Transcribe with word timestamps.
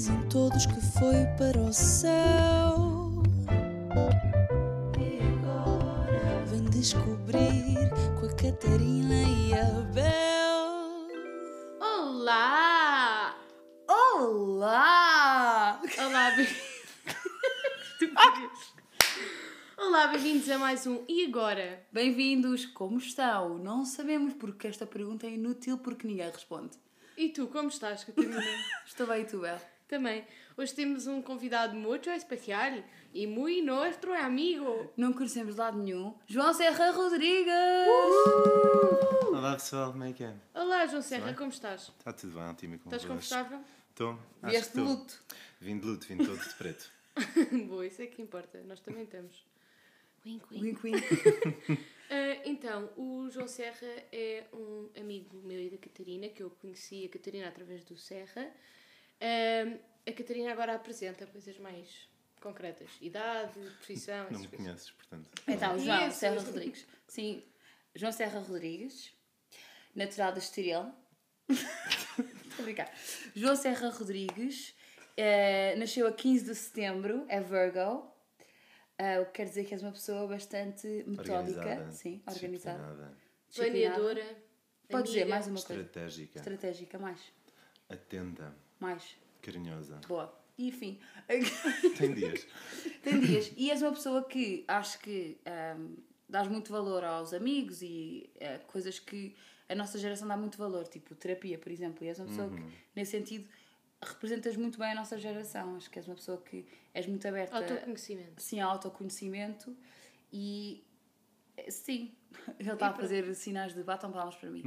Dizem 0.00 0.28
todos 0.30 0.64
que 0.64 0.80
foi 0.98 1.26
para 1.36 1.60
o 1.60 1.70
céu. 1.74 3.22
E 4.98 5.20
agora 5.34 6.42
vem 6.46 6.64
descobrir 6.70 7.90
com 8.18 8.24
a 8.24 8.34
Catarina 8.34 9.22
e 9.28 9.52
a 9.52 9.66
Bel. 9.92 11.06
Olá! 11.78 13.36
Olá! 13.86 15.82
Olá. 15.98 16.32
Olá, 19.76 20.06
bem-vindos 20.06 20.48
a 20.48 20.56
mais 20.56 20.86
um 20.86 21.04
E 21.06 21.26
Agora? 21.26 21.86
Bem-vindos, 21.92 22.64
como 22.64 22.96
estão? 22.96 23.58
Não 23.58 23.84
sabemos 23.84 24.32
porque 24.32 24.66
esta 24.66 24.86
pergunta 24.86 25.26
é 25.26 25.34
inútil 25.34 25.76
porque 25.76 26.08
ninguém 26.08 26.30
responde. 26.30 26.78
E 27.18 27.28
tu, 27.28 27.48
como 27.48 27.68
estás, 27.68 28.02
Catarina? 28.02 28.42
Estou 28.86 29.06
bem, 29.06 29.26
tu, 29.26 29.40
Bel? 29.40 29.60
Também. 29.90 30.24
Hoje 30.56 30.72
temos 30.72 31.08
um 31.08 31.20
convidado 31.20 31.74
muito 31.74 32.08
especial 32.10 32.80
e 33.12 33.26
muito 33.26 33.66
nosso 33.66 34.12
amigo. 34.12 34.88
Não 34.96 35.12
conhecemos 35.12 35.56
de 35.56 35.60
lado 35.60 35.78
nenhum. 35.78 36.14
João 36.28 36.54
Serra 36.54 36.92
Rodrigues! 36.92 37.52
Olá 39.32 39.54
pessoal, 39.54 39.90
como 39.90 40.04
é 40.04 40.12
que 40.12 40.22
é? 40.22 40.32
Olá, 40.54 40.86
João 40.86 41.02
Serra, 41.02 41.34
como 41.34 41.50
estás? 41.50 41.92
Está 41.98 42.12
tudo 42.12 42.34
bem, 42.34 42.42
ótimo 42.44 42.76
e 42.76 42.78
com 42.78 42.88
Estás 42.88 43.04
confortável? 43.04 43.60
Estou. 43.88 44.16
Vieste 44.44 44.74
de 44.74 44.80
luto. 44.80 45.24
Vim 45.60 45.76
de 45.80 45.84
luto, 45.84 46.06
vim 46.06 46.18
todo 46.18 46.38
de 46.38 46.54
preto. 46.54 46.92
Boa, 47.66 47.84
isso 47.84 48.00
é 48.00 48.06
que 48.06 48.22
importa. 48.22 48.62
Nós 48.62 48.78
também 48.78 49.02
estamos. 49.02 49.44
Wink, 50.24 50.44
wink. 50.52 50.86
Wink, 50.86 50.86
wink. 50.86 51.84
Ah, 52.08 52.42
então, 52.46 52.92
o 52.96 53.28
João 53.28 53.48
Serra 53.48 53.88
é 54.12 54.44
um 54.52 54.88
amigo 54.96 55.36
meu 55.42 55.58
e 55.58 55.68
da 55.68 55.78
Catarina, 55.78 56.28
que 56.28 56.44
eu 56.44 56.50
conheci 56.50 57.06
a 57.06 57.08
Catarina 57.08 57.48
através 57.48 57.82
do 57.82 57.96
Serra. 57.96 58.48
Ah, 59.20 59.78
a 60.06 60.12
Catarina 60.12 60.50
agora 60.52 60.74
apresenta 60.74 61.26
coisas 61.26 61.58
mais 61.58 62.08
concretas. 62.40 62.88
Idade, 63.00 63.58
profissão, 63.78 64.24
Não 64.30 64.40
me 64.40 64.48
coisas. 64.48 64.66
conheces, 64.66 64.90
portanto. 64.92 65.30
Então, 65.46 65.78
João 65.78 65.98
Conheço. 65.98 66.18
Serra 66.18 66.40
Rodrigues. 66.40 66.86
Sim, 67.06 67.44
João 67.94 68.12
Serra 68.12 68.40
Rodrigues, 68.40 69.12
natural 69.94 70.32
de 70.32 70.38
Estoril. 70.38 70.92
Estou 71.48 72.60
a 72.60 72.62
brincar. 72.62 72.92
João 73.34 73.56
Serra 73.56 73.90
Rodrigues 73.90 74.74
eh, 75.16 75.74
nasceu 75.76 76.06
a 76.06 76.12
15 76.12 76.44
de 76.44 76.54
setembro, 76.54 77.26
é 77.28 77.40
Virgo. 77.40 78.10
Eh, 78.96 79.20
o 79.20 79.26
que 79.26 79.32
quer 79.32 79.44
dizer 79.46 79.64
que 79.64 79.74
és 79.74 79.82
uma 79.82 79.92
pessoa 79.92 80.26
bastante 80.26 80.86
metódica, 81.06 81.34
Organizada, 81.60 81.92
sim, 81.92 82.22
organizada. 82.26 82.78
disciplinada. 82.78 83.16
Planeadora. 83.54 84.36
Pode 84.88 85.06
dizer 85.08 85.24
mais 85.26 85.46
uma 85.46 85.60
coisa. 85.60 85.82
Estratégica, 85.82 86.38
Estratégica, 86.38 86.98
mais. 86.98 87.20
Atenta, 87.90 88.54
Mais. 88.78 89.16
carinhosa. 89.42 90.00
Boa. 90.08 90.32
E 90.56 90.68
enfim. 90.68 90.98
Tem 91.98 92.14
dias. 92.14 92.46
Tem 93.02 93.18
dias. 93.20 93.52
E 93.56 93.70
és 93.70 93.80
uma 93.82 93.92
pessoa 93.92 94.22
que 94.24 94.64
acho 94.68 94.98
que 95.00 95.38
ahm, 95.46 95.94
dás 96.28 96.48
muito 96.48 96.70
valor 96.70 97.02
aos 97.04 97.32
amigos 97.32 97.82
e 97.82 98.30
eh, 98.38 98.58
coisas 98.66 98.98
que 98.98 99.34
a 99.68 99.74
nossa 99.74 99.98
geração 99.98 100.28
dá 100.28 100.36
muito 100.36 100.58
valor, 100.58 100.86
tipo 100.86 101.14
terapia, 101.14 101.56
por 101.56 101.70
exemplo. 101.72 102.04
E 102.04 102.08
és 102.08 102.18
uma 102.18 102.26
pessoa 102.26 102.50
que, 102.50 102.62
nesse 102.94 103.12
sentido, 103.12 103.48
representas 104.02 104.56
muito 104.56 104.78
bem 104.78 104.90
a 104.90 104.94
nossa 104.94 105.16
geração. 105.18 105.76
Acho 105.76 105.90
que 105.90 105.98
és 105.98 106.06
uma 106.06 106.16
pessoa 106.16 106.38
que 106.42 106.66
és 106.92 107.06
muito 107.06 107.26
aberta 107.26 107.56
Autoconhecimento. 107.56 108.42
sim, 108.42 108.60
ao 108.60 108.72
autoconhecimento 108.72 109.74
e 110.32 110.84
eh, 111.56 111.70
sim, 111.70 112.12
ele 112.58 112.70
está 112.70 112.88
a 112.88 112.92
fazer 112.94 113.34
sinais 113.34 113.74
de 113.74 113.82
batam 113.82 114.10
palmas 114.12 114.34
para 114.36 114.50
mim. 114.50 114.62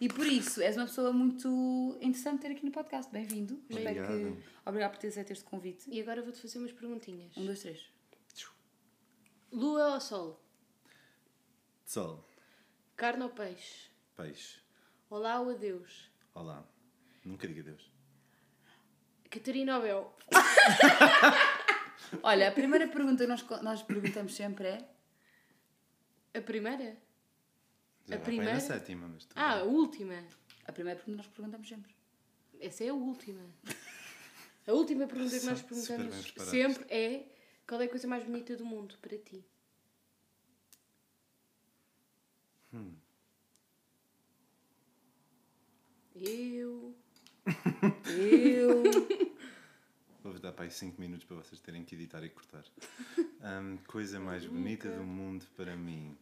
E 0.00 0.08
por 0.08 0.26
isso, 0.26 0.60
és 0.62 0.76
uma 0.76 0.86
pessoa 0.86 1.12
muito 1.12 1.96
interessante 2.00 2.40
ter 2.42 2.52
aqui 2.52 2.64
no 2.64 2.70
podcast. 2.70 3.10
Bem-vindo. 3.12 3.60
Espero 3.68 3.94
que. 3.94 4.00
Obrigado. 4.12 4.42
Obrigado 4.66 4.90
por 4.92 4.98
ter 4.98 5.08
aceito 5.08 5.32
este 5.32 5.44
convite. 5.44 5.90
E 5.90 6.00
agora 6.00 6.22
vou-te 6.22 6.40
fazer 6.40 6.58
umas 6.58 6.72
perguntinhas. 6.72 7.36
Um, 7.36 7.46
dois, 7.46 7.60
três. 7.60 7.90
Lua 9.50 9.94
ou 9.94 10.00
sol? 10.00 10.44
Sol, 11.84 12.22
Carne 12.96 13.22
ou 13.22 13.30
peixe? 13.30 13.88
peixe, 14.14 14.58
Olá 15.08 15.40
ou 15.40 15.50
adeus? 15.50 16.10
olá. 16.34 16.62
Nunca 17.24 17.48
diga 17.48 17.62
Deus. 17.62 17.90
Catarina 19.30 19.78
ou? 19.78 20.14
Olha, 22.22 22.48
a 22.48 22.52
primeira 22.52 22.86
pergunta 22.88 23.24
que 23.24 23.28
nós, 23.28 23.42
nós 23.62 23.82
perguntamos 23.82 24.34
sempre 24.34 24.68
é. 24.68 24.88
A 26.34 26.40
primeira? 26.42 26.96
Já 28.08 28.16
A 28.16 28.18
primeira? 28.20 28.54
na 28.54 28.60
sétima, 28.60 29.06
mas 29.08 29.24
tudo 29.26 29.36
Ah, 29.38 29.52
a 29.60 29.64
bem. 29.64 29.74
última. 29.74 30.24
A 30.66 30.72
primeira 30.72 30.98
pergunta 30.98 31.22
que 31.22 31.28
nós 31.28 31.34
perguntamos 31.36 31.68
sempre. 31.68 31.94
Essa 32.60 32.84
é 32.84 32.88
a 32.88 32.94
última. 32.94 33.42
A 34.66 34.72
última 34.72 35.06
pergunta 35.06 35.38
que 35.38 35.46
nós 35.46 35.62
perguntamos 35.62 36.32
sempre 36.50 36.84
é 36.92 37.24
qual 37.66 37.80
é 37.80 37.84
a 37.84 37.88
coisa 37.88 38.06
mais 38.08 38.24
bonita 38.24 38.56
do 38.56 38.64
mundo 38.64 38.96
para 39.00 39.16
ti? 39.18 39.44
Hum. 42.72 42.94
Eu. 46.14 46.94
Eu. 48.10 48.82
Vou-vos 50.22 50.40
dar 50.40 50.52
para 50.52 50.64
aí 50.64 50.70
5 50.70 51.00
minutos 51.00 51.24
para 51.24 51.36
vocês 51.36 51.60
terem 51.60 51.84
que 51.84 51.94
editar 51.94 52.22
e 52.24 52.28
cortar. 52.28 52.64
Ahm, 53.40 53.76
coisa 53.86 54.18
mais 54.20 54.44
bonita 54.44 54.90
do 54.90 55.04
mundo 55.04 55.46
para 55.56 55.76
mim. 55.76 56.18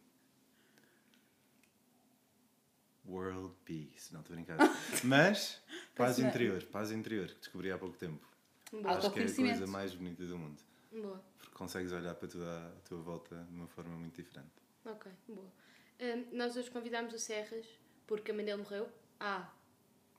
World 3.07 3.53
Peace. 3.65 4.13
Não, 4.13 4.21
estou 4.21 4.33
a 4.33 4.35
brincar. 4.35 4.57
Mas, 5.03 5.61
paz 5.95 5.97
Parece- 6.17 6.21
interior. 6.23 6.63
Paz 6.65 6.91
interior, 6.91 7.27
que 7.27 7.39
descobri 7.39 7.71
há 7.71 7.77
pouco 7.77 7.97
tempo. 7.97 8.25
Boa. 8.71 8.97
Acho 8.97 9.11
que 9.11 9.19
é 9.19 9.23
a 9.25 9.35
coisa 9.35 9.67
mais 9.67 9.95
bonita 9.95 10.25
do 10.25 10.37
mundo. 10.37 10.61
Boa. 10.91 11.23
Porque 11.37 11.55
consegues 11.55 11.91
olhar 11.91 12.13
para 12.15 12.27
tudo 12.27 12.45
à 12.45 12.71
tua 12.87 13.01
volta 13.01 13.35
de 13.49 13.55
uma 13.55 13.67
forma 13.67 13.95
muito 13.95 14.21
diferente. 14.21 14.51
Ok, 14.85 15.11
boa. 15.27 15.51
Hum, 15.99 16.25
nós 16.33 16.55
hoje 16.55 16.69
convidámos 16.69 17.13
o 17.13 17.19
Serras 17.19 17.65
porque 18.05 18.31
a 18.31 18.33
mãe 18.33 18.45
dele 18.45 18.57
morreu 18.61 18.87
há, 19.19 19.49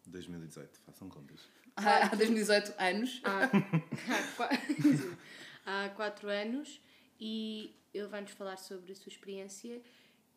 2018, 0.06 0.80
façam 0.80 1.08
contas. 1.08 1.40
Há 1.76 2.08
2018 2.16 2.74
anos. 2.78 3.20
há, 3.24 3.44
há, 5.64 5.84
há 5.84 5.88
quatro 5.90 6.28
anos 6.28 6.80
e 7.20 7.74
ele 7.94 8.08
vai-nos 8.08 8.32
falar 8.32 8.56
sobre 8.56 8.92
a 8.92 8.96
sua 8.96 9.10
experiência 9.10 9.80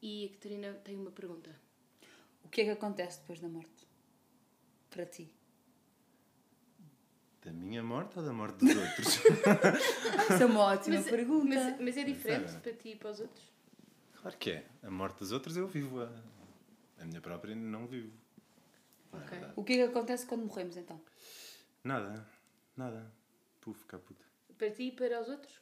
e 0.01 0.27
a 0.27 0.29
Catarina 0.33 0.73
tem 0.83 0.95
uma 0.95 1.11
pergunta. 1.11 1.49
O 2.43 2.49
que 2.49 2.61
é 2.61 2.63
que 2.65 2.69
acontece 2.71 3.19
depois 3.21 3.39
da 3.39 3.47
morte? 3.47 3.87
Para 4.89 5.05
ti. 5.05 5.33
Da 7.43 7.51
minha 7.51 7.81
morte 7.81 8.19
ou 8.19 8.25
da 8.25 8.31
morte 8.33 8.57
dos 8.63 8.75
outros? 8.75 9.15
Isso 10.29 10.43
é 10.43 10.45
uma 10.45 10.59
ótima 10.61 10.97
Mas, 10.97 11.09
pergunta. 11.09 11.45
mas, 11.55 11.79
mas 11.79 11.97
é 11.97 12.03
diferente 12.03 12.51
Sabe? 12.51 12.61
para 12.61 12.73
ti 12.73 12.89
e 12.89 12.95
para 12.95 13.09
os 13.11 13.19
outros? 13.19 13.51
claro 14.21 14.37
que 14.37 14.51
é. 14.51 14.65
A 14.83 14.91
morte 14.91 15.19
dos 15.19 15.31
outros 15.31 15.57
eu 15.57 15.67
vivo. 15.67 16.01
A, 16.01 16.11
a 16.99 17.05
minha 17.05 17.19
própria 17.21 17.55
não 17.55 17.87
vivo. 17.87 18.11
Não 19.11 19.19
é 19.19 19.23
Ok. 19.23 19.29
verdade. 19.31 19.53
O 19.55 19.63
que 19.63 19.73
é 19.73 19.75
que 19.77 19.81
acontece 19.83 20.25
quando 20.27 20.45
morremos 20.45 20.77
então? 20.77 21.01
Nada. 21.83 22.27
Nada. 22.77 23.11
Puf, 23.59 23.85
caput. 23.85 24.19
Para 24.57 24.69
ti 24.69 24.83
e 24.83 24.91
para 24.91 25.19
os 25.19 25.27
outros? 25.27 25.59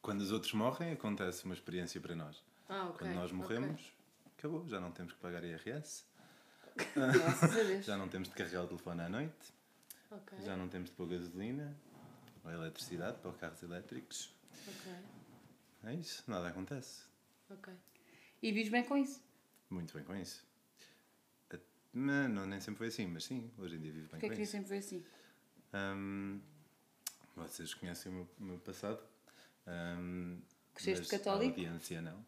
Quando 0.00 0.22
os 0.22 0.32
outros 0.32 0.54
morrem, 0.54 0.92
acontece 0.92 1.44
uma 1.44 1.52
experiência 1.52 2.00
para 2.00 2.16
nós. 2.16 2.42
Ah, 2.68 2.84
ok. 2.88 2.98
Quando 3.06 3.14
nós 3.16 3.30
morremos, 3.32 3.92
acabou. 4.38 4.66
Já 4.68 4.80
não 4.80 4.90
temos 4.92 5.12
que 5.12 5.18
pagar 5.18 5.42
IRS. 5.44 6.04
Já 7.82 7.96
não 7.96 8.08
temos 8.08 8.28
de 8.28 8.34
carregar 8.34 8.62
o 8.64 8.66
telefone 8.68 9.02
à 9.02 9.08
noite. 9.08 9.52
Ok, 10.10 10.38
Já 10.44 10.56
não 10.56 10.68
temos 10.68 10.90
de 10.90 10.96
pôr 10.96 11.08
gasolina 11.08 11.76
ou 12.44 12.50
eletricidade 12.50 13.18
para 13.18 13.30
os 13.30 13.36
carros 13.36 13.62
elétricos. 13.62 14.32
ok, 14.66 14.92
É 15.84 15.94
isso. 15.94 16.22
Nada 16.26 16.48
acontece. 16.48 17.02
ok. 17.50 17.72
E 18.42 18.52
vives 18.52 18.70
bem 18.70 18.84
com 18.84 18.96
isso. 18.96 19.20
Muito 19.68 19.92
bem 19.92 20.04
com 20.04 20.14
isso. 20.16 20.46
Não, 21.92 22.28
não, 22.28 22.46
nem 22.46 22.60
sempre 22.60 22.78
foi 22.78 22.88
assim, 22.88 23.06
mas 23.06 23.24
sim, 23.24 23.50
hoje 23.58 23.76
em 23.76 23.80
dia 23.80 23.90
vivo 23.90 24.08
bem 24.08 24.20
Porque 24.20 24.26
é 24.26 24.28
com 24.28 24.36
que 24.36 24.42
isso. 24.42 24.52
sempre 24.52 24.68
foi 24.68 24.78
assim? 24.78 25.04
Hum, 25.74 26.38
vocês 27.34 27.72
conhecem 27.74 28.12
o 28.12 28.14
meu, 28.14 28.28
o 28.38 28.42
meu 28.44 28.58
passado. 28.58 29.02
Hum, 29.66 30.38
Cresceste 30.74 31.08
católico? 31.08 31.58
A 31.58 31.64
audiência 31.64 32.02
não. 32.02 32.24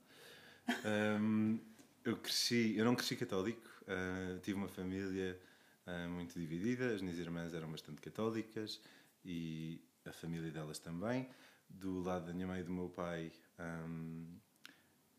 Hum, 1.21 1.61
eu 2.05 2.17
cresci, 2.17 2.75
eu 2.77 2.85
não 2.85 2.95
cresci 2.95 3.17
católico. 3.17 3.63
ah, 3.87 4.39
tive 4.43 4.57
uma 4.57 4.69
família 4.69 5.39
ah, 5.87 6.09
muito 6.09 6.39
dividida. 6.39 6.95
As 6.95 7.03
minhas 7.03 7.19
irmãs 7.19 7.55
eram 7.55 7.71
bastante 7.71 8.01
católicas 8.01 8.81
e 9.25 9.81
a 10.05 10.13
família 10.13 10.51
delas 10.51 10.79
também. 10.79 11.29
Do 11.69 12.01
lado 12.03 12.27
da 12.27 12.33
minha 12.33 12.47
mãe 12.47 12.61
e 12.61 12.65
do 12.65 12.73
meu 12.73 12.89
pai 12.89 13.31
hum, 13.59 14.27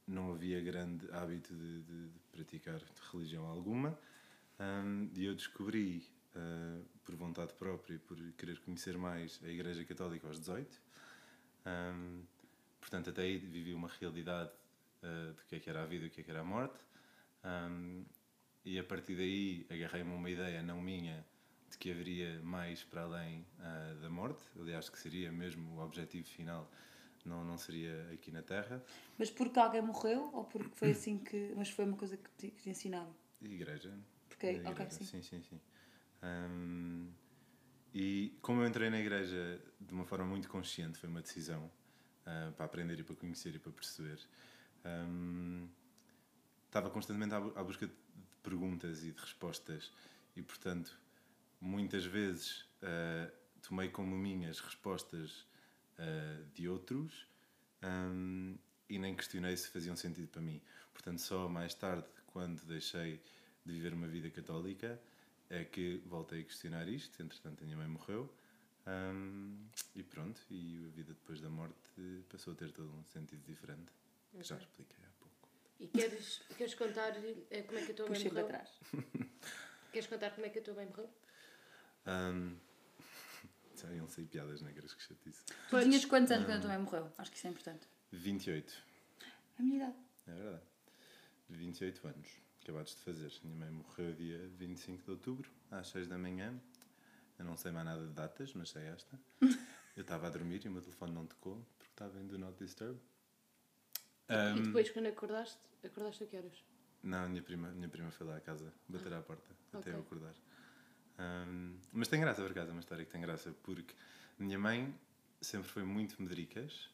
não 0.07 0.33
havia 0.33 0.59
grande 0.61 1.09
hábito 1.11 1.53
de, 1.55 1.81
de- 1.83 2.09
de 2.09 2.19
praticar 2.31 2.81
religião 3.11 3.45
alguma. 3.45 3.97
Hum, 4.59 5.09
e 5.15 5.25
eu 5.25 5.35
descobri, 5.35 6.07
ah, 6.35 6.81
por 7.05 7.15
vontade 7.15 7.53
própria 7.53 7.95
e 7.95 7.99
por 7.99 8.17
querer 8.33 8.59
conhecer 8.61 8.97
mais 8.97 9.39
a 9.43 9.49
Igreja 9.49 9.83
Católica 9.85 10.27
aos 10.27 10.39
18. 10.39 10.81
Hum, 11.65 12.23
portanto, 12.79 13.09
até 13.11 13.23
aí 13.23 13.37
vivi 13.37 13.73
uma 13.73 13.89
realidade 13.99 14.51
ah, 15.03 15.33
do 15.33 15.43
que 15.45 15.55
é 15.55 15.59
que 15.59 15.69
era 15.69 15.83
a 15.83 15.85
vida 15.85 16.05
e 16.05 16.07
o 16.07 16.11
que 16.11 16.21
é 16.21 16.23
que 16.23 16.31
era 16.31 16.41
a 16.41 16.43
morte. 16.43 16.79
Hum, 17.43 18.05
e 18.63 18.77
a 18.77 18.83
partir 18.83 19.15
daí 19.15 19.65
agarrei-me 19.69 20.13
uma 20.13 20.29
ideia 20.29 20.61
não 20.61 20.81
minha, 20.81 21.25
de 21.69 21.77
que 21.77 21.91
haveria 21.91 22.39
mais 22.41 22.83
para 22.83 23.03
além 23.03 23.45
ah, 23.59 23.97
da 24.01 24.09
morte. 24.09 24.43
Aliás, 24.59 24.89
que 24.89 24.99
seria 24.99 25.31
mesmo 25.31 25.77
o 25.77 25.83
objetivo 25.83 26.27
final, 26.27 26.69
não, 27.25 27.43
não 27.43 27.57
seria 27.57 28.09
aqui 28.13 28.31
na 28.31 28.41
Terra. 28.41 28.83
Mas 29.17 29.29
porque 29.31 29.59
alguém 29.59 29.81
morreu 29.81 30.29
ou 30.33 30.43
porque 30.43 30.75
foi 30.75 30.91
assim 30.91 31.17
que. 31.17 31.53
Mas 31.55 31.69
foi 31.69 31.85
uma 31.85 31.97
coisa 31.97 32.17
que 32.17 32.29
te, 32.31 32.51
que 32.51 32.63
te 32.63 32.69
ensinaram? 32.69 33.15
Igreja. 33.41 33.97
Porque, 34.27 34.47
ok, 34.47 34.71
igreja, 34.71 34.89
sim. 34.91 35.05
sim, 35.05 35.21
sim, 35.21 35.41
sim. 35.41 35.61
Ahm, 36.21 37.09
e 37.93 38.37
como 38.41 38.61
eu 38.61 38.67
entrei 38.67 38.89
na 38.89 38.99
igreja 38.99 39.61
de 39.79 39.93
uma 39.93 40.05
forma 40.05 40.25
muito 40.25 40.47
consciente, 40.47 40.97
foi 40.97 41.09
uma 41.09 41.21
decisão 41.21 41.69
ah, 42.25 42.51
para 42.55 42.65
aprender 42.65 42.99
e 42.99 43.03
para 43.03 43.15
conhecer 43.15 43.55
e 43.55 43.59
para 43.59 43.71
perceber. 43.71 44.19
Ahm, 44.85 45.67
estava 46.65 46.89
constantemente 46.89 47.33
à, 47.33 47.39
bu- 47.39 47.53
à 47.57 47.63
busca 47.63 47.87
de 47.87 47.93
perguntas 48.43 49.03
e 49.03 49.11
de 49.11 49.19
respostas 49.19 49.91
e, 50.35 50.41
portanto, 50.41 50.97
muitas 51.59 52.05
vezes 52.05 52.65
ah, 52.81 53.31
tomei 53.61 53.89
como 53.89 54.15
minhas 54.15 54.59
respostas 54.59 55.45
ah, 55.97 56.43
de 56.55 56.67
outros 56.67 57.27
ahm, 57.81 58.55
e 58.89 58.99
nem 58.99 59.15
questionei 59.15 59.55
se 59.57 59.69
faziam 59.69 59.95
sentido 59.95 60.27
para 60.29 60.41
mim. 60.41 60.61
Portanto, 60.93 61.19
só 61.21 61.47
mais 61.49 61.73
tarde, 61.73 62.07
quando 62.27 62.63
deixei 62.65 63.21
de 63.65 63.73
viver 63.73 63.93
uma 63.93 64.07
vida 64.07 64.29
católica, 64.29 64.99
é 65.49 65.63
que 65.65 66.01
voltei 66.05 66.41
a 66.41 66.43
questionar 66.43 66.87
isto. 66.87 67.21
Entretanto, 67.21 67.61
a 67.63 67.65
minha 67.65 67.77
mãe 67.77 67.87
morreu. 67.87 68.33
ahm, 68.85 69.55
e 69.95 70.03
pronto, 70.03 70.41
e 70.49 70.85
a 70.87 70.89
vida 70.95 71.13
depois 71.13 71.39
da 71.41 71.49
morte 71.49 71.75
passou 72.29 72.53
a 72.53 72.55
ter 72.55 72.71
todo 72.71 72.91
um 72.93 73.03
sentido 73.05 73.43
diferente. 73.45 73.91
Que 74.31 74.43
Já 74.43 74.57
expliquei 74.57 75.05
há 75.05 75.09
pouco. 75.19 75.35
E 75.79 75.87
queres, 75.87 76.41
queres 76.57 76.73
contar 76.75 77.11
eh, 77.49 77.63
como 77.63 77.79
é 77.79 77.85
que 77.85 77.91
a 77.91 77.95
tua 77.95 78.05
mãe 78.07 78.13
Puxei 78.15 78.31
para 78.31 78.43
morreu? 78.43 78.47
trás. 78.47 78.79
Queres 79.91 80.07
contar 80.07 80.31
como 80.31 80.45
é 80.45 80.49
que 80.49 80.59
a 80.59 80.61
tua 80.61 80.73
mãe 80.73 80.85
morreu? 80.85 81.09
Ahm, 82.05 82.55
já 83.75 83.91
iam 83.93 84.07
sair 84.07 84.25
piadas 84.27 84.61
negras 84.61 84.93
que 84.93 85.03
chatice. 85.03 85.43
Tu 85.69 85.81
tinhas 85.81 86.05
quantos 86.05 86.31
anos 86.31 86.45
quando 86.45 86.57
a 86.57 86.61
tua 86.61 86.69
mãe 86.69 86.79
morreu? 86.79 87.11
Acho 87.17 87.31
que 87.31 87.37
isso 87.37 87.47
é 87.47 87.49
importante. 87.49 87.87
28, 88.11 88.73
A 89.59 89.61
minha 89.63 89.77
idade. 89.77 89.95
é 90.27 90.33
verdade. 90.33 90.63
28 91.49 92.07
anos, 92.07 92.27
acabados 92.63 92.95
de 92.95 93.01
fazer. 93.01 93.31
A 93.43 93.47
minha 93.47 93.59
mãe 93.59 93.69
morreu 93.71 94.13
dia 94.13 94.47
25 94.57 95.03
de 95.03 95.11
outubro, 95.11 95.51
às 95.69 95.87
6 95.89 96.07
da 96.07 96.17
manhã. 96.17 96.57
Eu 97.37 97.43
não 97.45 97.57
sei 97.57 97.71
mais 97.71 97.85
nada 97.85 98.05
de 98.05 98.13
datas, 98.13 98.53
mas 98.53 98.69
sei 98.69 98.83
esta. 98.83 99.19
Eu 99.97 100.03
estava 100.03 100.27
a 100.27 100.29
dormir 100.29 100.63
e 100.63 100.69
o 100.69 100.71
meu 100.71 100.81
telefone 100.81 101.11
não 101.11 101.25
tocou, 101.25 101.65
porque 101.77 101.91
estava 101.91 102.17
em 102.17 102.25
Do 102.25 102.37
Not 102.39 102.57
Disturb. 102.57 102.97
E 104.57 104.59
Ahm, 104.59 104.65
depois, 104.65 104.89
quando 104.93 105.07
acordaste, 105.09 105.63
acordaste 105.87 106.23
a 106.23 106.27
que 106.27 106.37
horas? 106.37 106.57
Não, 107.03 107.25
a 107.25 107.29
minha 107.29 107.41
prima, 107.41 107.69
minha 107.71 107.89
prima 107.89 108.11
foi 108.11 108.27
lá 108.27 108.37
à 108.37 108.41
casa 108.41 108.71
bater 108.87 109.13
à 109.13 109.21
porta 109.21 109.49
até 109.73 109.89
ok. 109.89 109.93
eu 109.93 109.99
acordar. 109.99 110.35
Ahm, 111.17 111.77
mas 111.91 112.07
tem 112.07 112.19
graça, 112.19 112.41
por 112.41 112.51
acaso, 112.51 112.69
é 112.69 112.71
uma 112.73 112.79
história 112.79 113.05
que 113.05 113.11
tem 113.11 113.21
graça, 113.21 113.53
porque 113.63 113.93
minha 114.37 114.59
mãe 114.59 114.93
sempre 115.41 115.67
foi 115.69 115.83
muito 115.83 116.21
medricas, 116.21 116.89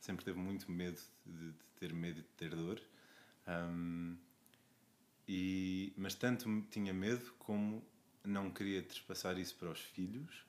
sempre 0.00 0.24
teve 0.24 0.38
muito 0.38 0.70
medo 0.70 1.00
de, 1.24 1.52
de 1.52 1.64
ter 1.76 1.92
medo 1.92 2.18
e 2.20 2.22
de 2.22 2.28
ter 2.30 2.50
dor. 2.54 2.80
Ahm, 3.46 4.16
e, 5.26 5.92
mas 5.96 6.14
tanto 6.14 6.48
tinha 6.70 6.92
medo 6.92 7.32
como 7.38 7.84
não 8.24 8.50
queria 8.50 8.82
trespassar 8.82 9.38
isso 9.38 9.54
para 9.56 9.70
os 9.70 9.80
filhos. 9.80 10.44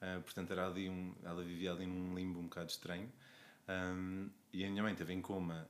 Ah, 0.00 0.20
portanto, 0.22 0.50
era 0.52 0.66
ali 0.66 0.88
um, 0.88 1.14
ela 1.24 1.42
vivia 1.44 1.72
ali 1.72 1.86
num 1.86 2.14
limbo 2.14 2.38
um 2.40 2.44
bocado 2.44 2.70
estranho. 2.70 3.10
Ahm, 3.68 4.28
e 4.52 4.64
a 4.64 4.70
minha 4.70 4.82
mãe 4.82 4.92
esteve 4.92 5.12
em 5.12 5.20
coma 5.22 5.68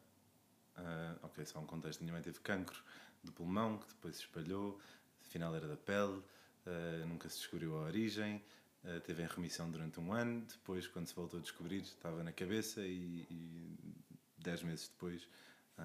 ah, 0.77 1.17
ok, 1.23 1.45
só 1.47 1.59
um 1.59 1.67
contexto. 1.67 2.01
Minha 2.01 2.13
mãe 2.13 2.23
teve 2.23 2.39
cancro 2.41 2.83
do 3.23 3.33
pulmão, 3.33 3.79
que 3.79 3.89
depois 3.89 4.17
se 4.17 4.23
espalhou, 4.23 4.81
afinal 5.21 5.55
era 5.55 5.67
da 5.67 5.77
pele, 5.77 6.23
ah, 6.67 7.05
nunca 7.07 7.29
se 7.29 7.39
descobriu 7.39 7.77
a 7.77 7.83
origem, 7.83 8.43
ah, 8.85 9.01
teve 9.01 9.23
em 9.23 9.27
remissão 9.27 9.71
durante 9.71 9.99
um 10.01 10.13
ano, 10.13 10.45
depois, 10.47 10.87
quando 10.87 11.07
se 11.07 11.15
voltou 11.15 11.39
a 11.39 11.43
descobrir, 11.43 11.83
estava 11.83 12.23
na 12.23 12.33
cabeça 12.33 12.81
e, 12.83 13.27
e 13.31 13.95
dez 14.39 14.63
meses 14.63 14.89
depois 14.89 15.29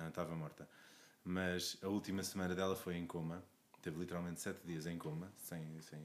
estava 0.07 0.35
morta. 0.35 0.67
Mas 1.23 1.77
a 1.83 1.88
última 1.88 2.23
semana 2.23 2.55
dela 2.55 2.75
foi 2.75 2.95
em 2.95 3.05
coma, 3.05 3.43
teve 3.81 3.99
literalmente 3.99 4.39
sete 4.39 4.65
dias 4.65 4.88
em 4.88 4.97
coma, 4.97 5.31
sem, 5.38 5.81
sem, 5.81 5.99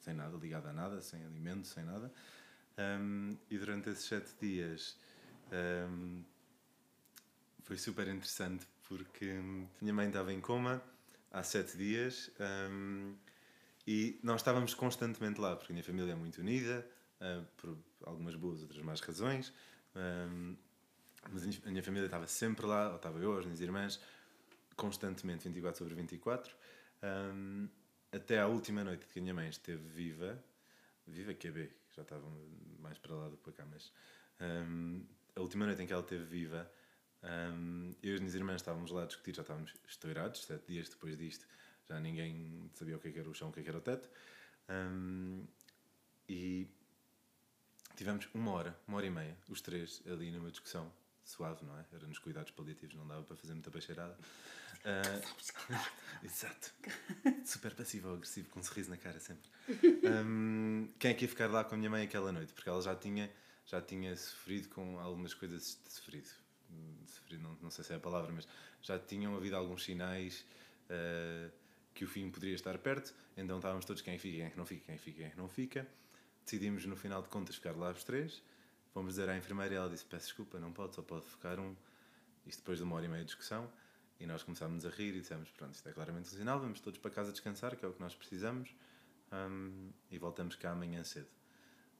sem 0.00 0.14
nada, 0.14 0.36
ligada 0.36 0.70
a 0.70 0.72
nada, 0.72 1.00
sem 1.02 1.24
alimento, 1.24 1.66
sem 1.68 1.84
nada. 1.84 2.12
Ahm, 2.76 3.36
e 3.50 3.58
durante 3.58 3.90
esses 3.90 4.04
sete 4.04 4.34
dias 4.40 4.98
ahm, 5.52 6.22
foi 7.66 7.76
super 7.76 8.06
interessante 8.06 8.64
porque 8.88 9.26
hum, 9.32 9.66
minha 9.80 9.92
mãe 9.92 10.06
estava 10.06 10.32
em 10.32 10.40
coma 10.40 10.80
há 11.32 11.42
sete 11.42 11.76
dias 11.76 12.30
hum, 12.70 13.16
e 13.84 14.20
nós 14.22 14.40
estávamos 14.40 14.72
constantemente 14.72 15.40
lá 15.40 15.56
porque 15.56 15.72
a 15.72 15.74
minha 15.74 15.82
família 15.82 16.12
é 16.12 16.14
muito 16.14 16.38
unida 16.40 16.86
ah, 17.20 17.42
por 17.56 17.76
algumas 18.04 18.36
boas, 18.36 18.62
outras 18.62 18.80
más 18.82 19.00
razões 19.00 19.52
hum, 19.96 20.56
mas 21.32 21.42
a 21.42 21.70
minha- 21.70 21.82
família 21.82 22.06
estava 22.06 22.28
sempre 22.28 22.64
lá, 22.66 22.90
ou 22.90 22.96
estava 22.96 23.18
eu, 23.18 23.36
as 23.36 23.44
minhas 23.44 23.60
irmãs 23.60 24.00
constantemente, 24.76 25.42
24 25.48 25.78
sobre 25.78 25.94
24 25.96 26.54
hum, 27.34 27.68
até 28.12 28.38
à 28.38 28.46
última 28.46 28.84
noite 28.84 29.06
que 29.08 29.18
a 29.18 29.22
minha 29.22 29.34
mãe 29.34 29.48
esteve 29.48 29.82
viva 29.88 30.40
viva 31.04 31.34
que 31.34 31.48
é 31.48 31.50
B, 31.50 31.68
já 31.96 32.02
estava 32.02 32.24
mais 32.78 32.96
para 32.96 33.12
lá 33.12 33.28
do 33.28 33.36
que 33.36 33.42
para 33.42 33.54
cá 33.54 33.66
mas 33.68 33.92
hum, 34.40 35.04
a 35.34 35.40
última 35.40 35.66
noite 35.66 35.82
em 35.82 35.86
que 35.88 35.92
ela 35.92 36.02
esteve 36.02 36.22
viva 36.24 36.70
um, 37.26 37.94
eu 38.02 38.12
e 38.12 38.14
as 38.14 38.20
minhas 38.20 38.34
irmãs 38.34 38.56
estávamos 38.56 38.90
lá 38.90 39.02
a 39.02 39.06
discutir, 39.06 39.34
já 39.34 39.42
estávamos 39.42 39.74
estourados, 39.88 40.44
sete 40.44 40.66
dias 40.68 40.88
depois 40.88 41.16
disto, 41.16 41.46
já 41.88 41.98
ninguém 41.98 42.70
sabia 42.74 42.96
o 42.96 43.00
que, 43.00 43.08
é 43.08 43.12
que 43.12 43.18
era 43.18 43.28
o 43.28 43.34
chão, 43.34 43.48
o 43.48 43.52
que, 43.52 43.60
é 43.60 43.62
que 43.62 43.68
era 43.68 43.78
o 43.78 43.80
teto. 43.80 44.08
Um, 44.68 45.44
e 46.28 46.68
tivemos 47.96 48.28
uma 48.32 48.52
hora, 48.52 48.78
uma 48.86 48.98
hora 48.98 49.06
e 49.06 49.10
meia, 49.10 49.36
os 49.48 49.60
três 49.60 50.02
ali 50.06 50.30
numa 50.30 50.50
discussão 50.50 50.92
suave, 51.24 51.64
não 51.64 51.76
é? 51.78 51.84
Era 51.92 52.06
nos 52.06 52.18
cuidados 52.18 52.52
paliativos, 52.52 52.94
não 52.94 53.06
dava 53.06 53.22
para 53.24 53.36
fazer 53.36 53.52
muita 53.54 53.70
peixeirada. 53.70 54.16
Ah, 54.88 55.02
exato. 56.22 56.72
Super 57.44 57.74
passivo-agressivo, 57.74 58.48
com 58.50 58.60
um 58.60 58.62
sorriso 58.62 58.88
na 58.88 58.96
cara 58.96 59.18
sempre. 59.18 59.50
Um, 60.04 60.88
quem 60.96 61.10
é 61.10 61.14
que 61.14 61.24
ia 61.24 61.28
ficar 61.28 61.50
lá 61.50 61.64
com 61.64 61.74
a 61.74 61.78
minha 61.78 61.90
mãe 61.90 62.04
aquela 62.04 62.30
noite? 62.30 62.52
Porque 62.52 62.68
ela 62.68 62.80
já 62.80 62.94
tinha, 62.94 63.28
já 63.64 63.82
tinha 63.82 64.16
sofrido 64.16 64.68
com 64.68 65.00
algumas 65.00 65.34
coisas 65.34 65.80
de 65.84 65.92
sofrido. 65.92 66.28
Sofrido, 67.06 67.42
não, 67.42 67.56
não 67.62 67.70
sei 67.70 67.84
se 67.84 67.92
é 67.92 67.96
a 67.96 68.00
palavra, 68.00 68.32
mas 68.32 68.46
já 68.82 68.98
tinham 68.98 69.36
havido 69.36 69.56
alguns 69.56 69.84
sinais 69.84 70.44
ah, 70.90 71.50
que 71.94 72.04
o 72.04 72.08
fim 72.08 72.30
poderia 72.30 72.54
estar 72.54 72.76
perto. 72.78 73.14
Então 73.36 73.56
estávamos 73.56 73.84
todos 73.84 74.02
quem 74.02 74.18
fica, 74.18 74.36
quem 74.36 74.46
é 74.46 74.52
não 74.56 74.66
fica, 74.66 74.84
quem 74.84 74.98
fica, 74.98 75.16
quem 75.18 75.26
é 75.26 75.30
que 75.30 75.38
não 75.38 75.48
fica. 75.48 75.86
Decidimos, 76.44 76.84
no 76.84 76.94
final 76.94 77.22
de 77.22 77.28
contas, 77.28 77.56
ficar 77.56 77.74
lá 77.76 77.90
os 77.90 78.04
três. 78.04 78.42
Fomos 78.92 79.14
dizer 79.14 79.28
à 79.28 79.36
enfermeira 79.36 79.74
e 79.74 79.76
ela 79.76 79.88
disse: 79.88 80.04
Peço 80.04 80.26
desculpa, 80.26 80.58
não 80.58 80.72
pode, 80.72 80.94
só 80.94 81.02
pode 81.02 81.26
ficar 81.26 81.58
um. 81.58 81.74
Isto 82.46 82.60
depois 82.60 82.78
de 82.78 82.84
uma 82.84 82.96
hora 82.96 83.04
e 83.04 83.08
meia 83.08 83.22
de 83.22 83.26
discussão. 83.26 83.70
E 84.18 84.26
nós 84.26 84.42
começámos 84.42 84.86
a 84.86 84.90
rir 84.90 85.14
e 85.14 85.20
dissemos: 85.20 85.50
Pronto, 85.50 85.74
isto 85.74 85.88
é 85.88 85.92
claramente 85.92 86.28
um 86.28 86.38
sinal, 86.38 86.60
vamos 86.60 86.80
todos 86.80 86.98
para 86.98 87.10
casa 87.10 87.32
descansar, 87.32 87.76
que 87.76 87.84
é 87.84 87.88
o 87.88 87.92
que 87.92 88.00
nós 88.00 88.14
precisamos. 88.14 88.74
hum, 89.32 89.90
e 90.10 90.18
voltamos 90.18 90.54
cá 90.54 90.70
amanhã 90.72 91.02
cedo. 91.02 91.28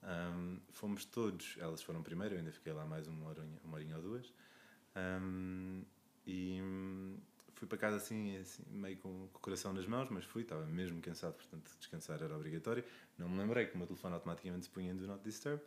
Hum, 0.02 0.60
fomos 0.70 1.04
todos, 1.04 1.56
elas 1.58 1.82
foram 1.82 2.02
primeiro, 2.02 2.34
eu 2.34 2.38
ainda 2.38 2.52
fiquei 2.52 2.72
lá 2.72 2.86
mais 2.86 3.08
uma 3.08 3.28
horinha, 3.28 3.60
uma 3.64 3.76
horinha 3.76 3.96
ou 3.96 4.02
duas. 4.02 4.32
Hum, 4.96 5.84
e 6.26 6.60
fui 7.54 7.68
para 7.68 7.78
casa 7.78 7.96
assim, 7.96 8.36
assim, 8.38 8.62
meio 8.70 8.96
com, 8.98 9.24
o 9.24 9.28
coração 9.40 9.72
nas 9.72 9.86
mãos, 9.86 10.08
mas 10.10 10.24
fui, 10.24 10.42
estava 10.42 10.64
mesmo 10.66 11.00
cansado, 11.00 11.34
portanto 11.34 11.70
descansar 11.78 12.22
era 12.22 12.34
obrigatório. 12.34 12.84
Não 13.18 13.28
me 13.28 13.38
lembrei 13.38 13.66
que 13.66 13.74
o 13.74 13.78
meu 13.78 13.86
telefone 13.86 14.14
automaticamente 14.14 14.66
se 14.66 14.70
punha 14.70 14.92
em 14.92 14.96
Do 14.96 15.06
Not 15.06 15.22
Disturb. 15.22 15.62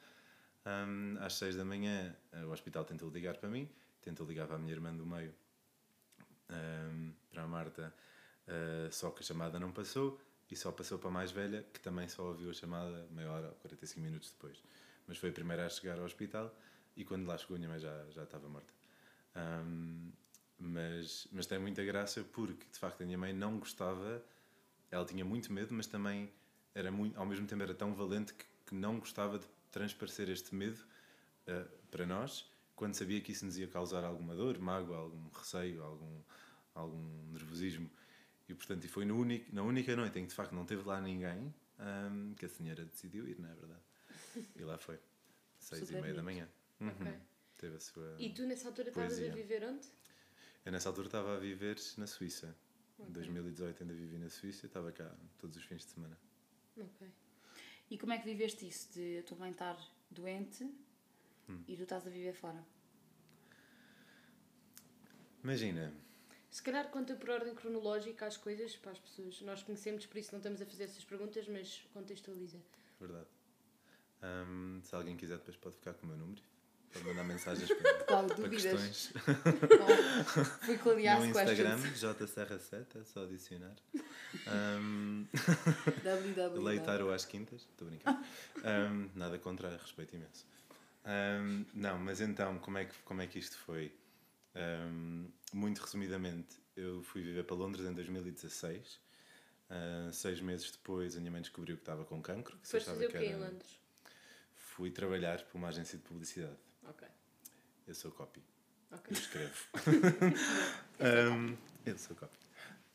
Hum, 0.65 1.17
às 1.19 1.33
seis 1.33 1.55
da 1.55 1.63
manhã 1.63 2.15
eh, 2.31 2.45
o 2.45 2.51
hospital 2.51 2.83
tentou 2.85 3.09
ligar 3.09 3.37
para 3.37 3.49
mim, 3.49 3.69
tentou 4.01 4.27
ligar 4.27 4.45
para 4.47 4.57
a 4.57 4.59
minha 4.59 4.73
irmã 4.73 4.93
do 4.93 5.05
meio, 5.05 5.33
hum, 6.49 7.13
para 7.31 7.43
a 7.43 7.47
Marta, 7.47 7.93
eh, 8.47 8.89
só 8.91 9.11
que 9.11 9.21
a 9.21 9.23
chamada 9.23 9.59
não 9.59 9.71
passou 9.71 10.19
e 10.51 10.55
só 10.55 10.71
passou 10.71 10.99
para 10.99 11.09
a 11.09 11.11
mais 11.11 11.31
velha, 11.31 11.63
que 11.73 11.79
também 11.79 12.07
só 12.07 12.23
ouviu 12.27 12.49
a 12.49 12.53
chamada 12.53 13.07
meia 13.11 13.31
hora 13.31 13.47
ou 13.49 13.55
45 13.55 14.01
minutos 14.01 14.31
depois. 14.31 14.61
Mas 15.07 15.17
foi 15.17 15.29
a 15.29 15.33
primeira 15.33 15.65
a 15.65 15.69
chegar 15.69 15.97
ao 15.97 16.05
hospital 16.05 16.53
e 16.95 17.05
quando 17.05 17.25
lá 17.27 17.37
chegou 17.37 17.57
minha 17.57 17.69
mãe 17.69 17.79
já, 17.79 18.05
já 18.11 18.23
estava 18.23 18.47
morta. 18.49 18.78
Hum, 19.35 20.11
mas, 20.59 21.27
mas 21.31 21.45
tem 21.45 21.57
muita 21.59 21.83
graça 21.85 22.23
porque 22.23 22.65
de 22.71 22.77
facto 22.77 23.01
a 23.01 23.05
minha 23.05 23.17
mãe 23.17 23.33
não 23.33 23.57
gostava, 23.59 24.23
ela 24.91 25.05
tinha 25.05 25.23
muito 25.23 25.51
medo, 25.53 25.73
mas 25.73 25.87
também 25.87 26.31
era 26.75 26.91
muito, 26.91 27.17
ao 27.17 27.25
mesmo 27.25 27.47
tempo 27.47 27.63
era 27.63 27.73
tão 27.73 27.93
valente 27.93 28.33
que, 28.33 28.45
que 28.65 28.75
não 28.75 28.99
gostava 28.99 29.39
de 29.39 29.45
transparecer 29.71 30.29
este 30.29 30.53
medo 30.53 30.79
eh, 31.47 31.65
para 31.89 32.05
nós 32.05 32.49
quando 32.75 32.93
sabia 32.95 33.19
que 33.19 33.33
isso 33.33 33.45
nos 33.45 33.57
ia 33.57 33.67
causar 33.67 34.05
alguma 34.05 34.33
dor, 34.33 34.57
mágoa, 34.57 34.97
algum 34.97 35.27
receio, 35.29 35.83
algum, 35.83 36.21
algum 36.73 37.31
nervosismo. 37.31 37.89
E 38.47 38.53
portanto, 38.55 38.85
e 38.85 38.87
foi 38.87 39.03
no 39.03 39.19
único, 39.19 39.53
na 39.53 39.63
única 39.63 39.93
noite 39.95 40.17
em 40.17 40.23
que 40.23 40.29
de 40.29 40.33
facto 40.33 40.53
não 40.53 40.65
teve 40.65 40.83
lá 40.83 41.01
ninguém 41.01 41.53
hum, 41.77 42.33
que 42.37 42.45
a 42.45 42.49
senhora 42.49 42.85
decidiu 42.85 43.27
ir, 43.27 43.37
não 43.37 43.49
é 43.49 43.53
verdade? 43.53 43.81
E 44.55 44.63
lá 44.63 44.77
foi, 44.77 44.97
seis 45.59 45.81
Super 45.81 45.97
e 45.97 46.01
meia 46.01 46.13
da 46.13 46.23
manhã. 46.23 46.47
Uhum. 46.79 47.19
Teve 47.59 47.75
a 47.75 47.79
sua. 47.79 48.15
E 48.17 48.33
tu 48.33 48.43
nessa 48.47 48.67
altura 48.69 48.89
estavas 48.89 49.19
a 49.21 49.27
viver 49.35 49.63
onde? 49.65 49.85
Eu 50.65 50.71
nessa 50.71 50.89
altura 50.89 51.07
estava 51.07 51.35
a 51.35 51.39
viver 51.39 51.77
na 51.97 52.07
Suíça. 52.07 52.55
Em 52.97 53.03
Ok. 53.03 53.13
2018 53.13 53.83
ainda 53.83 53.93
vivi 53.93 54.17
na 54.17 54.29
Suíça 54.29 54.65
e 54.65 54.67
estava 54.67 54.91
cá 54.91 55.13
todos 55.37 55.55
os 55.57 55.63
fins 55.65 55.85
de 55.85 55.91
semana. 55.91 56.17
Ok. 56.77 57.07
E 57.91 57.97
como 57.97 58.13
é 58.13 58.17
que 58.17 58.25
viveste 58.25 58.67
isso 58.67 58.91
de 58.93 59.19
a 59.19 59.23
tua 59.23 59.37
mãe 59.37 59.51
estar 59.51 59.77
doente 60.09 60.63
Hum. 61.49 61.63
e 61.67 61.75
tu 61.75 61.83
estás 61.83 62.05
a 62.07 62.09
viver 62.09 62.33
fora? 62.33 62.63
Imagina, 65.43 65.93
Se 66.49 66.63
calhar 66.63 66.89
conta 66.89 67.15
por 67.15 67.29
ordem 67.29 67.53
cronológica 67.53 68.25
as 68.25 68.35
coisas 68.37 68.75
para 68.75 68.91
as 68.91 68.99
pessoas. 68.99 69.39
Nós 69.41 69.61
conhecemos, 69.63 70.05
por 70.05 70.17
isso 70.17 70.31
não 70.31 70.39
estamos 70.39 70.61
a 70.61 70.65
fazer 70.65 70.85
essas 70.85 71.03
perguntas, 71.05 71.47
mas 71.47 71.81
contextualiza. 71.93 72.59
verdade. 72.99 73.27
Ahm, 74.21 74.81
se 74.83 74.93
alguém 74.95 75.15
quiser, 75.15 75.37
depois 75.37 75.55
pode 75.57 75.75
ficar 75.75 75.93
com 75.93 76.05
o 76.05 76.09
meu 76.09 76.17
número. 76.17 76.41
Pode 76.93 77.05
mandar 77.05 77.23
mensagens 77.23 77.71
para, 77.71 77.93
Qual 78.05 78.25
para 78.25 78.49
questões. 78.49 79.13
Fui 80.65 80.75
No 80.75 80.79
cliar 80.79 81.25
Instagram, 81.25 81.79
questions. 81.81 82.15
jserra7, 82.15 82.85
é 82.99 83.03
só 83.03 83.23
adicionar. 83.23 83.75
Www. 86.03 86.63
Leitaro 86.63 87.11
às 87.11 87.25
quintas, 87.25 87.61
estou 87.61 87.87
a 87.87 87.89
brincar. 87.91 88.23
Ahm, 88.63 89.09
nada 89.15 89.37
contra, 89.37 89.69
respeito 89.77 90.15
imenso. 90.15 90.45
Ahm, 91.05 91.65
não, 91.73 91.97
mas 91.99 92.21
então, 92.21 92.57
como 92.59 92.77
é 92.77 92.85
que, 92.85 92.95
como 93.05 93.21
é 93.21 93.27
que 93.27 93.37
isto 93.39 93.57
foi? 93.57 93.93
Ahm, 94.55 95.27
muito 95.53 95.79
resumidamente, 95.79 96.55
eu 96.75 97.03
fui 97.03 97.21
viver 97.21 97.43
para 97.43 97.55
Londres 97.55 97.85
em 97.85 97.93
2016. 97.93 98.99
Ah, 99.69 100.09
seis 100.11 100.41
meses 100.41 100.71
depois, 100.71 101.15
a 101.15 101.19
minha 101.19 101.31
mãe 101.31 101.41
descobriu 101.41 101.75
que 101.75 101.83
estava 101.83 102.03
com 102.03 102.21
cancro. 102.21 102.57
Que 102.57 102.67
Foste 102.67 102.85
fazer 102.89 103.05
o 103.05 103.11
que 103.11 103.19
quê 103.19 103.25
em 103.25 103.35
Londres? 103.35 103.79
Fui 104.55 104.89
trabalhar 104.89 105.41
para 105.43 105.57
uma 105.57 105.67
agência 105.67 105.97
de 105.97 106.03
publicidade. 106.03 106.57
Ok. 106.89 107.07
Eu 107.87 107.95
sou 107.95 108.11
copy. 108.11 108.41
Ok. 108.91 109.07
Eu 109.11 109.17
escrevo. 109.19 109.53
Um, 110.99 111.55
eu 111.85 111.97
sou 111.97 112.15
copy. 112.15 112.37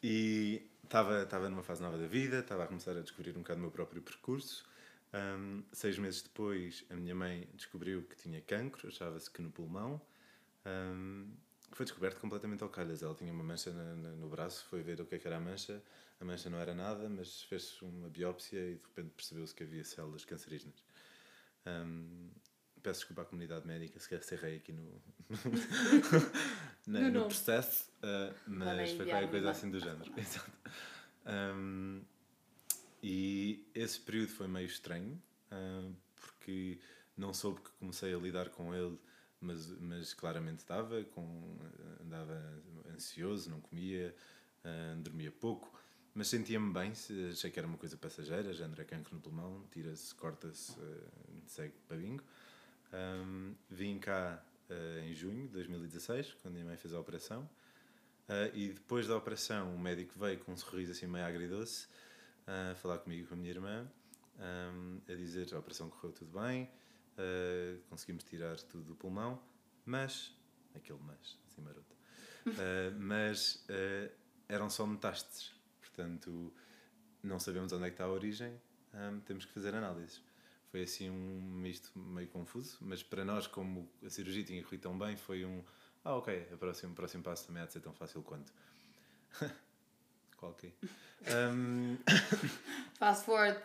E 0.03 0.63
estava 0.83 1.23
estava 1.23 1.49
numa 1.49 1.63
fase 1.63 1.81
nova 1.81 1.97
da 1.97 2.07
vida, 2.07 2.41
estava 2.41 2.65
a 2.65 2.67
começar 2.67 2.91
a 2.97 3.01
descobrir 3.01 3.31
um 3.31 3.41
bocado 3.41 3.59
o 3.59 3.63
meu 3.63 3.71
próprio 3.71 4.03
percurso. 4.03 4.67
Um, 5.15 5.63
seis 5.73 5.99
meses 5.99 6.21
depois, 6.23 6.85
a 6.91 6.95
minha 6.97 7.15
mãe 7.15 7.49
descobriu 7.55 8.03
que 8.03 8.17
tinha 8.17 8.41
cancro, 8.43 8.89
achava-se 8.89 9.31
que 9.31 9.41
no 9.41 9.51
pulmão. 9.51 10.01
Um, 10.67 11.31
foi 11.73 11.87
descoberto 11.87 12.21
completamente 12.21 12.63
ao 12.63 12.69
calhas. 12.69 13.03
Ela 13.03 13.15
tinha 13.15 13.33
uma 13.33 13.43
mancha 13.43 13.73
na- 13.73 13.95
na- 13.97 14.17
no 14.17 14.29
braço, 14.29 14.67
foi 14.69 14.83
ver 14.83 15.01
o 15.01 15.07
que 15.07 15.15
é 15.15 15.19
que 15.19 15.27
era 15.27 15.39
a 15.39 15.41
mancha. 15.41 15.83
A 16.21 16.25
mancha 16.25 16.51
não 16.51 16.59
era 16.59 16.75
nada, 16.75 17.09
mas 17.09 17.43
fez 17.45 17.81
uma 17.81 18.09
biópsia 18.11 18.59
e 18.61 18.75
de 18.75 18.83
repente 18.87 19.11
percebeu-se 19.17 19.55
que 19.55 19.63
havia 19.63 19.83
células 19.85 20.25
cancerígenas. 20.27 20.85
Um, 21.67 22.29
peço 22.85 23.00
desculpa 23.00 23.23
à 23.23 23.25
comunidade 23.25 23.67
médica 23.67 23.99
se 23.99 24.09
calhar 24.09 24.25
errei 24.31 24.57
aqui 24.59 24.73
no, 24.73 25.03
No 26.87 27.00
no, 27.00 27.11
nome. 27.11 27.26
processo, 27.26 27.91
uh, 28.03 28.35
mas 28.47 28.93
foi 28.93 29.07
qualquer 29.07 29.31
coisa 29.31 29.50
assim 29.50 29.71
do 29.71 29.81
género. 29.81 30.12
Exato. 30.21 30.53
Um, 31.26 32.03
e 33.03 33.67
esse 33.75 33.99
período 33.99 34.29
foi 34.29 34.47
meio 34.47 34.67
estranho, 34.67 35.21
uh, 35.50 35.95
porque 36.14 36.79
não 37.17 37.33
soube 37.33 37.62
que 37.62 37.71
comecei 37.81 38.14
a 38.14 38.19
lidar 38.19 38.50
com 38.50 38.75
ele, 38.75 38.99
mas, 39.41 39.67
mas 39.81 40.12
claramente 40.12 40.59
estava, 40.59 41.03
com, 41.05 41.57
andava 42.03 42.38
ansioso, 42.95 43.49
não 43.49 43.62
comia, 43.62 44.14
uh, 44.62 45.00
dormia 45.00 45.33
pouco. 45.33 45.73
Mas 46.12 46.29
sentia-me 46.29 46.71
bem, 46.73 46.93
achei 47.33 47.50
que 47.50 47.59
era 47.59 47.67
uma 47.67 47.79
coisa 47.79 47.97
passageira, 47.97 48.53
género 48.53 48.83
é 48.83 48.85
cancro 48.85 49.14
no 49.14 49.23
pulmão, 49.23 49.67
tira-se, 49.73 50.14
corta-se, 50.14 50.79
uh, 50.79 51.11
segue 51.47 51.73
para 51.88 51.97
bingo. 51.97 52.23
Um, 52.95 53.55
vim 53.69 53.99
cá 53.99 54.41
uh, 54.71 54.99
em 55.01 55.15
junho 55.15 55.47
de 55.47 55.53
2016, 55.55 56.35
quando 56.41 56.47
a 56.47 56.55
minha 56.55 56.65
mãe 56.65 56.77
fez 56.77 56.95
a 56.95 57.01
operação. 57.01 57.49
Uh, 58.29 58.55
e 58.55 58.69
depois 58.69 59.09
da 59.09 59.17
operação, 59.17 59.75
o 59.75 59.79
médico 59.79 60.19
veio 60.19 60.39
com 60.39 60.53
um 60.53 60.57
sorriso 60.57 60.93
assim 60.93 61.07
meio 61.07 61.27
agridoce 61.27 61.89
a 62.47 62.75
falar 62.77 62.99
comigo 62.99 63.25
e 63.25 63.27
com 63.27 63.35
a 63.35 63.37
minha 63.37 63.51
irmã, 63.51 63.91
um, 64.39 65.01
a 65.09 65.15
dizer 65.15 65.53
a 65.55 65.59
operação 65.59 65.89
correu 65.89 66.13
tudo 66.13 66.39
bem, 66.39 66.71
uh, 67.19 67.81
conseguimos 67.89 68.25
tirar 68.25 68.57
tudo 68.63 68.85
do 68.85 68.95
pulmão, 68.95 69.41
mas, 69.85 70.37
aquele 70.75 70.99
mas, 71.03 71.39
assim 71.47 71.61
maroto, 71.63 71.97
uh, 72.47 72.95
mas 72.99 73.65
uh, 73.69 74.13
eram 74.49 74.69
só 74.69 74.87
metástases, 74.87 75.53
portanto 75.81 76.53
não 77.23 77.39
sabemos 77.39 77.73
onde 77.73 77.85
é 77.85 77.89
que 77.89 77.95
está 77.95 78.05
a 78.05 78.11
origem, 78.11 78.61
um, 78.93 79.21
temos 79.21 79.45
que 79.45 79.53
fazer 79.53 79.75
análises. 79.75 80.23
Foi 80.75 80.83
assim 80.83 81.09
um 81.09 81.40
misto 81.40 81.97
meio 81.97 82.26
confuso, 82.26 82.78
mas 82.81 83.00
para 83.00 83.25
nós, 83.25 83.47
como 83.47 83.88
a 84.04 84.11
cirurgia 84.11 84.43
tinha 84.43 84.61
corrido 84.61 84.81
tão 84.81 84.99
bem, 84.99 85.16
foi 85.16 85.45
um 85.45 85.62
ah, 86.04 86.16
ok, 86.16 86.49
o 86.50 86.57
próximo, 86.57 86.90
o 86.90 86.97
próximo 86.97 87.23
passo 87.23 87.47
também 87.47 87.62
há 87.62 87.66
de 87.66 87.75
ser 87.75 87.78
tão 87.78 87.93
fácil 87.93 88.25
quanto. 88.25 88.52
Qual 90.37 90.52
que? 90.54 90.73
Um, 91.28 91.97
Fast 92.99 93.25
forward. 93.25 93.57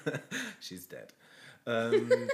She's 0.60 0.84
dead. 0.84 1.08
Um, 1.66 2.28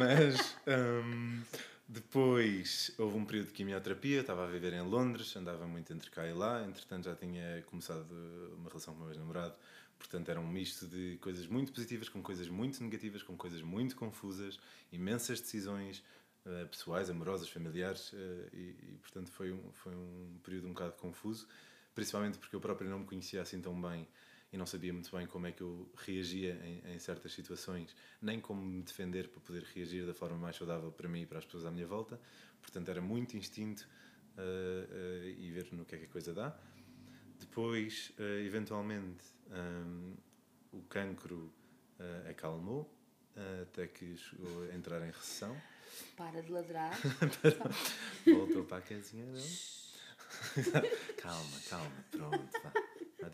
mas 0.00 0.56
um, 0.66 1.40
depois 1.86 2.90
houve 2.98 3.16
um 3.16 3.24
período 3.24 3.46
de 3.46 3.52
quimioterapia, 3.52 4.22
estava 4.22 4.46
a 4.46 4.48
viver 4.48 4.72
em 4.72 4.82
Londres, 4.82 5.36
andava 5.36 5.64
muito 5.64 5.92
entre 5.92 6.10
cá 6.10 6.26
e 6.26 6.32
lá, 6.32 6.64
entretanto 6.64 7.04
já 7.04 7.14
tinha 7.14 7.62
começado 7.66 8.10
uma 8.58 8.68
relação 8.68 8.94
com 8.94 8.98
o 8.98 9.02
meu 9.04 9.12
ex-namorado, 9.12 9.54
portanto 10.04 10.28
era 10.28 10.38
um 10.38 10.46
misto 10.46 10.86
de 10.86 11.16
coisas 11.16 11.46
muito 11.46 11.72
positivas 11.72 12.10
com 12.10 12.22
coisas 12.22 12.46
muito 12.48 12.82
negativas, 12.82 13.22
com 13.22 13.36
coisas 13.36 13.62
muito 13.62 13.96
confusas, 13.96 14.60
imensas 14.92 15.40
decisões 15.40 16.04
uh, 16.44 16.68
pessoais, 16.68 17.08
amorosas, 17.08 17.48
familiares, 17.48 18.12
uh, 18.12 18.16
e, 18.52 18.76
e, 18.92 18.98
portanto 19.00 19.30
foi 19.30 19.50
um, 19.50 19.72
foi 19.72 19.94
um 19.94 20.38
período 20.42 20.66
um 20.66 20.74
bocado 20.74 20.92
confuso, 20.92 21.48
principalmente 21.94 22.38
porque 22.38 22.54
eu 22.54 22.60
próprio 22.60 22.90
não 22.90 22.98
me 22.98 23.06
conhecia 23.06 23.40
assim 23.40 23.60
tão 23.62 23.80
bem 23.80 24.06
e 24.52 24.58
não 24.58 24.66
sabia 24.66 24.92
muito 24.92 25.10
bem 25.16 25.26
como 25.26 25.46
é 25.46 25.52
que 25.52 25.62
eu 25.62 25.90
reagia 25.96 26.60
em, 26.62 26.94
em, 26.94 26.98
certas 26.98 27.32
situações, 27.32 27.96
nem 28.20 28.38
como 28.38 28.62
me 28.62 28.82
defender 28.82 29.28
para 29.28 29.40
poder 29.40 29.62
reagir 29.74 30.06
da 30.06 30.14
forma 30.14 30.36
mais 30.36 30.54
saudável 30.54 30.92
para 30.92 31.08
mim 31.08 31.22
e 31.22 31.26
para 31.26 31.38
as 31.38 31.46
pessoas 31.46 31.64
à 31.64 31.70
minha 31.70 31.86
volta. 31.86 32.20
Portanto, 32.60 32.88
era 32.90 33.00
muito 33.00 33.36
instinto 33.36 33.88
uh, 34.38 35.28
e 35.28 35.50
ver 35.50 35.72
no 35.72 35.84
que 35.84 35.94
é 35.94 35.98
que 35.98 36.04
a 36.04 36.08
coisa 36.08 36.32
dá. 36.32 36.56
Depois, 37.38 38.12
uh, 38.18 38.22
eventualmente, 38.44 39.24
um, 39.50 40.14
o 40.72 40.82
cancro 40.82 41.52
acalmou, 42.28 42.92
até 43.62 43.86
que 43.86 44.16
chegou 44.16 44.64
a 44.64 44.74
entrar 44.74 45.00
em 45.06 45.10
recessão. 45.10 45.56
Para 46.16 46.42
de 46.42 46.50
ladrar. 46.50 46.92
Voltou 48.26 48.64
para 48.64 48.78
a 48.78 48.80
casinha 48.82 49.24
dele. 49.26 49.48
calma, 51.22 51.60
calma, 51.68 52.04
pronto, 52.10 52.60
vá, 52.62 52.72
vá. 53.20 53.30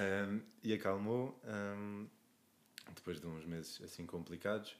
Um, 0.00 0.40
e 0.62 0.72
acalmou 0.72 1.38
um, 1.44 2.06
depois 2.94 3.20
de 3.20 3.26
uns 3.26 3.44
meses 3.44 3.80
assim 3.82 4.06
complicados. 4.06 4.76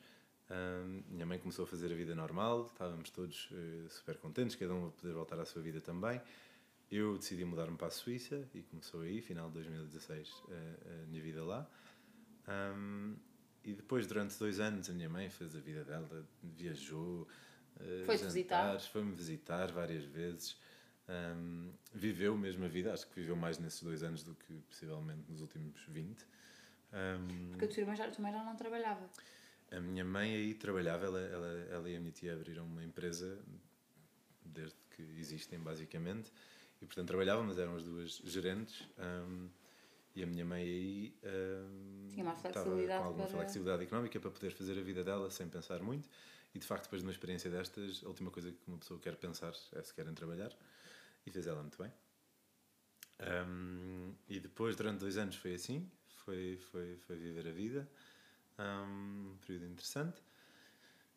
Um, 0.50 1.02
minha 1.08 1.26
mãe 1.26 1.38
começou 1.38 1.64
a 1.64 1.68
fazer 1.68 1.92
a 1.92 1.94
vida 1.94 2.14
normal, 2.14 2.66
estávamos 2.72 3.10
todos 3.10 3.50
uh, 3.50 3.88
super 3.88 4.16
contentes, 4.16 4.56
cada 4.56 4.74
um 4.74 4.88
a 4.88 4.90
poder 4.90 5.12
voltar 5.12 5.38
à 5.38 5.44
sua 5.44 5.62
vida 5.62 5.80
também. 5.80 6.20
Eu 6.90 7.16
decidi 7.16 7.44
mudar-me 7.44 7.76
para 7.76 7.87
a 7.87 7.90
Suíça 7.90 8.49
e 8.52 8.62
começou 8.62 9.02
aí, 9.02 9.20
final 9.20 9.47
de 9.49 9.54
2016, 9.54 10.28
uh, 10.28 10.44
a 11.04 11.06
minha 11.06 11.23
vida 11.23 11.44
lá. 11.44 11.70
e 13.64 13.73
depois, 13.75 14.06
durante 14.06 14.37
dois 14.38 14.59
anos, 14.59 14.90
a 14.90 14.92
minha 14.92 15.09
mãe 15.09 15.30
fez 15.30 15.54
a 15.54 15.61
vida 15.61 15.85
dela, 15.85 16.26
viajou, 16.42 17.28
uh, 17.76 18.04
Foi-te 18.06 18.25
visitar? 18.25 18.80
foi-me 18.80 19.12
visitar 19.14 19.70
várias 19.70 20.04
vezes. 20.04 20.56
Um, 21.09 21.73
viveu 21.92 22.37
mesmo 22.37 22.64
a 22.64 22.68
vida, 22.68 22.92
acho 22.92 23.06
que 23.09 23.14
viveu 23.20 23.35
mais 23.37 23.59
nesses 23.59 23.82
dois 23.82 24.02
anos 24.02 24.23
do 24.23 24.35
que 24.35 24.54
possivelmente 24.68 25.23
nos 25.28 25.40
últimos 25.40 25.80
20. 25.88 26.25
Um, 26.92 27.50
Porque 27.50 27.64
a 27.64 27.68
tua 27.68 27.80
irmã 27.80 27.94
já, 27.97 28.06
a 28.06 28.11
tua 28.11 28.23
mãe 28.23 28.32
já 28.32 28.44
não 28.44 28.56
trabalhava. 28.56 29.09
a 29.70 29.80
minha 29.80 30.04
mãe 30.04 30.35
aí 30.35 30.54
trabalhava, 30.54 31.06
ela, 31.06 31.20
ela, 31.20 31.49
ela 31.70 31.90
e 31.90 31.97
a 31.97 32.00
minha 32.00 32.12
tia 32.12 32.32
abriram 32.32 32.64
uma 32.64 32.82
empresa 32.85 33.40
desde 34.44 34.76
que 34.94 35.02
existem, 35.18 35.59
basicamente, 35.59 36.32
e 36.80 36.87
portanto 36.87 37.08
trabalhavam, 37.08 37.44
mas 37.44 37.58
eram 37.58 37.76
as 37.76 37.84
duas 37.84 38.16
gerentes. 38.25 38.82
Um, 38.99 39.49
e 40.14 40.22
a 40.25 40.26
minha 40.26 40.44
mãe 40.44 40.62
aí 40.62 41.14
um, 41.22 42.08
estava 42.49 42.64
com 42.64 43.04
alguma 43.04 43.26
para- 43.26 43.38
flexibilidade 43.38 43.84
económica 43.84 44.18
para 44.18 44.30
poder 44.30 44.50
fazer 44.50 44.76
a 44.78 44.82
vida 44.82 45.04
dela 45.04 45.30
sem 45.30 45.49
pensar 45.49 45.80
muito. 45.82 46.08
E 46.52 46.58
de 46.58 46.66
facto, 46.66 46.84
depois 46.84 47.00
de 47.00 47.06
uma 47.06 47.12
experiência 47.12 47.49
destas, 47.49 48.02
a 48.04 48.08
última 48.08 48.30
coisa 48.30 48.50
que 48.50 48.58
uma 48.66 48.78
pessoa 48.78 48.99
quer 48.99 49.14
pensar 49.16 49.52
é 49.72 49.82
se 49.82 49.94
querem 49.94 50.12
trabalhar. 50.14 50.52
E 51.25 51.30
fez 51.30 51.46
ela 51.46 51.60
muito 51.60 51.80
bem. 51.80 51.92
Um, 53.20 54.14
e 54.28 54.40
depois, 54.40 54.75
durante 54.75 54.99
dois 54.99 55.16
anos, 55.16 55.37
foi 55.37 55.54
assim: 55.54 55.88
foi, 56.25 56.56
foi, 56.56 56.96
foi 56.96 57.16
viver 57.16 57.46
a 57.46 57.52
vida. 57.52 57.88
Um, 58.58 59.37
período 59.46 59.66
interessante. 59.66 60.20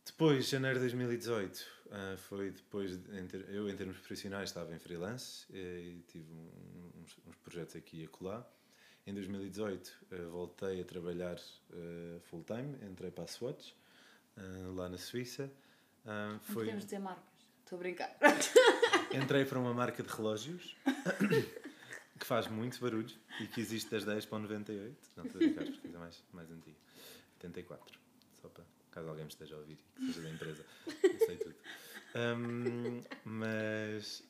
Depois, 0.05 0.47
janeiro 0.49 0.75
de 0.79 0.81
2018, 0.81 1.65
ah, 1.91 2.15
foi 2.17 2.51
depois, 2.51 2.97
de, 2.97 3.19
em 3.19 3.25
ter- 3.27 3.47
eu 3.49 3.69
em 3.69 3.75
termos 3.75 3.97
profissionais 3.97 4.49
estava 4.49 4.73
em 4.75 4.79
freelance 4.79 5.45
e 5.53 6.03
tive 6.07 6.31
um- 6.31 7.01
uns, 7.01 7.17
uns 7.25 7.35
projetos 7.37 7.75
aqui 7.75 8.01
e 8.01 8.05
acolá. 8.05 8.45
Em 9.07 9.13
2018 9.13 9.91
ah, 10.11 10.15
voltei 10.29 10.81
a 10.81 10.85
trabalhar 10.85 11.37
ah, 11.71 12.19
full 12.29 12.43
time, 12.43 12.77
entrei 12.89 13.11
para 13.11 13.23
a 13.23 13.27
Swatch, 13.27 13.73
lá 14.75 14.89
na 14.89 14.97
Suíça. 14.97 15.49
Não 16.03 16.39
foi, 16.41 16.65
podemos 16.65 16.83
dizer 16.85 16.99
marcas. 16.99 17.23
Estou 17.63 17.77
a 17.77 17.79
brincar. 17.79 18.17
entrei 19.13 19.45
para 19.45 19.57
uma 19.59 19.73
marca 19.73 20.03
de 20.03 20.09
relógios 20.09 20.75
que 22.19 22.25
faz 22.25 22.47
muito 22.47 22.79
barulho 22.81 23.15
e 23.39 23.47
que 23.47 23.61
existe 23.61 23.89
das 23.89 24.03
10 24.03 24.25
para 24.25 24.37
o 24.37 24.41
98. 24.41 24.97
Não 25.15 25.25
estou 25.25 25.39
a 25.39 25.43
brincar, 25.45 25.65
porque 25.65 25.87
é 25.87 25.97
mais, 25.97 26.23
mais 26.33 26.51
antiga. 26.51 26.75
74. 27.35 27.99
Só 28.41 28.49
para 28.49 28.63
caso 28.93 29.09
alguém 29.09 29.25
me 29.25 29.31
esteja 29.31 29.55
a 29.55 29.59
ouvir 29.59 29.77
que 29.95 30.05
seja 30.07 30.21
da 30.21 30.29
empresa. 30.29 30.65
Não 30.87 31.25
sei 31.25 31.37
tudo. 31.37 31.55
Hum, 32.15 33.01
mas 33.25 34.23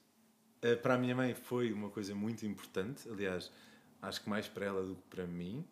eh, 0.61 0.75
para 0.75 0.93
a 0.93 0.97
minha 0.97 1.15
mãe 1.15 1.35
foi 1.35 1.73
uma 1.73 1.89
coisa 1.89 2.15
muito 2.15 2.45
importante. 2.45 3.09
Aliás, 3.09 3.51
acho 4.01 4.21
que 4.21 4.29
mais 4.29 4.47
para 4.47 4.65
ela 4.65 4.83
do 4.83 4.95
que 4.95 5.07
para 5.09 5.27
mim. 5.27 5.65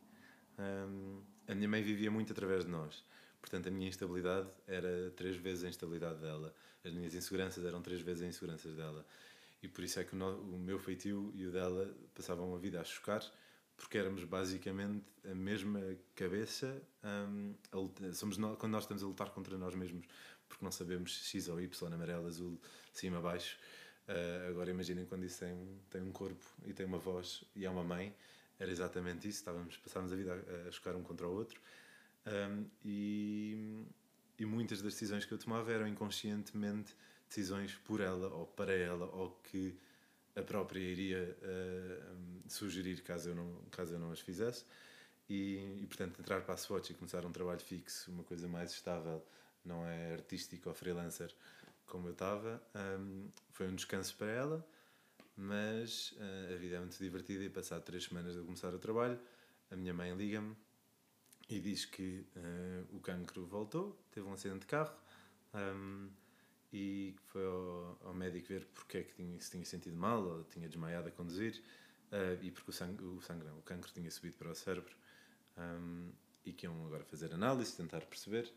Hum, 0.60 1.22
a 1.48 1.56
minha 1.56 1.70
mãe 1.70 1.82
vivia 1.82 2.12
muito 2.12 2.32
através 2.34 2.66
de 2.66 2.72
nós. 2.72 3.04
Portanto, 3.40 3.68
a 3.68 3.72
minha 3.72 3.88
instabilidade 3.88 4.48
era 4.68 5.12
três 5.16 5.36
vezes 5.36 5.64
a 5.64 5.70
instabilidade 5.70 6.20
dela. 6.20 6.54
As 6.84 6.94
minhas 6.94 7.16
inseguranças 7.16 7.66
eram 7.66 7.82
três 7.82 8.02
vezes 8.02 8.24
as 8.24 8.30
inseguranças 8.30 8.76
dela. 8.76 9.06
E 9.64 9.68
por 9.68 9.84
isso 9.84 10.00
é 10.00 10.04
que 10.04 10.16
o 10.16 10.58
meu 10.58 10.80
feitio 10.80 11.32
e 11.36 11.46
o 11.46 11.52
dela 11.52 11.94
passavam 12.16 12.54
a 12.56 12.58
vida 12.58 12.82
a 12.82 12.84
chocar, 12.84 13.24
porque 13.82 13.98
éramos 13.98 14.24
basicamente 14.24 15.04
a 15.30 15.34
mesma 15.34 15.82
cabeça. 16.16 16.82
hum, 17.04 17.56
a 17.72 18.14
somos 18.14 18.38
nó- 18.38 18.56
quando 18.56 18.74
nós 18.74 18.84
estamos 18.84 19.02
a 19.04 19.08
lutar 19.08 19.32
contra 19.32 19.58
nós 19.58 19.74
mesmos, 19.74 20.06
porque 20.48 20.64
não 20.64 20.72
sabemos 20.72 21.12
X 21.28 21.48
ou 21.50 21.60
Y, 21.60 21.94
amarelo, 21.94 22.28
azul, 22.28 22.60
cima, 22.94 23.20
baixo. 23.20 23.58
Ah, 24.08 24.48
agora 24.50 24.70
imaginem 24.70 25.06
quando 25.06 25.26
isso 25.26 25.40
tem, 25.40 25.52
um- 25.54 25.80
tem 25.90 26.02
um 26.02 26.12
corpo 26.12 26.46
e 26.66 26.74
tem 26.74 26.86
uma 26.86 27.00
voz 27.00 27.44
e 27.56 27.66
é 27.66 27.70
uma 27.70 27.84
mãe. 27.84 28.16
Era 28.60 28.70
exatamente 28.72 29.28
isso. 29.28 29.40
Estávamos, 29.40 29.78
passávamos 29.78 30.14
a 30.14 30.16
vida 30.16 30.32
a, 30.66 30.68
a 30.68 30.72
chocar 30.72 30.96
um 30.96 31.02
contra 31.04 31.28
o 31.28 31.34
outro. 31.34 31.60
Um, 32.28 32.66
e, 32.86 33.84
e 34.38 34.46
muitas 34.46 34.80
das 34.82 34.94
decisões 34.94 35.26
que 35.26 35.34
eu 35.34 35.40
tomava 35.40 35.72
eram 35.72 35.88
inconscientemente 35.88 36.96
decisões 37.28 37.74
por 37.84 38.00
ela 38.00 38.28
ou 38.30 38.46
para 38.46 38.74
ela 38.74 39.06
ou 39.08 39.32
que 39.44 39.76
a 40.36 40.42
própria 40.42 40.80
iria 40.80 41.38
uh, 41.42 42.50
sugerir 42.50 43.02
caso 43.02 43.30
eu 43.30 43.36
não, 43.36 43.56
caso 43.72 43.94
eu 43.94 44.00
não 44.00 44.12
as 44.12 44.20
fizesse. 44.20 44.66
E, 45.30 45.80
e 45.82 45.86
portanto, 45.88 46.20
entrar 46.20 46.42
para 46.42 46.54
a 46.54 46.58
Swatch 46.58 46.90
e 46.90 46.94
começar 46.94 47.26
um 47.26 47.32
trabalho 47.32 47.60
fixo, 47.60 48.12
uma 48.12 48.24
coisa 48.24 48.48
mais 48.48 48.72
estável, 48.72 49.26
não 49.64 49.86
é 49.86 50.14
artístico 50.14 50.70
ou 50.70 50.76
freelancer 50.76 51.34
como 51.86 52.08
eu 52.08 52.14
estava, 52.14 52.62
um, 53.00 53.30
foi 53.52 53.68
um 53.68 53.76
descanso 53.76 54.16
para 54.16 54.32
ela. 54.32 54.68
Mas 55.36 56.12
uh, 56.18 56.54
a 56.54 56.58
vida 56.58 56.76
é 56.76 56.80
muito 56.80 56.98
divertida 56.98 57.44
e, 57.44 57.50
passado 57.50 57.84
três 57.84 58.04
semanas 58.04 58.36
de 58.36 58.42
começar 58.42 58.74
o 58.74 58.80
trabalho, 58.80 59.20
a 59.70 59.76
minha 59.76 59.94
mãe 59.94 60.14
liga-me 60.16 60.56
e 61.50 61.60
diz 61.60 61.86
que 61.86 62.26
uh, 62.36 62.96
o 62.96 63.00
cancro 63.00 63.46
voltou, 63.46 63.98
teve 64.12 64.28
um 64.28 64.34
acidente 64.34 64.62
de 64.62 64.66
carro 64.68 64.94
um, 65.54 66.10
e 66.74 67.16
foi 67.28 67.46
ao, 67.46 68.00
ao, 68.04 68.14
médico 68.14 68.48
ver 68.48 68.66
porque 68.74 69.00
é 69.00 69.04
que 69.04 69.14
tinha, 69.14 69.40
se 69.40 69.52
tinha 69.52 69.66
sentido 69.66 69.98
mal 69.98 70.24
ou 70.24 70.44
tinha 70.46 70.68
desmaiado 70.70 71.10
a 71.10 71.12
conduzir 71.12 71.62
uh, 72.12 72.42
e 72.42 72.50
porque 72.52 72.70
o 72.70 72.74
sangue, 72.74 73.04
o 73.04 73.22
sangue 73.22 73.44
não, 73.44 73.58
o 73.58 73.62
cancro 73.62 73.92
tinha 73.92 74.10
subido 74.10 74.38
para 74.38 74.52
o 74.52 74.56
cérebro 74.56 74.96
um, 75.58 76.12
e 76.46 76.54
que 76.54 76.66
iam 76.66 76.86
agora 76.86 77.04
fazer 77.04 77.34
análise, 77.34 77.76
tentar 77.76 78.02
perceber. 78.02 78.52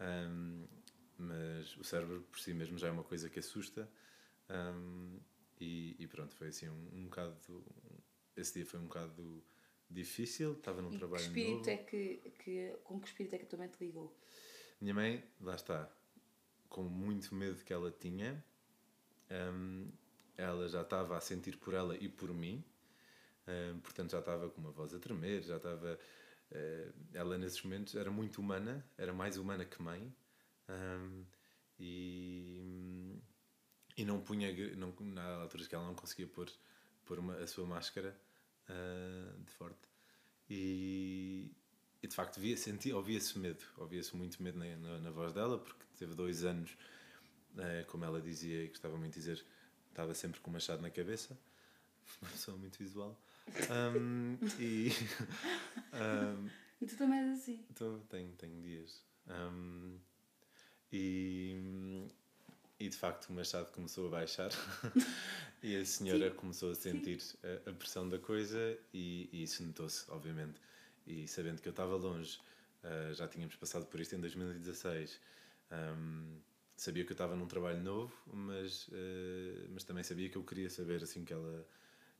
Um, 0.00 0.66
mas 1.18 1.76
o 1.76 1.84
cérebro 1.84 2.22
por 2.30 2.40
si 2.40 2.52
mesmo 2.52 2.76
já 2.78 2.88
é 2.88 2.90
uma 2.90 3.04
coisa 3.04 3.28
que 3.28 3.38
assusta. 3.38 3.88
Um, 4.50 5.18
e, 5.60 5.94
e, 5.98 6.06
pronto, 6.08 6.34
foi 6.34 6.48
assim 6.48 6.68
um, 6.68 6.88
um 6.94 7.04
bocado. 7.04 7.64
Esse 8.36 8.54
dia 8.54 8.66
foi 8.66 8.80
um 8.80 8.84
bocado 8.84 9.42
difícil, 9.88 10.54
estava 10.54 10.82
num 10.82 10.92
e 10.92 10.98
trabalho 10.98 11.22
que 11.22 11.28
espírito 11.28 11.58
novo. 11.58 11.70
É 11.70 11.76
que, 11.76 12.32
que, 12.42 12.76
com 12.82 13.00
que 13.00 13.06
espírito 13.06 13.34
é 13.34 13.38
que 13.38 13.44
a 13.44 13.48
tua 13.48 13.58
mãe 13.58 13.68
te 13.68 13.84
ligou? 13.84 14.16
Minha 14.80 14.94
mãe, 14.94 15.24
lá 15.40 15.54
está, 15.54 15.88
com 16.72 16.82
muito 16.82 17.34
medo 17.34 17.62
que 17.62 17.72
ela 17.72 17.92
tinha, 17.92 18.42
um, 19.30 19.92
ela 20.38 20.66
já 20.70 20.80
estava 20.80 21.18
a 21.18 21.20
sentir 21.20 21.58
por 21.58 21.74
ela 21.74 21.94
e 21.96 22.08
por 22.08 22.32
mim, 22.32 22.64
um, 23.46 23.78
portanto 23.80 24.12
já 24.12 24.20
estava 24.20 24.48
com 24.48 24.58
uma 24.58 24.70
voz 24.70 24.94
a 24.94 24.98
tremer, 24.98 25.42
já 25.42 25.58
estava. 25.58 25.98
Uh, 26.50 26.92
ela 27.12 27.36
nesses 27.36 27.62
momentos 27.62 27.94
era 27.94 28.10
muito 28.10 28.40
humana, 28.40 28.84
era 28.96 29.12
mais 29.12 29.36
humana 29.36 29.66
que 29.66 29.82
mãe, 29.82 30.14
um, 30.68 31.24
e, 31.78 33.20
e 33.94 34.04
não 34.06 34.22
punha. 34.22 34.50
Não, 34.74 34.94
na 35.00 35.42
altura 35.42 35.66
que 35.66 35.74
ela 35.74 35.84
não 35.84 35.94
conseguia 35.94 36.26
pôr, 36.26 36.50
pôr 37.04 37.18
uma, 37.18 37.36
a 37.36 37.46
sua 37.46 37.66
máscara 37.66 38.18
uh, 38.70 39.42
de 39.42 39.52
forte. 39.52 39.88
E, 40.48 41.50
e 42.02 42.08
de 42.08 42.14
facto 42.14 42.40
via, 42.40 42.56
sentia, 42.56 42.96
ouvia-se 42.96 43.38
medo, 43.38 43.64
ouvia-se 43.76 44.16
muito 44.16 44.42
medo 44.42 44.58
na, 44.58 44.76
na, 44.76 44.98
na, 44.98 45.10
voz 45.10 45.32
dela, 45.32 45.58
porque 45.58 45.84
teve 45.96 46.14
dois 46.14 46.44
anos, 46.44 46.76
uh, 47.54 47.86
como 47.86 48.04
ela 48.04 48.20
dizia 48.20 48.64
e 48.64 48.68
gostava 48.68 48.96
muito 48.96 49.12
de 49.12 49.20
dizer, 49.20 49.44
estava 49.88 50.12
sempre 50.14 50.40
com 50.40 50.50
o 50.50 50.52
machado 50.52 50.82
na 50.82 50.90
cabeça, 50.90 51.38
uma 52.20 52.30
pessoa 52.30 52.56
muito 52.56 52.78
visual. 52.78 53.16
Um, 53.70 54.36
e, 54.58 54.90
um, 55.94 56.48
e 56.80 56.86
tu 56.86 56.96
também 56.96 57.20
és 57.20 57.38
assim? 57.38 57.64
Então, 57.70 58.00
tenho, 58.08 58.32
tenho 58.32 58.60
dias. 58.60 59.04
Um, 59.28 59.96
e, 60.92 62.08
e 62.80 62.88
de 62.88 62.96
facto 62.96 63.28
o 63.28 63.32
machado 63.32 63.70
começou 63.70 64.08
a 64.08 64.10
baixar 64.10 64.50
e 65.62 65.76
a 65.76 65.84
senhora 65.84 66.30
Sim. 66.30 66.36
começou 66.36 66.72
a 66.72 66.74
sentir 66.74 67.20
a, 67.44 67.70
a, 67.70 67.72
pressão 67.72 68.08
da 68.08 68.18
coisa 68.18 68.76
e, 68.92 69.28
e 69.32 69.44
isso 69.44 69.62
notou-se, 69.62 70.10
obviamente. 70.10 70.60
E 71.06 71.26
sabendo 71.26 71.60
que 71.60 71.68
eu 71.68 71.72
estava 71.72 71.96
longe, 71.96 72.38
uh, 72.84 73.14
já 73.14 73.26
tínhamos 73.28 73.56
passado 73.56 73.86
por 73.86 74.00
isto 74.00 74.14
em 74.14 74.20
2016, 74.20 75.20
um, 75.72 76.40
sabia 76.76 77.04
que 77.04 77.12
eu 77.12 77.14
estava 77.14 77.34
num 77.36 77.46
trabalho 77.46 77.82
novo, 77.82 78.12
mas, 78.32 78.88
uh, 78.88 79.68
mas 79.70 79.84
também 79.84 80.04
sabia 80.04 80.28
que 80.28 80.36
eu 80.36 80.44
queria 80.44 80.70
saber 80.70 81.02
assim 81.02 81.24
que 81.24 81.32
ela, 81.32 81.66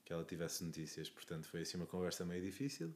que 0.05 0.13
ela 0.13 0.25
tivesse 0.25 0.65
notícias. 0.65 1.11
Portanto, 1.11 1.47
foi 1.47 1.63
assim 1.63 1.77
uma 1.77 1.87
conversa 1.87 2.25
meio 2.25 2.43
difícil. 2.43 2.95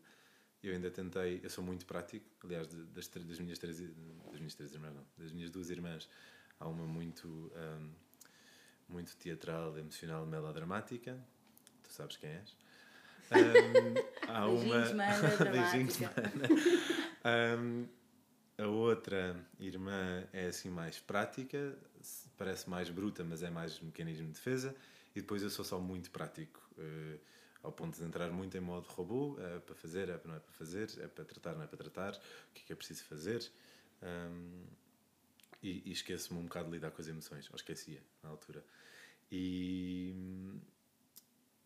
Eu 0.63 0.73
ainda 0.75 0.91
tentei, 0.91 1.41
eu 1.43 1.51
sou 1.51 1.63
muito 1.63 1.87
prático, 1.87 2.27
aliás, 2.43 2.67
das, 2.67 3.07
das, 3.09 3.39
minhas, 3.39 3.59
três, 3.59 3.79
das 3.79 4.41
minhas 4.41 4.55
três 4.55 4.73
irmãs, 4.73 4.95
não, 4.95 5.07
das 5.17 5.31
minhas 5.31 5.51
duas 5.51 5.71
irmãs, 5.71 6.09
há 6.59 6.67
uma 6.67 6.87
muito, 6.87 7.29
um, 7.29 7.93
muito 8.89 9.17
teatral, 9.17 9.79
emocional, 9.79 10.27
melodramática, 10.27 11.23
tu 11.83 11.93
sabes 11.93 12.17
quem 12.17 12.31
és. 12.31 12.57
Um, 13.33 14.29
há 14.29 14.47
uma. 14.49 14.83
Beijinhos, 15.51 15.99
mana. 15.99 16.33
Um, 17.59 17.87
a 18.59 18.67
outra 18.67 19.37
irmã 19.59 20.27
é 20.33 20.47
assim 20.47 20.71
mais 20.71 20.99
prática, 20.99 21.77
parece 22.37 22.69
mais 22.71 22.89
bruta, 22.89 23.25
mas 23.25 23.43
é 23.43 23.51
mais 23.51 23.81
mecanismo 23.81 24.27
de 24.27 24.33
defesa. 24.33 24.75
E 25.15 25.21
depois 25.21 25.43
eu 25.43 25.51
sou 25.51 25.65
só 25.65 25.79
muito 25.79 26.11
prático, 26.11 26.61
uh, 26.79 27.19
ao 27.63 27.73
ponto 27.73 27.99
de 27.99 28.05
entrar 28.05 28.31
muito 28.31 28.57
em 28.57 28.61
modo 28.61 28.87
robô: 28.89 29.37
é 29.41 29.59
para 29.59 29.75
fazer, 29.75 30.09
é 30.09 30.17
para 30.17 30.29
não 30.29 30.37
é 30.37 30.41
para 30.41 30.53
fazer, 30.53 30.89
é 31.01 31.09
para 31.09 31.25
tratar, 31.25 31.55
não 31.55 31.63
é 31.63 31.67
para 31.67 31.79
tratar, 31.79 32.15
o 32.15 32.55
que 32.55 32.63
é 32.63 32.67
que 32.67 32.73
é 32.73 32.77
preciso 32.77 33.05
fazer. 33.05 33.51
Um, 34.03 34.65
e, 35.63 35.83
e 35.87 35.93
esqueço-me 35.93 36.39
um 36.39 36.45
bocado 36.45 36.67
de 36.67 36.75
lidar 36.75 36.91
com 36.91 37.01
as 37.01 37.09
emoções, 37.09 37.49
ou 37.51 37.57
esquecia 37.57 38.03
na 38.23 38.29
altura. 38.31 38.65
E, 39.31 40.15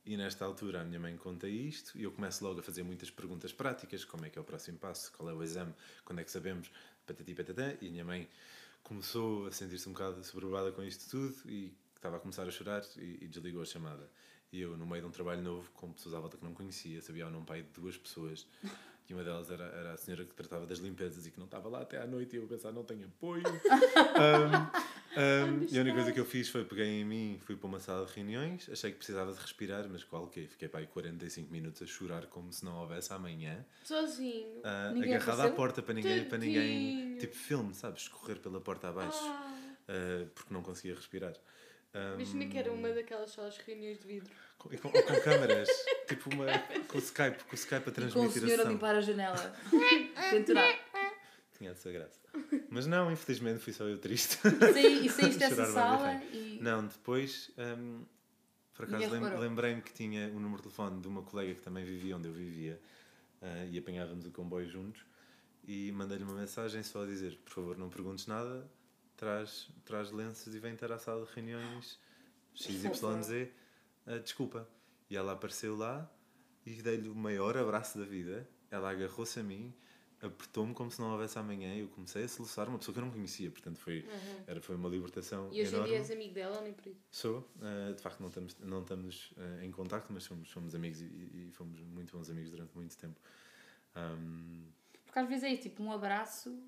e 0.05 0.17
nesta 0.17 0.45
altura 0.45 0.81
a 0.81 0.85
minha 0.85 0.99
mãe 0.99 1.17
conta 1.17 1.49
isto 1.49 1.99
e 1.99 2.05
eu 2.05 2.11
começo 2.11 2.43
logo 2.45 2.61
a 2.61 2.63
fazer 2.63 2.83
muitas 2.83 3.11
perguntas 3.11 3.53
práticas: 3.53 4.05
como 4.05 4.25
é 4.25 4.31
que 4.31 4.39
é 4.39 4.41
o 4.41 4.45
próximo 4.45 4.79
passo, 4.79 5.13
qual 5.13 5.29
é 5.29 5.35
o 5.35 5.43
exame, 5.43 5.75
quando 6.05 6.21
é 6.21 6.25
que 6.25 6.31
sabemos, 6.31 6.71
patati 7.07 7.35
patatã. 7.35 7.75
E 7.81 7.89
a 7.89 7.91
minha 7.91 8.05
mãe 8.05 8.29
começou 8.83 9.47
a 9.47 9.53
sentir-se 9.53 9.89
um 9.89 9.93
bocado 9.93 10.25
sobrevada 10.25 10.73
com 10.73 10.83
isto 10.83 11.11
tudo 11.11 11.37
e 11.51 11.73
estava 11.95 12.17
a 12.17 12.21
começar 12.21 12.47
a 12.47 12.51
chorar 12.51 12.83
e, 12.97 13.19
e, 13.25 13.29
desligou 13.29 13.63
a 13.63 13.67
chamada. 13.67 14.09
E 14.53 14.61
eu, 14.61 14.77
no 14.77 14.87
meio 14.87 15.03
de 15.03 15.09
um 15.09 15.11
trabalho 15.11 15.43
novo, 15.43 15.71
com 15.73 15.93
pessoas 15.93 16.15
à 16.15 16.21
volta 16.21 16.37
que 16.37 16.45
não 16.45 16.55
conhecia, 16.55 17.01
sabia 17.03 17.27
o 17.27 17.31
nome 17.31 17.47
pai 17.47 17.63
de 17.63 17.69
duas 17.71 17.97
pessoas. 17.97 18.47
E 19.09 19.15
uma 19.15 19.23
delas 19.23 19.51
era, 19.51 19.65
era 19.65 19.93
a 19.93 19.97
senhora 19.97 20.25
que 20.25 20.33
tratava 20.35 20.67
das 20.67 20.79
limpezas 20.79 21.27
e 21.27 21.31
que 21.31 21.39
não 21.39 21.47
estava 21.47 21.69
lá 21.69 21.83
até 21.83 22.01
à 22.01 22.07
noite. 22.07 22.35
E 22.35 22.39
eu 22.39 22.45
a 22.45 22.49
pensar, 22.49 22.73
não 22.73 22.85
tenho 22.85 23.07
apoio. 23.07 23.43
um, 23.45 25.00
um, 25.17 25.67
e 25.69 25.79
a 25.79 25.81
única 25.81 25.97
coisa 25.97 26.13
que 26.13 26.21
eu 26.21 26.25
fiz 26.25 26.49
foi 26.49 26.65
peguei 26.65 27.01
em 27.01 27.05
mim, 27.05 27.41
fui 27.45 27.57
para 27.57 27.67
uma 27.67 27.81
sala 27.81 28.07
de 28.07 28.13
reuniões. 28.13 28.69
Achei 28.71 28.91
que 28.93 28.99
precisava 28.99 29.33
de 29.33 29.41
respirar, 29.41 29.89
mas 29.89 30.05
qual 30.05 30.29
que 30.29 30.47
Fiquei 30.47 30.69
para 30.69 30.81
aí 30.81 30.87
45 30.87 31.51
minutos 31.51 31.83
a 31.83 31.87
chorar 31.87 32.27
como 32.27 32.53
se 32.53 32.65
não 32.65 32.81
houvesse 32.81 33.13
amanhã. 33.13 33.65
Sozinho. 33.85 34.61
Uh, 34.61 35.03
agarrado 35.03 35.41
à 35.41 35.51
porta 35.51 35.83
para 35.83 35.95
ninguém, 35.95 36.25
para 36.25 36.39
ninguém. 36.39 37.17
Tipo 37.19 37.35
filme, 37.35 37.75
sabes? 37.75 38.09
Correr 38.09 38.37
pela 38.37 38.61
porta 38.61 38.89
abaixo. 38.89 39.19
Ah. 39.23 39.57
Uh, 39.89 40.27
porque 40.29 40.55
não 40.55 40.63
conseguia 40.63 40.95
respirar. 40.95 41.35
Um, 41.95 42.15
Imagina 42.15 42.47
que 42.47 42.59
era 42.59 42.73
uma 42.73 42.89
daquelas 42.91 43.33
salas 43.33 43.55
de 43.55 43.63
reuniões 43.63 43.99
de 43.99 44.07
vidro. 44.07 44.31
Com, 44.59 44.69
com, 44.69 44.91
com 44.91 45.21
câmaras, 45.23 45.69
tipo 46.07 46.33
uma, 46.33 46.47
com 46.87 46.99
o 46.99 47.01
Skype, 47.01 47.45
com 47.45 47.53
o 47.53 47.55
Skype 47.55 47.89
a 47.89 47.93
transmitir 47.93 48.37
e 48.37 48.41
com 48.41 48.47
o 48.47 48.49
senhor 48.49 48.61
a, 48.61 48.69
a 48.69 48.73
limpar 48.73 48.95
a 48.95 49.01
janela. 49.01 49.55
Tenturar. 50.31 50.80
Tinha 51.61 51.73
essa 51.73 51.93
graça. 51.93 52.19
Mas 52.71 52.87
não, 52.87 53.13
infelizmente 53.13 53.59
fui 53.59 53.75
só 53.75 53.85
eu 53.85 53.99
triste. 53.99 54.39
Sim, 54.73 55.05
e 55.05 55.11
saíste 55.11 55.37
dessa 55.41 55.67
sala 55.67 56.15
e... 56.33 56.59
Não, 56.59 56.87
depois, 56.87 57.51
um, 57.59 58.03
por 58.73 58.87
acaso 58.87 59.11
lem 59.11 59.39
lembrei-me 59.39 59.83
que 59.83 59.93
tinha 59.93 60.29
o 60.29 60.41
número 60.41 60.57
de 60.57 60.63
telefone 60.63 61.03
de 61.03 61.07
uma 61.07 61.23
colega 61.23 61.55
que 61.55 61.61
também 61.61 61.85
vivia 61.85 62.17
onde 62.17 62.29
eu 62.29 62.33
vivia 62.33 62.81
uh, 63.43 63.69
e 63.71 63.77
apanhávamos 63.77 64.25
o 64.25 64.31
comboio 64.31 64.67
juntos 64.71 65.05
e 65.69 65.93
mandei-lhe 65.93 66.25
uma 66.25 66.33
mensagem 66.33 66.83
só 66.83 67.03
a 67.03 67.07
dizer, 67.07 67.37
por 67.45 67.53
favor 67.53 67.77
não 67.77 67.91
perguntes 67.91 68.27
nada, 68.27 68.67
traz, 69.15 69.69
traz 69.85 70.11
lenços 70.11 70.55
e 70.55 70.59
vem 70.59 70.75
ter 70.75 70.91
à 70.91 70.99
sala 70.99 71.27
de 71.27 71.35
reuniões 71.35 72.01
XYZ, 72.55 73.51
uh, 74.07 74.19
desculpa. 74.19 74.67
E 75.11 75.17
ela 75.17 75.33
apareceu 75.33 75.77
lá 75.77 76.11
e 76.65 76.81
dei-lhe 76.81 77.11
o 77.11 77.15
maior 77.15 77.55
abraço 77.59 77.99
da 77.99 78.07
vida. 78.07 78.49
Ela 78.71 78.91
agarrou-se 78.91 79.39
a 79.39 79.43
mim 79.43 79.75
apertou-me 80.23 80.75
como 80.75 80.91
se 80.91 81.01
não 81.01 81.13
houvesse 81.13 81.39
amanhã 81.39 81.75
e 81.75 81.81
eu 81.81 81.89
comecei 81.89 82.25
a 82.25 82.29
soluçar 82.29 82.69
uma 82.69 82.79
pessoa 82.79 82.93
que 82.95 83.01
eu 83.01 83.05
não 83.05 83.11
conhecia, 83.13 83.51
portanto 83.51 83.79
foi, 83.79 84.07
era, 84.47 84.61
foi 84.61 84.77
uma 84.77 84.89
libertação 84.89 85.47
Uhum. 85.49 85.55
E 85.55 85.63
hoje 85.63 85.77
em 85.77 85.85
dia 85.85 85.97
és 85.97 86.11
amigo 86.11 86.35
dela 86.35 86.57
ou 86.59 86.63
nem 86.63 86.73
por 86.73 86.87
isso? 86.87 87.01
Sou, 87.11 87.49
eh, 87.63 87.93
de 87.95 88.03
facto 88.03 88.21
não 88.21 88.29
estamos, 88.29 88.57
não 88.59 88.83
estamos 88.83 89.33
eh, 89.37 89.65
em 89.65 89.71
contacto, 89.71 90.13
mas 90.13 90.25
somos, 90.25 90.49
somos 90.51 90.75
amigos 90.75 91.01
e, 91.01 91.05
e 91.07 91.51
fomos 91.53 91.81
muito 91.81 92.17
bons 92.17 92.29
amigos 92.31 92.51
durante 92.51 92.75
muito 92.77 92.97
tempo. 92.97 93.19
Ahm, 93.95 94.67
Porque 95.07 95.19
às 95.19 95.29
vezes 95.29 95.45
é 95.45 95.53
isso, 95.53 95.63
tipo, 95.63 95.83
um 95.83 95.91
abraço 95.93 96.63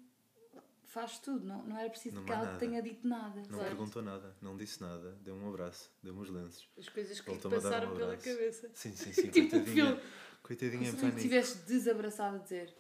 faz 0.85 1.19
tudo, 1.19 1.47
não, 1.47 1.63
não 1.63 1.79
era 1.79 1.89
preciso 1.89 2.17
Não 2.17 2.25
que 2.25 2.33
ela 2.33 2.45
nada. 2.45 2.59
tenha 2.59 2.83
dito 2.83 3.07
nada. 3.09 3.41
não 3.41 3.45
Claro. 3.59 3.65
perguntou 3.65 4.03
nada, 4.03 4.37
não 4.43 4.57
disse 4.59 4.81
nada, 4.83 5.13
deu 5.23 5.35
um 5.35 5.49
abraço, 5.49 5.91
deu-me 6.03 6.21
os 6.21 6.29
lenços. 6.29 6.69
As 6.79 6.89
coisas 6.89 7.19
que 7.21 7.31
lhe 7.33 7.39
dar 7.39 7.49
um 7.49 7.51
passaram 7.51 7.95
pela 7.95 8.17
cabeça. 8.17 8.71
Sim, 8.75 8.95
sim, 8.95 9.13
sim, 9.13 9.29
Tipo 9.33 9.57
um 9.57 9.61
coitadinha. 9.65 9.87
filme. 9.97 10.03
Coitadinha 10.43 10.91
Se 10.91 10.97
tu 10.97 11.01
Fanny. 11.01 11.23
tivesse 11.23 11.59
desabraçado 11.67 12.37
a 12.37 12.39
dizer 12.41 12.75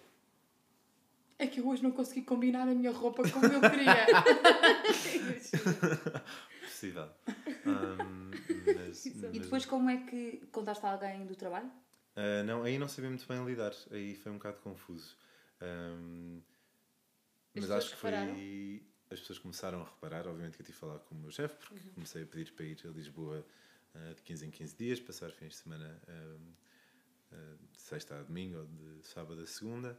é 1.43 1.47
que 1.47 1.61
eu 1.61 1.69
hoje 1.69 1.83
não 1.83 1.91
consegui 1.91 2.23
combinar 2.23 2.63
a 2.69 2.75
minha 2.75 2.91
roupa 2.93 3.23
como 3.29 3.47
eu 3.47 3.61
queria. 3.61 4.07
Possível. 6.63 7.09
Ahm, 7.67 8.31
mas, 8.75 9.07
e 9.13 9.15
mas- 9.15 9.33
depois 9.39 9.67
como 9.67 9.91
é 9.91 9.99
que 9.99 10.47
contaste 10.53 10.85
a 10.87 10.93
alguém 10.93 11.27
do 11.27 11.35
trabalho? 11.37 11.71
Ah, 12.17 12.43
não, 12.45 12.63
aí 12.63 12.79
não 12.79 12.89
sabia 12.89 13.11
muito 13.11 13.27
bem 13.27 13.45
lidar, 13.45 13.73
aí 13.91 14.15
foi 14.15 14.33
um 14.33 14.37
bocado 14.37 14.59
confuso. 14.61 15.17
As 17.55 17.57
mas 17.63 17.71
acho 17.71 17.91
que 17.91 17.97
foi. 17.97 18.11
repararam? 18.11 18.41
As 19.11 19.21
pessoas 19.21 19.39
começaram 19.41 19.83
a 19.83 19.85
reparar, 19.85 20.27
obviamente 20.27 20.57
que 20.57 20.63
eu 20.63 20.67
tive 20.67 20.79
a 20.79 20.81
falar 20.81 20.99
com 21.01 21.15
o 21.15 21.19
meu 21.19 21.31
chefe, 21.31 21.55
porque 21.57 21.75
Uhum. 21.75 21.93
comecei 21.95 22.23
a 22.23 22.27
pedir 22.27 22.51
para 22.53 22.65
ir 22.65 22.79
a 22.83 22.89
Lisboa 22.89 23.45
ah, 23.95 24.15
de 24.15 24.23
15 24.23 24.47
em 24.47 24.51
15 24.51 24.75
dias, 24.75 24.99
passar 25.01 25.31
fins 25.31 25.49
de 25.51 25.57
semana 25.57 26.01
ah, 26.09 26.37
de 27.73 27.81
sexta 27.81 28.19
a 28.19 28.23
domingo 28.23 28.59
ou 28.59 28.67
de 28.67 29.07
sábado 29.07 29.41
a 29.43 29.47
segunda, 29.47 29.99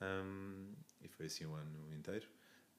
Ahm, 0.00 0.72
e 1.02 1.08
foi 1.08 1.26
assim 1.26 1.46
o 1.46 1.54
ano 1.54 1.94
inteiro. 1.94 2.26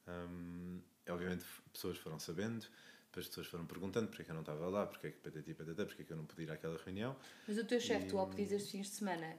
Ahm, 0.08 0.80
obviamente 1.10 1.46
pessoas 1.74 1.98
foram 1.98 2.20
sabendo, 2.20 2.62
depois 3.06 3.26
as 3.26 3.28
pessoas 3.30 3.48
foram 3.48 3.66
perguntando 3.66 4.08
porque 4.08 4.24
é 4.24 4.26
que 4.26 4.32
eu 4.32 4.36
não 4.36 4.42
estava 4.42 4.68
lá, 4.70 4.86
porque 4.88 5.08
é 5.08 5.12
que 5.12 5.20
patati 5.20 5.54
patata, 5.54 5.86
porque 5.86 6.02
é 6.04 6.06
que 6.06 6.14
eu 6.14 6.18
não 6.18 6.26
podia 6.26 6.46
ir 6.46 6.52
àquela 6.52 6.78
reunião. 6.78 7.16
Mas 7.46 7.56
o 7.60 7.64
teu 7.64 7.80
chefe, 7.80 8.08
tu 8.08 8.18
ao 8.18 8.28
E- 8.28 8.30
pedires 8.30 8.54
estes 8.54 8.72
fins 8.72 8.88
de 8.90 8.96
semana, 8.96 9.38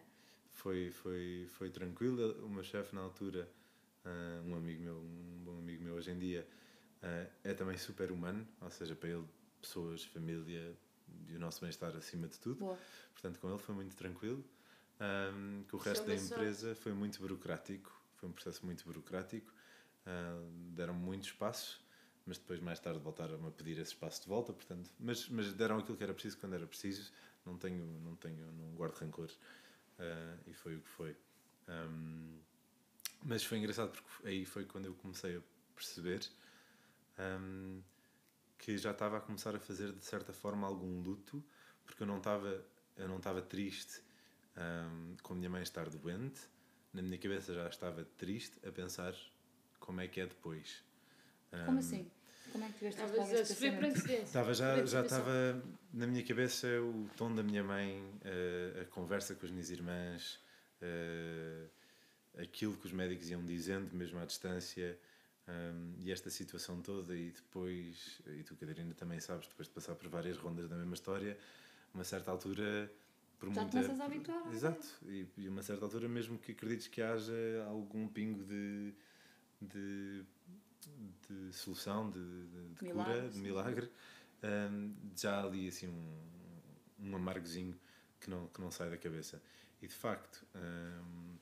Foi, 0.51 0.91
foi, 0.91 1.47
foi 1.51 1.71
tranquilo. 1.71 2.45
O 2.45 2.49
meu 2.49 2.63
chefe, 2.63 2.95
na 2.95 3.01
altura, 3.01 3.49
ah, 4.05 4.43
um 4.45 4.55
amigo 4.55 4.83
meu, 4.83 4.97
um 4.99 5.43
bom 5.45 5.59
amigo 5.59 5.83
meu 5.83 5.95
hoje 5.95 6.11
em 6.11 6.19
dia, 6.19 6.47
ah, 7.03 7.27
é 7.45 7.55
também 7.55 7.77
super 7.79 8.13
humano, 8.13 8.47
ou 8.61 8.71
seja, 8.71 8.95
para 8.95 9.09
ele, 9.11 9.25
pessoas, 9.61 10.05
família 10.05 10.77
e 11.29 11.35
o 11.37 11.39
nosso 11.39 11.61
bem-estar 11.61 11.97
acima 11.97 12.29
de 12.29 12.39
tudo. 12.39 12.59
boa. 12.59 12.79
Portanto, 13.13 13.39
com 13.41 13.49
ele 13.49 13.59
foi 13.59 13.75
muito 13.75 13.97
tranquilo. 13.97 14.45
Ahm, 15.03 15.65
que 15.65 15.75
o 15.75 15.79
Isso 15.79 15.89
é 15.89 15.93
resto 15.93 16.07
da 16.07 16.15
empresa 16.15 16.75
foi 16.77 16.93
muito 16.93 17.19
burocrático, 17.21 17.91
foi 18.17 18.29
um 18.29 18.33
processo 18.33 18.65
muito 18.65 18.85
burocrático. 18.85 19.53
Ah, 20.07 20.41
deram 20.77 20.95
muito 20.95 21.25
espaço, 21.25 21.83
mas 22.25 22.39
depois, 22.39 22.61
mais 22.61 22.79
tarde, 22.79 23.01
voltaram 23.01 23.45
a 23.47 23.51
pedir 23.51 23.73
esse 23.79 23.93
espaço 23.93 24.23
de 24.23 24.29
volta. 24.29 24.53
Portanto, 24.53 24.91
mas, 25.01 25.29
mas 25.29 25.53
deram 25.55 25.79
aquilo 25.79 25.97
que 25.97 26.05
era 26.05 26.15
preciso 26.15 26.39
quando 26.39 26.55
era 26.55 26.67
preciso. 26.67 27.13
Não 27.45 27.59
tenho, 27.59 27.85
não 28.01 28.15
tenho, 28.15 28.53
não 28.53 28.75
guardo 28.77 28.95
rancor. 28.95 29.29
Ah, 29.99 30.37
e 30.47 30.55
foi 30.55 30.77
o 30.77 30.81
que 30.81 30.89
foi. 30.89 31.17
Ahm, 31.67 32.39
mas 33.25 33.43
foi 33.45 33.59
engraçado 33.59 33.91
porque 33.91 34.29
aí 34.29 34.45
foi 34.45 34.65
quando 34.65 34.87
eu 34.87 34.95
comecei 34.95 35.37
a 35.37 35.41
perceber 35.75 36.21
ahm, 37.19 37.81
que 38.59 38.79
já 38.79 38.93
estava 38.93 39.19
a 39.19 39.21
começar 39.21 39.55
a 39.57 39.61
fazer 39.61 39.93
de 39.93 40.05
certa 40.05 40.33
forma 40.33 40.67
algum 40.67 41.01
luto, 41.03 41.43
porque 41.85 42.03
eu 42.05 42.07
não 42.07 42.19
estava 42.19 42.65
eu 42.97 43.09
não 43.09 43.17
estava 43.17 43.41
triste 43.43 44.03
ahm, 44.57 45.17
com 45.23 45.33
a 45.35 45.37
minha 45.37 45.51
mãe 45.51 45.63
estar 45.63 45.89
doente, 45.89 46.41
na 46.93 47.03
minha 47.03 47.19
cabeça 47.19 47.55
já 47.55 47.69
estava 47.69 48.05
triste 48.17 48.59
a 48.67 48.71
pensar 48.71 49.15
como 49.81 50.01
é 50.01 50.09
que 50.09 50.21
é 50.21 50.27
depois. 50.27 50.83
Como 51.51 51.71
Ahm, 51.71 51.79
assim? 51.79 52.11
Como 52.51 52.65
é 52.65 52.69
que 52.69 52.75
tiveste 52.79 53.03
Estavas 53.03 53.33
a 53.33 53.45
sofrer. 53.45 54.23
Estava 54.23 54.55
já, 54.55 54.85
já 54.85 55.03
estava 55.03 55.63
na 55.93 56.07
minha 56.07 56.25
cabeça 56.25 56.67
o 56.81 57.09
tom 57.17 57.35
da 57.35 57.43
minha 57.43 57.63
mãe, 57.65 58.03
eh, 58.25 58.83
a 58.83 58.85
conversa 58.87 59.35
com 59.35 59.47
as 59.47 59.53
minhas 59.53 59.71
irmãs, 59.71 60.39
eh, 60.81 61.67
aquilo 62.39 62.77
que 62.77 62.87
os 62.87 62.93
médicos 62.93 63.31
iam 63.31 63.45
dizendo, 63.45 63.95
mesmo 63.95 64.19
à 64.19 64.25
distância, 64.25 64.99
e 65.99 66.11
esta 66.11 66.31
situação 66.31 66.81
toda. 66.81 67.15
E 67.17 67.31
depois, 67.31 68.21
e 68.27 68.43
tu, 68.43 68.57
Catarina, 68.57 68.95
também 68.95 69.21
sabes, 69.21 69.47
depois 69.49 69.69
de 69.69 69.75
passar 69.75 69.95
por 69.95 70.09
várias 70.09 70.37
rondas 70.39 70.69
da 70.69 70.77
mesma 70.77 70.95
história, 70.95 71.37
uma 71.93 72.05
certa 72.05 72.31
altura. 72.31 72.91
Por 73.43 73.53
Já 73.53 73.63
muita, 73.63 73.77
começas 73.77 74.01
a 74.01 74.05
habituar, 74.05 74.47
é? 74.47 74.55
Exato, 74.55 74.87
e, 75.05 75.27
e 75.37 75.49
uma 75.49 75.63
certa 75.65 75.85
altura, 75.85 76.09
mesmo 76.09 76.39
que 76.39 76.53
acredites 76.53 76.87
que 76.87 77.03
haja 77.03 77.35
algum 77.67 78.07
pingo 78.07 78.45
de. 78.45 78.95
de 79.61 80.25
de 81.29 81.53
solução, 81.53 82.11
de, 82.11 82.19
de, 82.19 82.75
de 82.75 82.85
Milagre, 82.85 83.15
cura, 83.15 83.31
de 83.31 83.39
milagre, 83.39 83.91
hum, 84.43 84.95
já 85.17 85.43
ali 85.43 85.69
assim 85.69 85.89
um, 85.89 87.09
um 87.09 87.17
amargozinho 87.17 87.79
que 88.21 88.29
não, 88.29 88.49
que 88.49 88.61
não 88.61 88.71
sai 88.71 88.91
da 88.91 88.99
cabeça. 88.99 89.41
E 89.81 89.87
de 89.87 89.95
facto, 89.95 90.45
hum, 90.55 91.37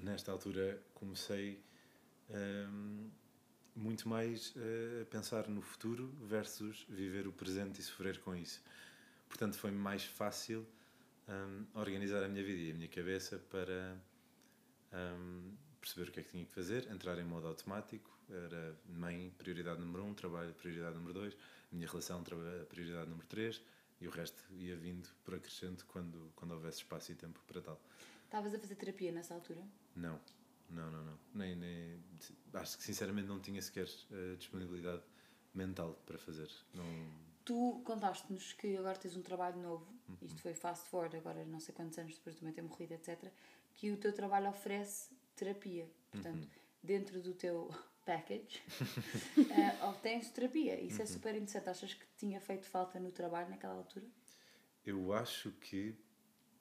nesta 0.00 0.30
altura 0.32 0.80
comecei 0.94 1.60
hum, 2.30 3.10
muito 3.74 4.08
mais 4.08 4.54
eh, 4.56 5.02
a 5.02 5.06
pensar 5.06 5.48
no 5.48 5.60
futuro 5.60 6.14
versus 6.22 6.86
viver 6.88 7.26
o 7.26 7.32
presente 7.32 7.80
e 7.80 7.82
sofrer 7.82 8.20
com 8.20 8.34
isso. 8.34 8.62
Portanto, 9.28 9.58
foi 9.58 9.70
mais 9.70 10.04
fácil 10.04 10.66
hum, 11.28 11.66
organizar 11.74 12.22
a 12.22 12.28
minha 12.28 12.44
vida 12.44 12.60
e 12.60 12.70
a 12.70 12.74
minha 12.74 12.88
cabeça 12.88 13.38
para 13.50 13.96
hum, 14.92 15.54
perceber 15.80 16.08
o 16.08 16.12
que 16.12 16.20
é 16.20 16.22
que 16.22 16.30
tinha 16.30 16.44
que 16.44 16.52
fazer, 16.52 16.90
entrar 16.90 17.18
em 17.18 17.24
modo 17.24 17.46
automático. 17.46 18.10
Era 18.28 18.76
mãe, 18.88 19.32
prioridade 19.38 19.80
número 19.80 20.04
um, 20.04 20.12
trabalho, 20.12 20.52
prioridade 20.54 20.96
número 20.96 21.14
dois, 21.14 21.36
minha 21.70 21.86
relação, 21.86 22.24
prioridade 22.68 23.08
número 23.08 23.26
três, 23.28 23.62
e 24.00 24.08
o 24.08 24.10
resto 24.10 24.42
ia 24.52 24.76
vindo 24.76 25.08
por 25.24 25.34
acrescento 25.34 25.86
quando, 25.86 26.32
quando 26.34 26.52
houvesse 26.52 26.78
espaço 26.78 27.12
e 27.12 27.14
tempo 27.14 27.40
para 27.46 27.60
tal. 27.60 27.80
Estavas 28.24 28.52
a 28.52 28.58
fazer 28.58 28.74
terapia 28.74 29.12
nessa 29.12 29.34
altura? 29.34 29.62
Não, 29.94 30.20
não, 30.68 30.90
não, 30.90 31.04
não. 31.04 31.18
Nem, 31.32 31.54
nem, 31.54 32.00
acho 32.54 32.76
que 32.76 32.82
sinceramente 32.82 33.28
não 33.28 33.38
tinha 33.38 33.62
sequer 33.62 33.88
eh, 34.10 34.34
disponibilidade 34.36 35.02
mental 35.54 35.94
para 36.04 36.18
fazer. 36.18 36.50
Não, 36.74 36.84
Tu 37.46 37.80
contaste-nos 37.84 38.52
que 38.54 38.76
agora 38.76 38.98
tens 38.98 39.16
um 39.16 39.22
trabalho 39.22 39.56
novo, 39.62 39.86
Uhum. 40.08 40.16
isto 40.20 40.42
foi 40.42 40.52
fast 40.52 40.88
forward, 40.88 41.16
agora 41.16 41.44
não 41.44 41.60
sei 41.60 41.72
quantos 41.74 41.96
anos 41.96 42.16
depois 42.16 42.34
de 42.34 42.40
também 42.40 42.52
ter 42.52 42.60
morrido, 42.62 42.92
etc. 42.94 43.32
Que 43.74 43.90
o 43.92 43.96
teu 43.96 44.12
trabalho 44.12 44.48
oferece 44.50 45.14
terapia. 45.36 45.88
Portanto, 46.10 46.42
Uhum. 46.42 46.50
dentro 46.82 47.22
do 47.22 47.32
teu 47.34 47.70
package, 48.04 48.60
eh, 49.50 49.84
obtens 49.84 50.28
terapia. 50.30 50.80
Isso 50.80 50.96
Uhum. 50.96 51.02
é 51.02 51.06
super 51.06 51.34
interessante. 51.36 51.68
Achas 51.70 51.94
que 51.94 52.04
tinha 52.16 52.40
feito 52.40 52.66
falta 52.66 52.98
no 52.98 53.12
trabalho 53.12 53.48
naquela 53.48 53.74
altura? 53.74 54.06
Eu 54.84 55.12
acho 55.12 55.52
que, 55.52 55.94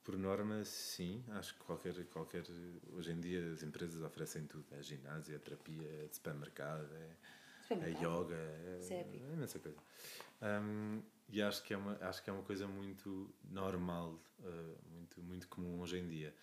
por 0.03 0.15
norma, 0.17 0.63
sim. 0.65 1.23
Acho 1.29 1.53
que 1.55 1.59
qualquer, 1.61 2.05
qualquer. 2.09 2.43
Hoje 2.93 3.11
em 3.11 3.19
dia 3.19 3.51
as 3.53 3.63
empresas 3.63 4.03
oferecem 4.03 4.45
tudo: 4.45 4.65
é 4.75 4.83
ginásio, 4.83 5.35
é 5.35 5.39
terapia, 5.39 5.87
é 6.03 6.07
de 6.07 6.15
supermercado, 6.15 6.93
é, 6.95 7.09
é 7.73 7.89
yoga, 7.89 8.35
é, 8.35 8.77
Isso 8.79 8.93
é 8.93 8.97
é 9.01 9.33
imensa 9.33 9.59
coisa. 9.59 9.77
Hum, 10.41 11.01
e 11.29 11.41
acho 11.41 11.63
que, 11.63 11.73
é 11.73 11.77
uma, 11.77 11.97
acho 12.01 12.23
que 12.23 12.29
é 12.29 12.33
uma 12.33 12.43
coisa 12.43 12.67
muito 12.67 13.33
normal, 13.49 14.19
uh, 14.39 14.77
muito, 14.93 15.21
muito 15.23 15.47
comum 15.47 15.81
hoje 15.81 15.97
em 15.97 16.07
dia. 16.07 16.33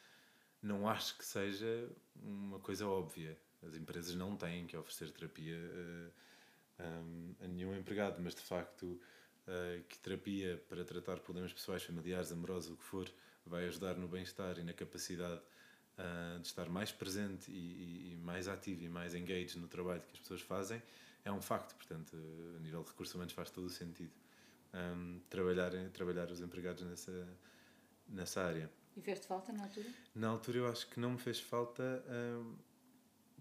Não 0.60 0.88
acho 0.88 1.16
que 1.16 1.24
seja 1.24 1.88
uma 2.16 2.58
coisa 2.58 2.86
óbvia. 2.86 3.36
As 3.66 3.74
empresas 3.76 4.14
não 4.14 4.36
têm 4.36 4.66
que 4.66 4.76
oferecer 4.76 5.10
terapia 5.10 5.56
uh, 5.56 6.12
um, 6.82 7.34
a 7.44 7.46
nenhum 7.46 7.76
empregado, 7.76 8.20
mas 8.20 8.34
de 8.34 8.42
facto 8.42 8.84
uh, 9.46 9.82
que 9.88 9.98
terapia 9.98 10.60
para 10.68 10.84
tratar 10.84 11.18
problemas 11.20 11.52
pessoais, 11.52 11.82
familiares, 11.82 12.32
amorosos, 12.32 12.72
o 12.72 12.76
que 12.76 12.84
for, 12.84 13.08
vai 13.46 13.66
ajudar 13.66 13.94
no 13.96 14.08
bem-estar 14.08 14.58
e 14.58 14.62
na 14.64 14.72
capacidade 14.72 15.40
de 16.40 16.46
estar 16.46 16.68
mais 16.70 16.90
presente 16.90 17.50
e, 17.52 17.54
e- 17.54 18.12
e 18.12 18.16
mais 18.16 18.48
ativo 18.48 18.82
e 18.82 18.88
mais 18.88 19.14
engaged 19.14 19.58
no 19.58 19.68
trabalho 19.68 20.00
que 20.00 20.12
as 20.14 20.18
pessoas 20.20 20.40
fazem, 20.40 20.82
é 21.24 21.32
um 21.32 21.40
facto. 21.40 21.74
Portanto, 21.74 22.16
a 22.56 22.60
nível 22.60 22.82
de 22.82 22.90
recursos 22.90 23.14
humanos 23.14 23.32
faz 23.32 23.50
todo 23.50 23.66
o 23.66 23.70
sentido 23.70 24.12
um, 24.74 25.20
trabalhar, 25.28 25.70
trabalhar 25.92 26.30
os 26.30 26.40
empregados 26.40 26.82
nessa, 26.84 27.28
nessa 28.08 28.42
área. 28.42 28.70
E 28.96 29.00
fez-te 29.00 29.26
falta 29.26 29.52
na 29.52 29.64
altura? 29.64 29.88
Na 30.14 30.28
altura 30.28 30.58
eu 30.58 30.68
acho 30.68 30.86
que 30.88 31.00
não 31.00 31.12
me 31.12 31.18
fez 31.18 31.40
falta 31.40 32.04
hum, 32.08 32.54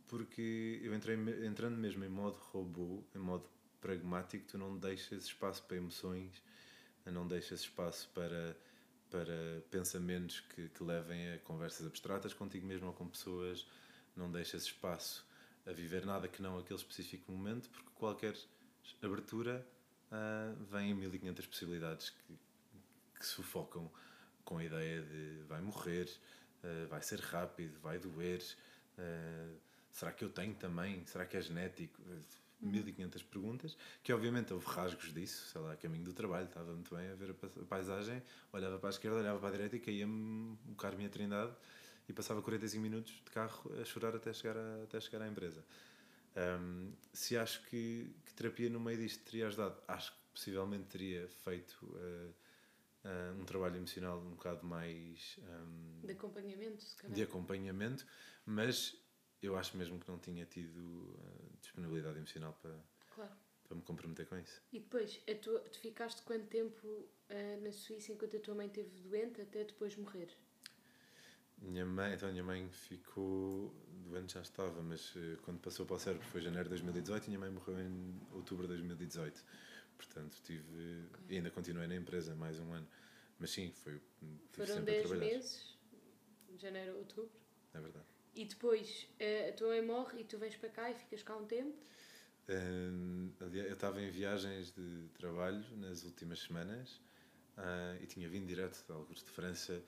porque 0.07 0.79
eu 0.83 0.93
entrei 0.93 1.17
entrando 1.45 1.77
mesmo 1.77 2.03
em 2.03 2.09
modo 2.09 2.37
robô, 2.51 3.03
em 3.15 3.19
modo 3.19 3.49
pragmático, 3.79 4.45
tu 4.45 4.57
não 4.57 4.77
deixas 4.77 5.23
espaço 5.23 5.63
para 5.63 5.77
emoções, 5.77 6.41
não 7.05 7.27
deixas 7.27 7.61
espaço 7.61 8.09
para, 8.13 8.55
para 9.09 9.61
pensamentos 9.71 10.39
que, 10.41 10.69
que 10.69 10.83
levem 10.83 11.33
a 11.33 11.39
conversas 11.39 11.87
abstratas 11.87 12.33
contigo 12.33 12.65
mesmo 12.65 12.87
ou 12.87 12.93
com 12.93 13.07
pessoas, 13.07 13.67
não 14.15 14.31
deixas 14.31 14.63
espaço 14.63 15.25
a 15.65 15.71
viver 15.71 16.05
nada 16.05 16.27
que 16.27 16.41
não 16.41 16.57
aquele 16.57 16.79
específico 16.79 17.31
momento, 17.31 17.69
porque 17.69 17.89
qualquer 17.95 18.35
abertura 19.01 19.65
ah, 20.11 20.53
vem 20.71 20.91
em 20.91 20.93
1500 20.95 21.45
possibilidades 21.45 22.09
que, 22.09 22.37
que 23.19 23.25
sufocam 23.25 23.91
com 24.43 24.57
a 24.57 24.63
ideia 24.63 25.01
de 25.01 25.43
vai 25.47 25.61
morrer, 25.61 26.09
eh, 26.63 26.85
vai 26.89 27.01
ser 27.01 27.19
rápido, 27.19 27.79
vai 27.79 27.99
doer, 27.99 28.41
Uh, 28.97 29.57
será 29.91 30.11
que 30.11 30.23
eu 30.23 30.29
tenho 30.29 30.53
também? 30.55 31.03
Será 31.05 31.25
que 31.25 31.37
é 31.37 31.41
genético? 31.41 32.01
1500 32.59 33.23
perguntas, 33.23 33.75
que 34.03 34.13
obviamente 34.13 34.53
houve 34.53 34.67
rasgos 34.67 35.11
disso, 35.11 35.47
sei 35.47 35.59
lá, 35.61 35.75
caminho 35.75 36.03
do 36.03 36.13
trabalho, 36.13 36.45
estava 36.45 36.71
muito 36.71 36.95
bem 36.95 37.09
a 37.09 37.15
ver 37.15 37.31
a 37.31 37.33
pa- 37.33 37.49
a 37.59 37.65
paisagem, 37.65 38.21
olhava 38.53 38.77
para 38.77 38.89
a 38.89 38.91
esquerda, 38.91 39.17
olhava 39.17 39.39
para 39.39 39.47
a 39.47 39.51
direita 39.51 39.77
e 39.77 39.79
caía-me 39.79 40.55
o 40.69 40.75
carro 40.75 41.03
a 41.03 41.09
Trindade 41.09 41.53
e 42.11 42.13
passava 42.13 42.41
45 42.41 42.81
minutos 42.81 43.13
de 43.13 43.31
carro 43.31 43.71
a 43.81 43.85
chorar 43.85 44.13
até 44.15 44.33
chegar, 44.33 44.57
a, 44.57 44.83
até 44.83 44.99
chegar 44.99 45.21
à 45.23 45.27
empresa. 45.27 45.63
Um, 46.35 46.91
se 47.13 47.37
acho 47.37 47.63
que, 47.67 48.13
que 48.25 48.33
terapia 48.33 48.69
no 48.69 48.79
meio 48.79 48.97
disto 48.97 49.23
teria 49.23 49.47
ajudado, 49.47 49.81
acho 49.87 50.11
que 50.11 50.17
possivelmente 50.33 50.85
teria 50.85 51.27
feito 51.43 51.73
uh, 51.83 52.33
uh, 53.05 53.39
um 53.41 53.45
trabalho 53.45 53.77
emocional 53.77 54.19
um 54.19 54.31
bocado 54.31 54.65
mais 54.65 55.39
um, 55.39 56.05
De 56.05 56.11
acompanhamento, 56.11 56.83
se 56.83 56.95
calhar. 56.97 57.15
de 57.15 57.23
acompanhamento, 57.23 58.05
mas 58.45 58.95
eu 59.41 59.57
acho 59.57 59.75
mesmo 59.77 59.97
que 59.99 60.07
não 60.09 60.19
tinha 60.19 60.45
tido 60.45 60.79
uh, 60.79 61.57
disponibilidade 61.61 62.17
emocional 62.17 62.57
para, 62.61 62.77
Claro. 63.15 63.31
para 63.63 63.75
me 63.75 63.81
comprometer 63.83 64.25
com 64.25 64.37
isso. 64.37 64.61
E 64.71 64.79
depois, 64.79 65.21
tua, 65.41 65.59
tu 65.61 65.79
ficaste 65.79 66.21
quanto 66.23 66.45
tempo 66.47 67.09
na 67.61 67.71
Suíça 67.71 68.11
enquanto 68.11 68.35
a 68.35 68.39
tua 68.41 68.53
mãe 68.55 68.67
esteve 68.67 68.89
doente 68.99 69.39
até 69.41 69.63
depois 69.63 69.95
morrer? 69.95 70.29
Minha 71.61 71.85
mãe, 71.85 72.13
então 72.15 72.27
a 72.27 72.31
minha 72.31 72.43
mãe 72.43 72.67
ficou 72.69 73.73
doente, 74.07 74.33
já 74.33 74.41
estava, 74.41 74.81
mas 74.81 75.15
uh, 75.15 75.37
quando 75.43 75.59
passou 75.59 75.85
para 75.85 75.95
o 75.95 75.99
cérebro 75.99 76.25
foi 76.27 76.41
janeiro 76.41 76.65
de 76.65 76.69
2018 76.69 77.25
e 77.25 77.27
minha 77.29 77.39
mãe 77.39 77.51
morreu 77.51 77.79
em 77.79 78.19
outubro 78.33 78.67
de 78.67 78.73
2018. 78.73 79.43
Portanto, 79.95 80.35
tive, 80.43 81.07
e 81.29 81.35
ainda 81.35 81.51
continuei 81.51 81.87
na 81.87 81.95
empresa 81.95 82.33
mais 82.35 82.59
um 82.59 82.73
ano. 82.73 82.87
Mas 83.39 83.51
sim, 83.51 83.71
foi. 83.71 84.01
Foram 84.51 84.75
sempre 84.75 84.91
a 84.91 84.95
10 84.95 85.07
trabalhar. 85.07 85.33
meses, 85.33 85.77
janeiro 86.57 86.97
outubro. 86.97 87.31
É 87.73 87.79
verdade. 87.79 88.05
E 88.33 88.45
depois 88.45 89.07
ah, 89.19 89.49
a 89.49 89.53
tua 89.53 89.67
mãe 89.69 89.81
morre 89.85 90.21
e 90.21 90.23
tu 90.23 90.37
vens 90.37 90.55
para 90.55 90.69
cá 90.69 90.89
e 90.89 90.95
ficas 90.95 91.21
cá 91.21 91.35
um 91.35 91.45
tempo. 91.45 91.77
Aliás, 93.39 93.67
eu 93.67 93.73
estava 93.73 94.01
em 94.01 94.09
viagens 94.09 94.71
de 94.71 95.07
trabalho 95.13 95.63
nas 95.77 96.03
últimas 96.03 96.39
semanas 96.39 96.99
ah, 97.57 97.95
e 98.01 98.07
tinha 98.07 98.27
vindo 98.27 98.47
direto 98.47 98.83
de 98.85 98.91
alguns 98.91 99.23
de 99.23 99.29
França 99.29 99.81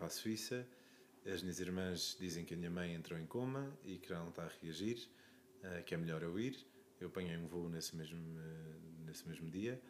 para 0.00 0.06
a 0.06 0.10
Suíça. 0.10 0.66
As 1.26 1.42
minhas 1.42 1.60
irmãs 1.60 2.16
dizem 2.18 2.42
que 2.42 2.54
a 2.54 2.56
minha 2.56 2.70
mãe 2.70 2.94
entrou 2.94 3.20
em 3.20 3.26
coma 3.26 3.70
e 3.84 3.98
que 3.98 4.10
ela 4.10 4.22
não 4.22 4.30
está 4.30 4.44
a 4.44 4.50
reagir, 4.62 5.06
ah, 5.62 5.82
que 5.82 5.94
é 5.94 5.98
melhor 5.98 6.22
eu 6.22 6.40
ir. 6.40 6.56
Eu 6.98 7.08
apanhei 7.08 7.36
um 7.36 7.46
voo 7.46 7.68
nesse 7.68 7.94
mesmo, 7.94 8.18
ah, 8.38 9.04
nesse 9.04 9.28
mesmo 9.28 9.50
dia 9.50 9.80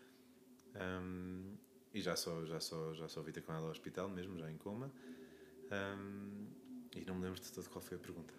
Hum, 0.74 1.56
e 1.92 2.00
já 2.00 2.14
só, 2.14 2.44
já, 2.44 2.60
só, 2.60 2.94
já 2.94 3.08
só 3.08 3.22
vi 3.22 3.32
com 3.40 3.52
ela 3.52 3.66
ao 3.66 3.70
hospital 3.70 4.08
mesmo, 4.08 4.38
já 4.38 4.50
em 4.50 4.56
coma. 4.56 4.92
Hum, 5.72 6.46
e 6.94 7.04
não 7.04 7.14
me 7.14 7.22
lembro 7.24 7.40
de 7.40 7.52
todo 7.52 7.68
qual 7.68 7.80
foi 7.80 7.96
a 7.96 8.00
pergunta. 8.00 8.34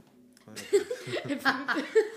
Era 1.24 1.36
a 1.36 1.66
pergunta? 1.66 2.12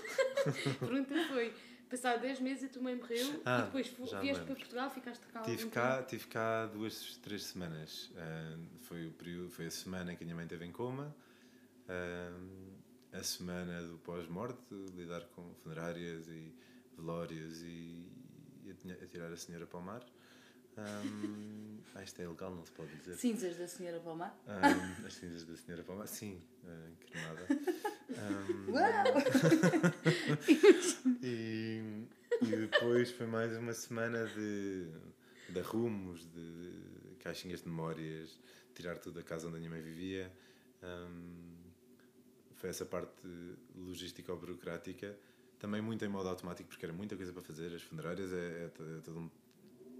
A 0.45 0.85
pergunta 0.85 1.15
foi: 1.27 1.53
passado 1.95 2.21
10 2.21 2.39
meses 2.41 2.63
a 2.65 2.69
tua 2.73 2.81
mãe 2.81 2.95
morreu 2.95 3.41
Ah, 3.45 3.59
e 3.59 3.63
depois 3.63 3.87
vieste 4.21 4.43
para. 4.43 4.55
Portugal, 4.55 4.89
ficaste 4.89 5.25
cá 5.27 5.41
Tive 5.41 5.69
cá, 5.69 6.03
tive 6.03 6.27
cá 6.27 6.65
duas, 6.67 7.17
três 7.17 7.43
semanas. 7.45 8.11
Ah, 8.17 8.57
foi, 8.83 9.07
o 9.07 9.11
período, 9.11 9.49
foi 9.51 9.67
a 9.67 9.71
semana 9.71 10.13
em 10.13 10.15
que 10.17 10.23
a 10.23 10.25
minha 10.25 10.35
mãe 10.35 10.45
esteve 10.45 10.65
em 10.65 10.71
coma, 10.71 11.15
ah, 11.87 12.37
a 13.13 13.23
semana 13.23 13.81
do 13.83 13.97
pós-morte, 13.99 14.59
lidar 14.95 15.21
com 15.35 15.53
funerárias 15.63 16.27
e 16.27 16.53
velórios 16.97 17.61
e, 17.61 18.09
e 18.65 18.71
atinha- 18.71 18.95
atirar 19.01 19.31
a 19.31 19.37
senhora 19.37 19.65
para 19.65 19.79
o 19.79 19.81
mar. 19.81 20.05
Um, 20.77 21.79
ah, 21.95 22.03
isto 22.03 22.21
é 22.21 22.25
ilegal, 22.25 22.53
não 22.53 22.65
se 22.65 22.71
pode 22.71 22.93
dizer. 22.97 23.15
Cinzas 23.15 23.57
da 23.57 23.67
senhora 23.67 23.99
Palmar. 23.99 24.37
Um, 24.47 25.05
as 25.05 25.13
cinzas 25.13 25.45
da 25.45 25.55
senhora 25.55 25.83
mar, 25.95 26.07
sim, 26.07 26.41
ah, 26.65 26.89
cremada. 26.99 27.47
Um, 28.09 28.71
Uau! 28.71 28.83
E, 31.23 32.05
e 32.41 32.45
depois 32.45 33.11
foi 33.11 33.25
mais 33.25 33.55
uma 33.57 33.73
semana 33.73 34.25
de, 34.27 34.87
de 35.49 35.59
arrumos, 35.59 36.25
de 36.25 37.15
caixinhas 37.19 37.61
de 37.61 37.69
memórias, 37.69 38.39
tirar 38.73 38.97
tudo 38.97 39.15
da 39.15 39.23
casa 39.23 39.47
onde 39.47 39.55
a 39.55 39.59
minha 39.59 39.71
mãe 39.71 39.81
vivia. 39.81 40.31
Hum, 40.83 41.55
foi 42.55 42.69
essa 42.69 42.85
parte 42.85 43.27
logística 43.75 44.31
ou 44.31 44.37
burocrática, 44.37 45.17
também 45.57 45.81
muito 45.81 46.03
em 46.03 46.07
modo 46.07 46.29
automático, 46.29 46.69
porque 46.69 46.85
era 46.85 46.93
muita 46.93 47.15
coisa 47.15 47.31
para 47.31 47.41
fazer. 47.41 47.73
As 47.73 47.81
funerárias 47.81 48.31
é, 48.33 48.35
é 48.35 48.65
é 48.65 49.01
todo, 49.01 49.19
um, 49.19 49.29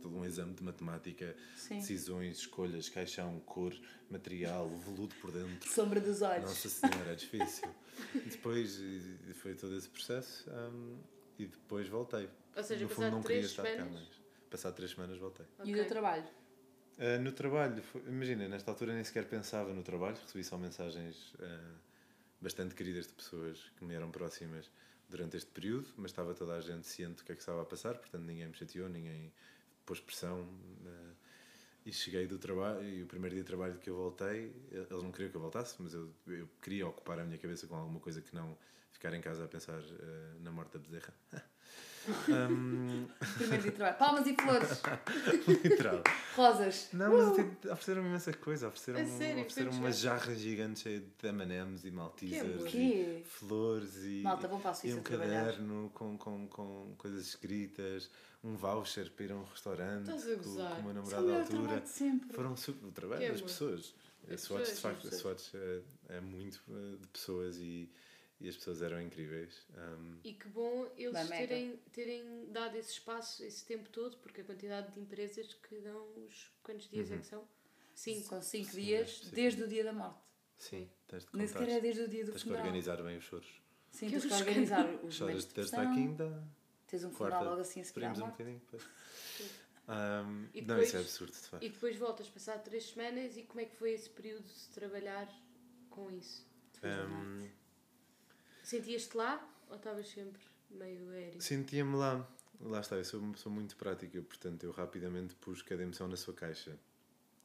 todo 0.06 0.18
um 0.18 0.26
exame 0.26 0.54
de 0.54 0.64
matemática, 0.64 1.36
Sim. 1.56 1.78
decisões, 1.78 2.38
escolhas, 2.38 2.88
caixão, 2.90 3.40
cor, 3.42 3.74
material, 4.10 4.70
veludo 4.70 5.16
por 5.16 5.32
dentro. 5.32 5.68
Sombra 5.70 6.00
dos 6.00 6.22
olhos. 6.22 6.44
Nossa 6.44 6.70
Senhora, 6.70 7.12
é 7.12 7.16
difícil. 7.16 7.68
Depois 8.14 8.80
foi 9.36 9.56
todo 9.56 9.76
esse 9.76 9.90
processo 9.90 10.50
hum, 10.50 11.00
e 11.40 11.48
depois 11.48 11.88
voltei. 11.88 12.30
Ou 12.56 12.64
seja, 12.64 12.84
no 12.84 12.90
fundo 12.90 12.96
passado 12.98 13.12
não 13.14 13.22
queria 13.24 13.38
três 13.40 13.52
estar 13.52 13.64
cá, 13.64 13.70
semanas? 13.70 14.08
mas 14.08 14.50
passado 14.50 14.76
três 14.76 14.92
semanas 14.92 15.18
voltei. 15.18 15.46
E 15.64 15.72
o 15.72 15.76
teu 15.76 15.88
trabalho? 15.88 16.26
Ah, 16.98 17.18
no 17.18 17.32
trabalho, 17.32 17.82
foi- 17.82 18.04
imagina, 18.08 18.48
nesta 18.48 18.70
altura 18.72 18.94
nem 18.94 19.04
sequer 19.04 19.26
pensava 19.28 19.74
no 19.74 19.84
trabalho, 19.84 20.18
recebi 20.22 20.44
só 20.44 20.58
mensagens 20.58 21.34
ah, 21.40 21.74
bastante 22.40 22.76
queridas 22.76 23.08
de 23.08 23.14
pessoas 23.14 23.60
que 23.78 23.84
me 23.84 23.96
eram 23.96 24.12
próximas 24.12 24.70
durante 25.10 25.36
este 25.38 25.50
período, 25.52 25.88
mas 25.98 26.12
estava 26.12 26.34
toda 26.34 26.54
a 26.56 26.62
gente 26.62 26.88
ciente 26.88 27.16
do 27.18 27.24
que 27.24 27.32
é 27.32 27.36
que 27.36 27.42
estava 27.42 27.62
a 27.62 27.66
passar, 27.66 27.96
portanto 27.96 28.24
ninguém 28.24 28.48
me 28.48 28.54
chateou, 28.56 28.88
ninguém 28.90 29.32
pôs 29.86 30.00
pressão. 30.00 30.48
ah, 30.86 31.14
e 31.86 31.94
cheguei 31.94 32.26
do 32.26 32.40
trabalho, 32.40 32.84
e 32.84 33.04
o 33.04 33.06
primeiro 33.06 33.36
dia 33.36 33.44
de 33.44 33.48
trabalho 33.48 33.78
que 33.78 33.90
eu 33.90 33.96
voltei, 33.96 34.52
eles 34.72 35.04
não 35.04 35.12
queriam 35.12 35.30
que 35.30 35.38
eu 35.38 35.42
voltasse, 35.42 35.76
mas 35.80 35.94
eu, 35.94 36.12
eu 36.28 36.50
queria 36.60 36.88
ocupar 36.88 37.20
a 37.20 37.24
minha 37.24 37.38
cabeça 37.38 37.68
com 37.68 37.76
alguma 37.76 38.00
coisa 38.00 38.22
que 38.24 38.34
não 38.34 38.58
ficar 38.92 39.14
em 39.14 39.22
casa 39.22 39.46
a 39.46 39.48
pensar 39.48 39.80
ah, 39.80 40.36
na 40.40 40.52
morte 40.52 40.74
da 40.74 40.80
bezerra. 40.80 41.14
Hum, 42.30 43.08
Primeiro 43.38 43.62
dia 43.64 43.72
de 43.72 43.78
trabalho. 43.78 43.98
Palmas 43.98 44.28
e 44.28 44.36
flores. 44.36 44.82
literal. 45.64 46.02
Rosas. 46.36 46.90
Não, 46.94 47.12
mas 47.18 47.36
tive- 47.36 47.72
ofereceram-me 47.72 48.10
imensa 48.10 48.34
coisa. 48.34 48.68
Ofereceram-me 48.68 49.42
ofereceram 49.42 49.72
uma 49.72 49.92
jarra 49.92 50.36
gigante 50.36 50.82
cheia 50.82 51.00
de 51.00 51.28
M&M's 51.28 51.86
e 51.86 51.92
Maltesers 51.92 52.74
e 52.74 53.24
flores 53.26 53.96
e, 54.04 54.22
Malta, 54.24 54.48
vão 54.48 54.60
para 54.60 54.72
a 54.72 54.88
e 54.88 54.94
um 54.94 55.02
caderno 55.02 55.92
com, 55.94 56.18
com, 56.18 56.48
com 56.48 56.94
coisas 56.98 57.26
escritas, 57.28 58.10
um 58.44 58.56
voucher 58.56 59.10
para 59.12 59.26
ir 59.26 59.32
a 59.32 59.36
um 59.36 59.44
restaurante 59.44 60.10
a 60.10 60.14
com, 60.14 60.20
com 60.20 60.40
Isso 60.42 60.60
é 60.60 60.64
o 60.90 60.94
namorado 60.94 61.32
à 61.32 61.38
altura. 61.40 61.84
Foram 62.34 62.56
super, 62.56 62.88
o 62.88 62.92
trabalho 62.92 63.22
Que 63.22 63.28
das 63.30 63.38
amor. 63.38 63.48
pessoas. 63.50 63.94
A 64.32 64.38
SWOT, 64.38 64.66
de 64.66 64.82
facto, 64.82 65.08
a 65.08 65.12
SWOT 65.12 65.52
é, 65.56 65.82
é 66.18 66.20
muito 66.20 66.60
eh, 66.72 66.98
de 67.00 67.08
pessoas 67.10 67.58
e, 67.58 67.88
e 68.40 68.50
as 68.50 68.56
pessoas 68.58 68.82
eram 68.82 69.02
incríveis. 69.02 69.66
Um, 69.76 70.20
E 70.24 70.34
que 70.34 70.48
bom 70.50 70.92
eles 70.98 71.28
terem, 71.30 71.78
terem 71.92 72.52
dado 72.52 72.76
esse 72.78 72.92
espaço 72.92 73.44
esse 73.44 73.66
tempo 73.66 73.90
todo, 73.90 74.18
porque 74.18 74.42
a 74.42 74.44
quantidade 74.44 74.92
de 74.94 75.00
empresas 75.00 75.54
que 75.54 75.80
dão 75.80 76.08
os. 76.26 76.52
Quantos 76.64 76.90
dias 76.90 77.10
Uhum. 77.10 77.16
é 77.16 77.20
que 77.20 77.26
são? 77.28 77.48
Cinco. 77.94 78.28
São 78.28 78.42
cinco 78.42 78.72
Sim, 78.72 78.82
dias 78.82 79.18
sim. 79.20 79.30
desde 79.34 79.64
o 79.64 79.68
dia 79.68 79.84
da 79.84 79.94
morte. 79.94 80.20
sim, 80.58 80.90
tens 81.08 81.24
de 81.26 81.30
Nem 81.34 81.48
contar. 81.48 81.60
sequer 81.60 81.78
é 81.78 81.82
desde 81.82 82.02
o 82.02 82.08
dia 82.10 82.26
do 82.26 82.32
Tens 82.32 82.40
de 82.42 82.44
funeral. 82.44 82.66
organizar 82.66 83.04
bem 83.04 83.18
os 83.18 83.24
choros. 83.24 83.62
Sim, 83.92 84.06
Que 84.08 84.12
tens 84.14 84.26
que 84.26 84.34
os 84.34 84.40
organizar 84.42 84.86
os 85.04 85.14
Choras 85.16 85.46
de 85.48 85.54
terça 85.54 85.82
à 85.82 85.94
quinta, 85.94 86.44
Tens 86.88 87.04
um 87.06 87.10
quarta, 87.12 87.36
funeral 87.38 87.44
logo 87.46 87.62
assim 87.62 87.80
a 87.82 87.86
seguir 87.86 88.06
um 88.06 88.14
bocadinho. 88.14 88.60
depois. 88.60 88.84
Um, 89.88 90.48
E 90.54 90.62
não, 90.62 90.68
depois- 90.68 90.88
isso 90.88 90.98
é 90.98 91.00
absurdo, 91.00 91.32
de 91.34 91.38
facto. 91.48 91.64
E 91.64 91.70
depois 91.70 91.96
voltas 91.96 92.28
passar 92.30 92.58
três 92.60 92.86
semanas 92.90 93.38
e 93.38 93.44
como 93.44 93.62
é 93.62 93.66
que 93.66 93.76
foi 93.76 93.92
esse 93.94 94.10
período 94.10 94.44
de 94.46 94.68
trabalhar 94.74 95.30
com 95.90 96.10
isso? 96.12 96.46
Depois 96.74 96.94
Um. 97.10 97.50
Sentias-te 98.66 99.16
lá 99.16 99.48
ou 99.70 99.76
estavas 99.76 100.08
sempre 100.08 100.42
meio 100.72 101.08
aéreo? 101.12 101.40
Sentia-me 101.40 101.96
lá. 101.96 102.28
Lá 102.60 102.80
está, 102.80 102.96
eu 102.96 103.06
sou 103.06 103.20
uma 103.20 103.34
pessoa 103.34 103.54
muito 103.54 103.76
prática, 103.76 104.20
portanto 104.24 104.64
eu 104.64 104.72
rapidamente 104.72 105.36
pus 105.36 105.62
cada 105.62 105.84
emoção 105.84 106.08
na 106.08 106.18
sua 106.18 106.34
caixa. 106.34 106.76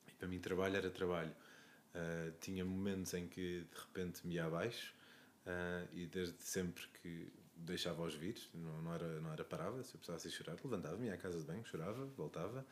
E 0.08 0.12
para 0.12 0.26
mim 0.26 0.38
trabalho 0.38 0.76
era 0.76 0.88
trabalho. 0.88 1.34
Ah, 1.94 2.32
tinha 2.40 2.64
momentos 2.64 3.12
em 3.12 3.28
que 3.28 3.66
de 3.70 3.78
repente 3.78 4.26
me 4.26 4.36
ia 4.36 4.46
abaixo 4.46 4.94
ah, 5.44 5.84
e 5.92 6.06
desde 6.06 6.42
sempre 6.42 6.88
que 7.02 7.30
deixava-os 7.54 8.14
vir, 8.14 8.38
não, 8.54 8.80
não, 8.80 8.94
era, 8.94 9.20
não 9.20 9.30
era 9.30 9.44
parava, 9.44 9.82
se 9.82 9.94
eu 9.94 9.98
precisasse 9.98 10.28
ir 10.28 10.30
chorar, 10.30 10.56
levantava-me, 10.64 11.08
ia 11.08 11.14
à 11.14 11.18
casa 11.18 11.38
de 11.38 11.44
banho, 11.44 11.62
chorava, 11.66 12.06
voltava. 12.16 12.64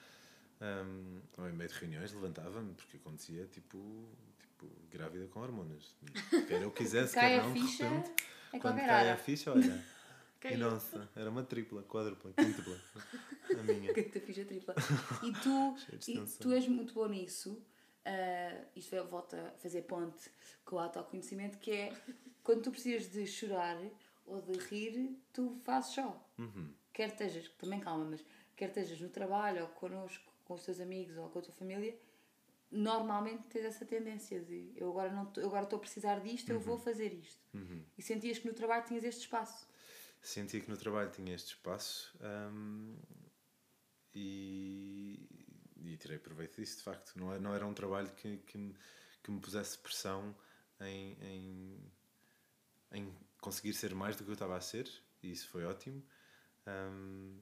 Um, 0.61 1.21
ou 1.37 1.49
em 1.49 1.53
meio 1.53 1.69
de 1.69 1.77
reuniões 1.77 2.13
levantava-me, 2.15 2.73
porque 2.73 2.97
acontecia 2.97 3.45
tipo, 3.47 4.09
tipo 4.41 4.67
grávida 4.91 5.27
com 5.27 5.41
hormonas. 5.41 5.95
Quer 6.49 6.63
eu 6.63 6.71
quisesse, 6.73 7.13
quer 7.13 7.43
não, 7.43 7.53
de 7.53 7.61
ficha 7.61 7.87
repente, 7.87 8.13
é 8.53 8.59
quando 8.59 8.77
cai 8.77 8.89
a 8.89 8.99
área. 8.99 9.17
ficha, 9.17 9.53
olha. 9.53 9.85
E 10.45 10.57
nossa, 10.57 11.09
era 11.17 11.29
uma 11.29 11.43
tripla, 11.43 11.83
quádrupla, 11.83 12.33
quíntupla. 12.33 12.81
A 13.59 13.63
minha. 13.65 13.93
Te 13.93 14.21
ficha 14.21 14.45
tripla. 14.45 14.73
E 15.25 15.33
tu, 15.33 15.77
e 16.09 16.25
tu 16.39 16.53
és 16.53 16.69
muito 16.69 16.95
bom 16.95 17.09
nisso. 17.09 17.61
ah, 18.05 18.65
isto 18.77 18.95
é, 18.95 19.03
volta 19.03 19.49
a 19.49 19.59
fazer 19.59 19.83
ponte 19.83 20.31
com 20.65 20.77
o 20.77 20.79
autoconhecimento, 20.79 21.59
que 21.59 21.73
é 21.73 21.93
quando 22.45 22.63
tu 22.63 22.71
precisas 22.71 23.11
de 23.11 23.27
chorar 23.27 23.79
ou 24.27 24.41
de 24.41 24.59
rir, 24.59 25.19
tu 25.33 25.61
fazes 25.65 25.95
só. 25.95 26.25
Uhum. 26.39 26.73
Quer 26.93 27.09
estejas, 27.09 27.49
também 27.59 27.81
calma, 27.81 28.05
mas 28.05 28.25
quer 28.55 28.69
estejas 28.69 29.01
no 29.01 29.09
trabalho 29.09 29.63
ou 29.63 29.69
connosco, 29.71 30.33
com 30.45 30.55
os 30.55 30.65
teus 30.65 30.81
amigos 30.81 31.17
ou 31.17 31.29
com 31.31 31.41
a 31.41 31.43
tua 31.43 31.55
família, 31.55 31.99
normalmente 32.71 33.45
tens 33.49 33.65
essa 33.65 33.85
tendência 33.87 34.41
de 34.41 34.73
eu 34.77 34.91
agora 34.91 35.11
não 35.13 35.27
tô- 35.27 35.41
eu 35.41 35.47
agora 35.49 35.65
estou 35.65 35.77
a 35.79 35.81
precisar 35.81 36.21
disto, 36.21 36.51
eu 36.51 36.61
vou 36.61 36.77
fazer 36.79 37.13
isto. 37.15 37.41
E 37.97 38.03
sentias 38.03 38.39
que 38.39 38.47
no 38.47 38.55
trabalho 38.55 38.85
tinhas 38.87 39.05
este 39.05 39.21
espaço. 39.23 39.67
Sentia 40.21 40.61
que 40.61 40.69
no 40.71 40.77
trabalho 40.77 41.11
tinha 41.11 41.35
este 41.35 41.49
espaço 41.55 42.13
hum, 42.53 42.97
e, 44.15 45.29
e 45.77 45.97
tirei 45.97 46.19
proveito 46.19 46.61
disso, 46.61 46.79
de 46.79 46.83
facto. 46.83 47.13
Não, 47.19 47.33
é- 47.33 47.39
não 47.39 47.55
era 47.55 47.67
um 47.67 47.75
trabalho 47.75 48.11
que, 48.15 48.39
que, 48.39 48.59
me, 48.59 48.75
que 49.23 49.31
me 49.31 49.41
pusesse 49.41 49.79
pressão 49.79 50.35
em, 50.81 51.17
em, 51.23 51.93
em 52.93 53.15
conseguir 53.41 53.73
ser 53.75 53.95
mais 53.95 54.17
do 54.17 54.25
que 54.25 54.31
eu 54.31 54.35
estava 54.35 54.57
a 54.57 54.61
ser, 54.61 54.91
e 55.23 55.31
isso 55.31 55.49
foi 55.49 55.65
ótimo. 55.65 56.03
Hum, 56.67 57.41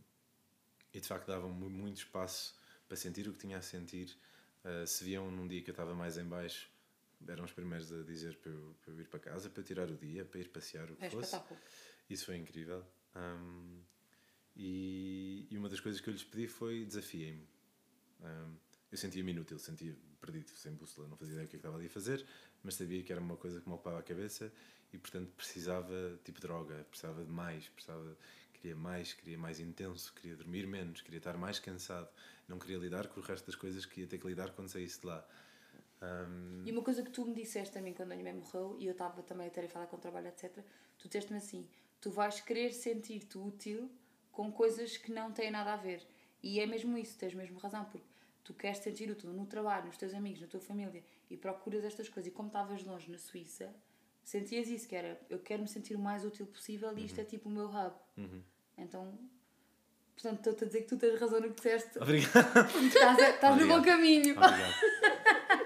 e 0.92 1.00
de 1.00 1.08
facto 1.08 1.26
dava-me 1.26 1.52
mu- 1.54 1.70
muito 1.70 1.98
espaço 1.98 2.54
para 2.86 2.96
sentir 2.96 3.28
o 3.28 3.32
que 3.32 3.38
tinha 3.38 3.58
a 3.58 3.62
sentir. 3.62 4.16
Uh, 4.66 4.84
se 4.86 5.04
viam 5.04 5.30
num 5.30 5.46
dia 5.46 5.62
que 5.62 5.70
eu 5.70 5.72
estava 5.72 5.94
mais 5.94 6.18
em 6.18 6.24
baixo, 6.24 6.68
eram 7.28 7.44
os 7.44 7.52
primeiros 7.52 7.92
a 7.92 8.02
dizer 8.02 8.36
para 8.38 8.50
eu, 8.50 8.74
para 8.82 8.92
eu 8.92 9.00
ir 9.00 9.06
para 9.08 9.20
casa, 9.20 9.48
para 9.48 9.60
eu 9.60 9.64
tirar 9.64 9.88
o 9.88 9.96
dia, 9.96 10.24
para 10.24 10.40
ir 10.40 10.48
passear 10.48 10.90
o 10.90 10.96
que 10.96 11.04
É 11.04 11.10
fosse. 11.10 11.26
espetáculo. 11.26 11.60
Isso 12.10 12.26
foi 12.26 12.36
incrível. 12.36 12.84
Um, 13.14 13.80
e, 14.56 15.46
e 15.50 15.56
uma 15.56 15.68
das 15.68 15.80
coisas 15.80 16.00
que 16.00 16.08
eu 16.08 16.12
lhes 16.12 16.24
pedi 16.24 16.48
foi 16.48 16.84
desafiei-me. 16.84 17.46
Um, 18.20 18.56
eu 18.90 18.98
sentia-me 18.98 19.30
inútil, 19.32 19.58
sentia 19.58 19.94
perdido, 20.20 20.50
sem 20.56 20.72
bússola, 20.72 21.06
não 21.06 21.16
fazia 21.16 21.34
ideia 21.34 21.46
do 21.46 21.50
que 21.50 21.56
é 21.56 21.58
que 21.58 21.60
estava 21.60 21.76
ali 21.76 21.86
a 21.86 21.90
fazer, 21.90 22.26
mas 22.62 22.74
sabia 22.74 23.02
que 23.02 23.12
era 23.12 23.20
uma 23.20 23.36
coisa 23.36 23.60
que 23.60 23.68
me 23.68 23.74
ocupava 23.74 23.98
a 24.00 24.02
cabeça 24.02 24.52
e, 24.92 24.98
portanto, 24.98 25.30
precisava, 25.36 26.18
tipo 26.24 26.40
droga, 26.40 26.84
precisava 26.88 27.24
de 27.24 27.30
mais, 27.30 27.68
precisava, 27.68 28.16
queria 28.66 28.76
mais, 28.76 29.12
queria 29.12 29.38
mais 29.38 29.60
intenso, 29.60 30.12
queria 30.14 30.36
dormir 30.36 30.66
menos, 30.66 31.00
queria 31.00 31.18
estar 31.18 31.36
mais 31.36 31.60
cansado, 31.60 32.08
não 32.48 32.58
queria 32.58 32.78
lidar 32.78 33.06
com 33.06 33.20
o 33.20 33.22
resto 33.22 33.46
das 33.46 33.54
coisas 33.54 33.86
que 33.86 34.00
ia 34.00 34.06
ter 34.08 34.18
que 34.18 34.26
lidar 34.26 34.50
quando 34.50 34.68
saísse 34.68 35.00
de 35.00 35.06
lá. 35.06 35.24
Um, 36.02 36.62
E 36.64 36.72
uma 36.72 36.82
coisa 36.82 37.02
que 37.02 37.10
tu 37.10 37.24
me 37.24 37.32
disseste 37.32 37.78
a 37.78 37.80
mim 37.80 37.94
quando 37.94 38.12
a 38.12 38.16
minha 38.16 38.32
mãe 38.32 38.40
morreu, 38.40 38.76
e 38.80 38.86
eu 38.86 38.92
estava 38.92 39.22
também 39.22 39.46
a 39.46 39.50
tarefada 39.50 39.86
com 39.86 39.96
o 39.96 40.00
trabalho, 40.00 40.26
etc., 40.26 40.64
tu 40.98 41.06
disseste-me 41.06 41.38
assim: 41.38 41.68
tu 42.00 42.10
vais 42.10 42.40
querer 42.40 42.72
sentir-te 42.72 43.38
útil 43.38 43.88
com 44.32 44.50
coisas 44.50 44.96
que 44.96 45.12
não 45.12 45.32
têm 45.32 45.50
nada 45.50 45.72
a 45.72 45.76
ver. 45.76 46.04
E 46.42 46.58
é 46.58 46.66
mesmo 46.66 46.98
isso, 46.98 47.16
tens 47.16 47.34
mesmo 47.34 47.58
razão, 47.58 47.84
porque 47.84 48.06
tu 48.42 48.52
queres 48.52 48.78
sentir 48.78 49.10
útil 49.10 49.32
no 49.32 49.46
trabalho, 49.46 49.86
nos 49.86 49.96
teus 49.96 50.12
amigos, 50.12 50.40
na 50.40 50.46
tua 50.48 50.60
família, 50.60 51.04
e 51.30 51.36
procuras 51.36 51.84
estas 51.84 52.08
coisas. 52.08 52.32
E 52.32 52.34
como 52.34 52.48
estavas 52.48 52.82
longe 52.84 53.10
na 53.10 53.18
Suíça, 53.18 53.72
sentias 54.24 54.68
isso, 54.68 54.88
que 54.88 54.96
era 54.96 55.20
eu 55.30 55.38
quero 55.38 55.62
me 55.62 55.68
sentir 55.68 55.94
o 55.94 56.00
mais 56.00 56.24
útil 56.24 56.46
possível 56.46 56.96
e 56.98 57.04
isto 57.04 57.20
é 57.20 57.24
tipo 57.24 57.48
o 57.48 57.52
meu 57.52 57.68
hub. 57.68 57.94
Uhum. 58.18 58.42
Então, 58.78 59.18
portanto, 60.14 60.38
estou-te 60.38 60.64
a 60.64 60.66
dizer 60.66 60.80
que 60.82 60.88
tu 60.88 60.96
tens 60.98 61.18
razão 61.20 61.40
no 61.40 61.48
que 61.50 61.56
disseste. 61.56 61.98
Obrigado. 61.98 62.86
Estás, 62.86 63.18
a- 63.18 63.30
estás 63.30 63.56
no 63.60 63.66
bom 63.66 63.74
Obrigado. 63.78 63.84
caminho. 63.84 64.32
Obrigado. 64.32 64.74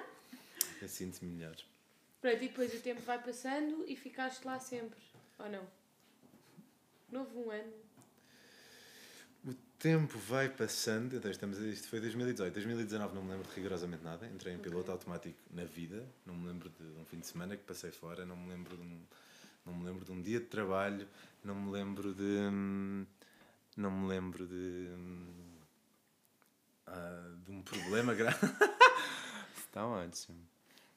Eu 0.83 0.89
sinto-me 0.89 1.31
melhor. 1.33 1.57
Pronto, 2.21 2.37
e 2.37 2.49
depois 2.49 2.73
o 2.75 2.81
tempo 2.81 3.01
vai 3.03 3.19
passando 3.23 3.85
e 3.87 3.97
ficaste 3.97 4.45
lá 4.45 4.59
sempre. 4.59 4.99
Ou 5.39 5.49
não? 5.51 5.67
Não 7.11 7.21
houve 7.21 7.37
um 7.39 7.51
ano. 7.51 7.73
O 9.47 9.55
tempo 9.79 10.19
vai 10.19 10.49
passando, 10.49 11.17
então 11.17 11.31
estamos, 11.31 11.59
isto 11.59 11.89
foi 11.89 11.99
2018, 12.01 12.53
2019 12.53 13.15
não 13.15 13.23
me 13.23 13.31
lembro 13.33 13.49
de 13.49 13.55
rigorosamente 13.57 14.05
nada, 14.05 14.27
entrei 14.27 14.53
em 14.55 14.59
piloto 14.59 14.93
automático 14.93 15.39
na 15.51 15.65
vida, 15.65 16.05
não 16.27 16.35
me 16.35 16.47
lembro 16.47 16.69
de 16.69 16.83
um 17.01 17.05
fim 17.07 17.19
de 17.19 17.27
semana 17.27 17.57
que 17.57 17.63
passei 17.65 17.91
fora, 17.91 18.27
não 18.27 18.37
me 18.37 18.51
lembro 18.51 18.77
de 18.77 18.83
um, 18.83 19.01
não 19.65 19.75
me 19.75 19.85
lembro 19.85 20.05
de 20.05 20.13
um 20.13 20.21
dia 20.23 20.41
de 20.41 20.47
trabalho, 20.47 21.09
não 21.45 21.55
me 21.55 21.71
lembro 21.71 22.15
de, 22.15 22.23
hum, 22.23 23.07
não 23.77 23.91
me 23.91 24.09
lembro 24.09 24.47
de, 24.47 24.55
hum, 24.55 25.59
ah, 26.87 27.35
de 27.45 27.51
um 27.53 27.63
problema 27.63 28.15
grave. 28.17 28.47
Está 29.57 29.87
ótimo. 29.87 30.39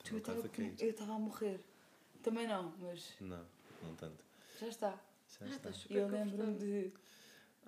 Tu, 0.04 0.14
eu 0.16 0.18
estava 0.20 0.50
cair. 0.50 0.76
eu 0.80 0.90
estava 0.90 1.14
a 1.16 1.20
morrer. 1.20 1.60
Também 2.22 2.48
não, 2.48 2.74
mas 2.80 3.14
Não, 3.20 3.46
não 3.84 3.96
tanto. 3.96 4.24
já 4.60 4.68
está. 4.68 4.92
Já 5.40 5.46
Ah, 5.46 5.50
está. 5.50 5.70
E 5.70 5.74
super 5.74 5.98
eu 5.98 6.08
lembro-me 6.08 6.58
de. 6.58 6.94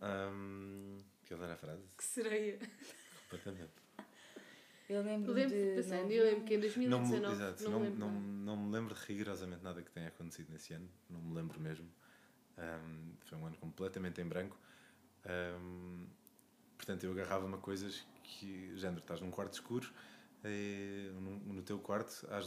Hum, 0.02 0.98
que 1.26 1.34
eu 1.34 1.38
dar 1.38 1.52
a 1.52 1.58
frase? 1.58 1.84
Que 1.98 2.04
sereia. 2.04 2.60
Completamente. 3.24 3.85
Eu 4.90 5.02
lembro-me 5.02 5.42
Lembro-me 5.42 5.66
de. 5.66 5.76
passando. 5.76 6.12
Eu 6.12 6.24
lembro 6.26 6.44
que 6.46 6.54
em 6.54 6.60
Não 6.60 7.00
me, 7.00 7.16
2019 7.16 7.34
exato, 7.34 7.64
não, 7.64 7.72
não, 7.72 7.80
me 7.80 7.86
lembro 7.86 8.00
não, 8.00 8.12
não 8.22 8.58
me 8.58 8.72
lembro 8.74 8.96
rigorosamente 9.08 9.64
nada 9.64 9.82
que 9.82 9.92
tenha 9.92 10.08
acontecido 10.08 10.52
nesse 10.52 10.74
ano, 10.74 10.90
não 11.10 11.20
me 11.22 11.34
lembro 11.36 11.60
mesmo. 11.60 11.88
Ahm, 12.58 13.14
foi 13.26 13.38
um 13.38 13.46
ano 13.48 13.58
completamente 13.58 14.22
em 14.22 14.26
branco. 14.26 14.58
Ahm, 15.26 16.06
portanto, 16.78 17.04
eu 17.06 17.12
agarrava-me 17.12 17.56
a 17.56 17.58
coisas 17.58 18.06
que, 18.24 18.76
género, 18.78 19.00
estás 19.00 19.20
num 19.22 19.32
quarto 19.32 19.54
escuro, 19.54 19.92
eh, 20.44 21.10
no, 21.14 21.40
no 21.54 21.62
teu 21.64 21.80
quarto, 21.80 22.28
às 22.30 22.46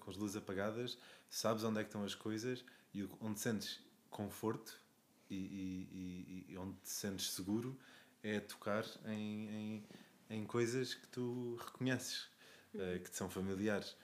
com 0.00 0.10
as 0.10 0.16
luzes 0.16 0.36
apagadas, 0.36 0.98
sabes 1.28 1.62
onde 1.64 1.80
é 1.80 1.82
que 1.82 1.88
estão 1.88 2.04
as 2.04 2.14
coisas 2.14 2.64
e 2.94 3.06
onde 3.20 3.38
sentes 3.40 3.80
conforto 4.10 4.80
e, 5.28 5.34
e- 5.36 6.44
e- 6.48 6.52
e 6.52 6.56
onde 6.58 6.76
te 6.82 6.88
sentes 6.90 7.30
seguro 7.32 7.78
é 8.22 8.40
tocar 8.40 8.84
em, 9.06 9.48
em, 9.50 9.84
em 10.30 10.44
coisas 10.46 10.94
que 10.94 11.06
tu 11.08 11.56
reconheces, 11.56 12.28
eh, 12.74 12.98
que 13.02 13.10
te 13.10 13.16
são 13.16 13.28
familiares 13.30 13.96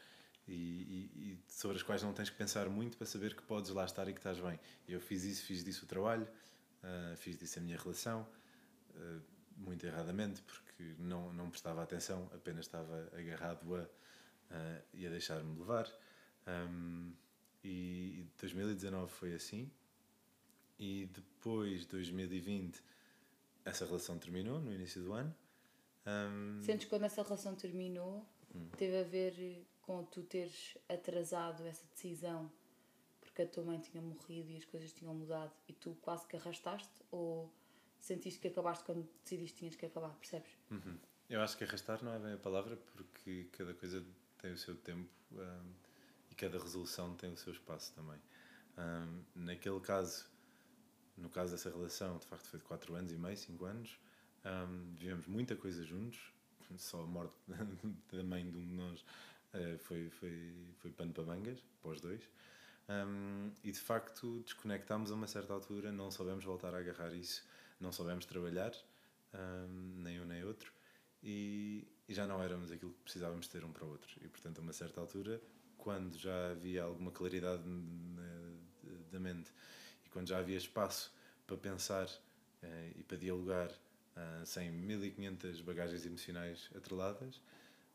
e, 0.49 0.53
e- 0.53 1.33
e 1.33 1.53
sobre 1.53 1.77
as 1.77 1.83
quais 1.83 2.03
não 2.03 2.13
tens 2.13 2.31
que 2.31 2.37
pensar 2.37 2.69
muito 2.69 2.97
para 2.97 3.07
saber 3.07 3.35
que 3.37 3.43
podes 3.43 3.71
lá 3.71 3.85
estar 3.85 4.09
e 4.09 4.13
que 4.13 4.19
estás 4.21 4.39
bem. 4.41 4.59
E 4.89 4.93
eu 4.93 5.01
fiz 5.01 5.25
isso, 5.25 5.45
fiz 5.45 5.65
disso 5.65 5.85
o 5.85 5.89
trabalho, 5.89 6.27
ah, 6.83 7.15
fiz 7.17 7.37
disso 7.39 7.59
a 7.59 7.63
minha 7.63 7.79
relação, 7.79 8.27
ah, 8.97 9.21
muito 9.57 9.87
erradamente, 9.87 10.43
porque 10.43 10.95
não, 10.99 11.33
não 11.33 11.51
prestava 11.51 11.83
atenção, 11.83 12.31
apenas 12.35 12.67
estava 12.67 13.11
agarrado 13.17 13.77
a 13.77 13.87
ah, 14.51 14.83
e 14.95 15.07
a 15.07 15.11
deixar-me 15.11 15.59
levar. 15.59 15.87
Ahm, 16.47 17.13
e 17.63 18.25
2019 18.39 19.13
foi 19.13 19.35
assim. 19.35 19.71
E 20.79 21.07
depois, 21.13 21.85
2020, 21.87 22.83
essa 23.65 23.85
relação 23.85 24.19
terminou 24.19 24.61
no 24.61 24.73
início 24.73 25.03
do 25.03 25.13
ano. 25.13 25.35
Ahm, 26.07 26.63
Sentes 26.63 26.85
que 26.85 26.91
quando 26.91 27.05
essa 27.05 27.23
relação 27.23 27.55
terminou, 27.55 28.27
Hum. 28.55 28.69
teve 28.77 28.99
a 28.99 29.05
ver 29.05 29.67
com 29.83 30.05
tu 30.05 30.23
teres 30.23 30.77
atrasado 30.89 31.67
essa 31.67 31.87
decisão 31.95 32.51
porque 33.21 33.43
a 33.43 33.47
tua 33.47 33.63
mãe 33.65 33.79
tinha 33.79 34.03
morrido 34.03 34.51
e 34.51 34.57
as 34.57 34.65
coisas 34.65 34.93
tinham 34.93 35.15
mudado 35.15 35.53
e 35.69 35.73
tu 35.73 35.97
quase 36.03 36.27
que 36.27 36.37
arrastaste? 36.37 36.91
Ou 37.11 37.53
sentiste 38.01 38.41
que 38.41 38.49
acabaste 38.49 38.85
quando 38.85 39.09
decidiste 39.23 39.55
que 39.55 39.59
tinhas 39.61 39.77
que 39.77 39.87
acabar? 39.87 40.15
Percebes? 40.17 40.51
Uhum. 40.71 40.99
Eu 41.29 41.41
acho 41.41 41.57
que 41.57 41.65
arrastar 41.65 42.03
não 42.03 42.13
é 42.13 42.19
bem 42.19 42.33
a 42.33 42.37
palavra 42.39 42.77
porque 42.77 43.49
cada 43.53 43.73
coisa 43.75 44.05
tem 44.39 44.53
o 44.53 44.59
seu 44.59 44.77
tempo 44.77 45.09
hum, 45.33 45.73
e 46.31 46.35
cada 46.35 46.59
resolução 46.59 47.15
tem 47.15 47.33
o 47.33 47.37
seu 47.37 47.53
espaço 47.53 47.93
também. 47.95 48.19
Hum, 48.77 49.23
naquele 49.35 49.79
caso, 49.81 50.27
no 51.17 51.29
caso 51.29 51.53
dessa 51.53 51.71
relação, 51.71 52.19
de 52.19 52.27
facto 52.27 52.47
foi 52.47 52.59
de 52.59 52.65
4 52.65 52.95
anos 52.95 53.13
e 53.13 53.17
meio, 53.17 53.37
5 53.37 53.65
anos, 53.65 53.97
hum, 54.45 54.95
vivemos 54.99 55.27
muita 55.27 55.57
coisa 55.57 55.85
juntos, 55.85 56.19
só 56.77 57.03
a 57.03 57.07
morte 57.07 57.35
da 58.13 58.23
mãe 58.23 58.49
de 58.51 58.57
um 58.57 58.67
de 58.67 58.73
nós 58.75 59.05
eh, 59.53 59.77
foi, 59.79 60.09
foi, 60.11 60.55
foi 60.79 60.91
pano 60.93 61.13
para 61.13 61.25
mangas, 61.25 61.59
para 61.83 61.91
os 61.91 62.01
dois. 62.01 62.23
Hum, 62.89 63.53
e 63.63 63.71
de 63.73 63.79
facto 63.81 64.41
desconectámos 64.45 65.11
a 65.13 65.15
uma 65.15 65.27
certa 65.27 65.53
altura, 65.53 65.93
não 65.93 66.11
soubemos 66.11 66.45
voltar 66.45 66.75
a 66.75 66.79
agarrar 66.79 67.15
isso, 67.15 67.45
não 67.81 67.93
soubemos 67.93 68.25
trabalhar, 68.27 68.73
hum, 69.35 69.95
nem 70.03 70.21
um 70.21 70.25
nem 70.25 70.45
outro, 70.45 70.73
e, 71.23 71.87
e 72.09 72.15
já 72.15 72.27
não 72.27 72.43
éramos 72.43 72.71
aquilo 72.73 72.93
que 72.93 73.03
precisávamos 73.03 73.47
ter 73.49 73.65
um 73.65 73.73
para 73.73 73.85
o 73.85 73.91
outro. 73.91 74.11
E 74.23 74.29
portanto, 74.29 74.59
a 74.59 74.63
uma 74.63 74.73
certa 74.73 75.01
altura, 75.01 75.41
quando 75.79 76.17
já 76.19 76.51
havia 76.51 76.83
alguma 76.83 77.11
claridade 77.11 77.63
na- 77.67 78.59
da 79.11 79.19
mente 79.21 79.53
e 80.05 80.09
quando 80.09 80.29
já 80.29 80.39
havia 80.39 80.57
espaço 80.57 81.13
para 81.47 81.57
pensar 81.57 82.09
eh, 82.63 82.93
e 82.97 83.03
para 83.03 83.17
dialogar 83.17 83.71
ah, 84.21 84.43
sem 84.45 84.71
1500 84.71 85.63
bagagens 85.63 86.05
emocionais 86.05 86.69
atreladas, 86.77 87.41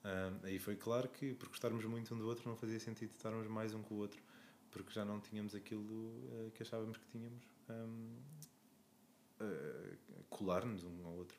ah, 0.03 0.33
aí 0.43 0.57
foi 0.57 0.75
claro 0.75 1.07
que 1.07 1.35
por 1.35 1.49
gostarmos 1.49 1.85
muito 1.85 2.13
um 2.15 2.17
do 2.17 2.27
outro 2.27 2.49
não 2.49 2.55
fazia 2.55 2.79
sentido 2.79 3.11
estarmos 3.11 3.47
mais 3.47 3.75
um 3.75 3.83
com 3.83 3.95
o 3.95 3.97
outro 3.99 4.19
porque 4.71 4.91
já 4.91 5.05
não 5.05 5.21
tínhamos 5.21 5.55
aquilo 5.55 6.11
eh, 6.33 6.51
que 6.53 6.61
achávamos 6.61 6.97
que 6.97 7.05
tínhamos 7.09 7.41
eh, 9.39 9.97
colar-nos 10.29 10.83
um 10.83 11.05
ao 11.05 11.13
outro. 11.13 11.37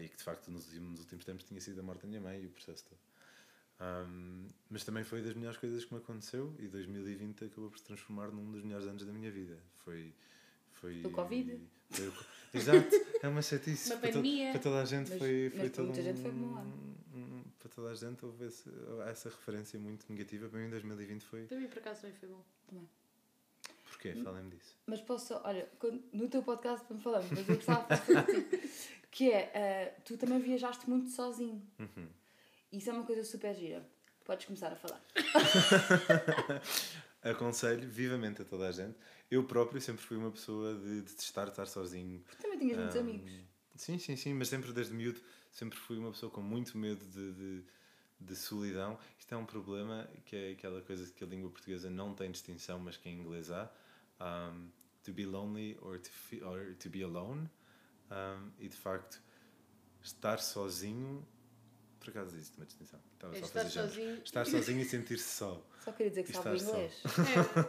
E 0.00 0.08
que 0.08 0.16
de 0.16 0.22
facto 0.22 0.50
nos 0.50 0.72
nos 0.72 1.00
últimos 1.00 1.24
tempos 1.24 1.44
tinha 1.44 1.60
sido 1.60 1.80
a 1.80 1.82
morte 1.82 2.02
da 2.02 2.08
minha 2.08 2.20
mãe 2.20 2.40
e 2.42 2.46
o 2.46 2.50
processo 2.50 2.84
todo. 2.84 3.00
Hum, 4.08 4.48
mas 4.70 4.84
também 4.84 5.02
foi 5.02 5.20
das 5.20 5.34
melhores 5.34 5.58
coisas 5.58 5.84
que 5.84 5.92
me 5.92 5.98
aconteceu 5.98 6.54
e 6.58 6.68
2020 6.68 7.46
acabou 7.46 7.68
por 7.68 7.78
se 7.78 7.84
transformar 7.84 8.28
num 8.28 8.50
dos 8.52 8.62
melhores 8.62 8.86
anos 8.86 9.04
da 9.04 9.12
minha 9.12 9.30
vida. 9.32 9.58
Foi 9.84 10.14
foi 10.74 11.00
Do 11.00 11.10
Covid? 11.10 11.60
Exato 12.52 12.88
é 13.22 13.28
uma 13.28 13.42
chatice 13.42 13.90
Uma 13.92 14.00
para, 14.00 14.12
to- 14.12 14.22
para 14.52 14.60
toda 14.60 14.82
a 14.82 14.84
gente 14.84 15.10
Mas- 15.10 15.18
foi, 15.18 15.42
mas 15.44 15.52
foi 15.52 15.60
para 15.60 15.70
todo 15.70 15.84
muita 15.86 16.02
gente 16.02 16.20
foi 16.20 16.30
um- 16.30 16.34
bom 16.34 16.64
um- 17.14 17.44
para 17.58 17.68
toda 17.68 17.90
a 17.90 17.94
gente 17.94 18.24
houve 18.24 18.46
esse- 18.46 18.70
essa 19.08 19.28
referência 19.28 19.78
muito 19.78 20.04
negativa 20.10 20.48
para 20.48 20.58
mim 20.60 20.68
2020 20.70 21.22
foi 21.24 21.44
Para 21.44 21.58
mim, 21.58 21.68
por 21.68 21.78
acaso, 21.78 22.02
também 22.02 22.16
foi 22.16 22.28
bom. 22.28 22.44
porquê? 23.88 24.12
Hum. 24.16 24.24
falem-me 24.24 24.50
disso 24.50 24.76
Mas 24.86 25.00
posso 25.00 25.28
só, 25.28 25.42
olha, 25.44 25.68
quando- 25.78 26.02
no 26.12 26.28
teu 26.28 26.42
podcast 26.42 26.92
me 26.92 27.00
falar, 27.00 27.22
mas 27.30 27.48
eu 27.48 27.60
fazer 27.60 28.18
assim, 28.18 28.44
que 29.10 29.30
é, 29.30 29.50
eh, 29.54 29.94
tu 30.04 30.16
também 30.18 30.40
viajaste 30.40 30.88
muito 30.90 31.08
sozinho. 31.10 31.62
Uhum. 31.78 32.08
Isso 32.72 32.90
é 32.90 32.92
uma 32.92 33.04
coisa 33.04 33.22
super 33.24 33.54
gira. 33.54 33.86
Podes 34.24 34.46
começar 34.46 34.72
a 34.72 34.76
falar. 34.76 35.00
Aconselho 37.22 37.88
vivamente 37.88 38.42
a 38.42 38.44
toda 38.44 38.68
a 38.68 38.72
gente. 38.72 38.96
Eu 39.34 39.42
próprio 39.42 39.80
sempre 39.80 40.02
fui 40.04 40.16
uma 40.16 40.30
pessoa 40.30 40.74
de 40.76 41.00
detestar 41.02 41.48
estar 41.48 41.66
sozinho. 41.66 42.20
Porque 42.20 42.40
também 42.42 42.58
tinhas 42.58 42.78
muitos 42.78 42.96
Ahm, 42.96 43.00
amigos. 43.00 43.32
Sim, 43.74 43.98
sim, 43.98 44.16
sim, 44.16 44.32
mas 44.32 44.46
sempre 44.48 44.72
desde 44.72 44.94
miúdo, 44.94 45.20
sempre 45.50 45.76
fui 45.76 45.98
uma 45.98 46.12
pessoa 46.12 46.30
com 46.30 46.40
muito 46.40 46.78
medo 46.78 47.04
de, 47.06 47.32
de, 47.32 47.64
de 48.20 48.36
solidão. 48.36 48.96
Isto 49.18 49.34
é 49.34 49.36
um 49.36 49.44
problema 49.44 50.08
que 50.24 50.36
é 50.36 50.52
aquela 50.52 50.80
coisa 50.82 51.10
que 51.12 51.24
a 51.24 51.26
língua 51.26 51.50
portuguesa 51.50 51.90
não 51.90 52.14
tem 52.14 52.30
distinção, 52.30 52.78
mas 52.78 52.96
que 52.96 53.08
em 53.08 53.18
inglês 53.20 53.50
há. 53.50 53.68
Um, 54.20 54.68
to 55.02 55.12
be 55.12 55.26
lonely 55.26 55.76
or 55.82 55.98
to, 55.98 56.10
or 56.46 56.74
to 56.78 56.88
be 56.88 57.02
alone. 57.02 57.50
Um, 58.12 58.50
e 58.60 58.68
de 58.68 58.76
facto, 58.76 59.20
estar 60.00 60.38
sozinho. 60.38 61.26
Por 61.98 62.10
acaso 62.10 62.36
existe 62.36 62.56
uma 62.56 62.66
distinção. 62.66 63.00
Estava 63.14 63.34
É 63.34 63.38
só 63.40 63.44
a 63.44 63.48
estar 63.48 63.60
fazer 63.64 63.70
sozinho. 63.82 64.22
Estar 64.22 64.46
sozinho 64.46 64.80
e 64.80 64.84
sentir-se 64.84 65.28
só. 65.28 65.60
Só 65.84 65.90
queria 65.90 66.10
dizer 66.10 66.22
que 66.22 66.32
sabe 66.32 66.60
só. 66.60 66.68
inglês. 66.70 67.02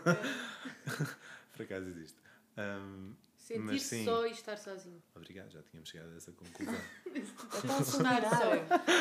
É, 0.05 0.11
é. 0.11 1.25
Por 1.55 1.63
acaso 1.63 1.87
existe. 1.89 2.17
Um, 2.57 3.13
Sentir-se 3.37 4.03
só 4.05 4.25
e 4.25 4.31
estar 4.31 4.57
sozinho. 4.57 5.01
obrigado, 5.13 5.51
já 5.51 5.61
tínhamos 5.61 5.89
chegado 5.89 6.11
a 6.13 6.15
essa 6.15 6.31
conclusão. 6.31 6.73
Estar 7.15 8.29
só. 8.37 8.55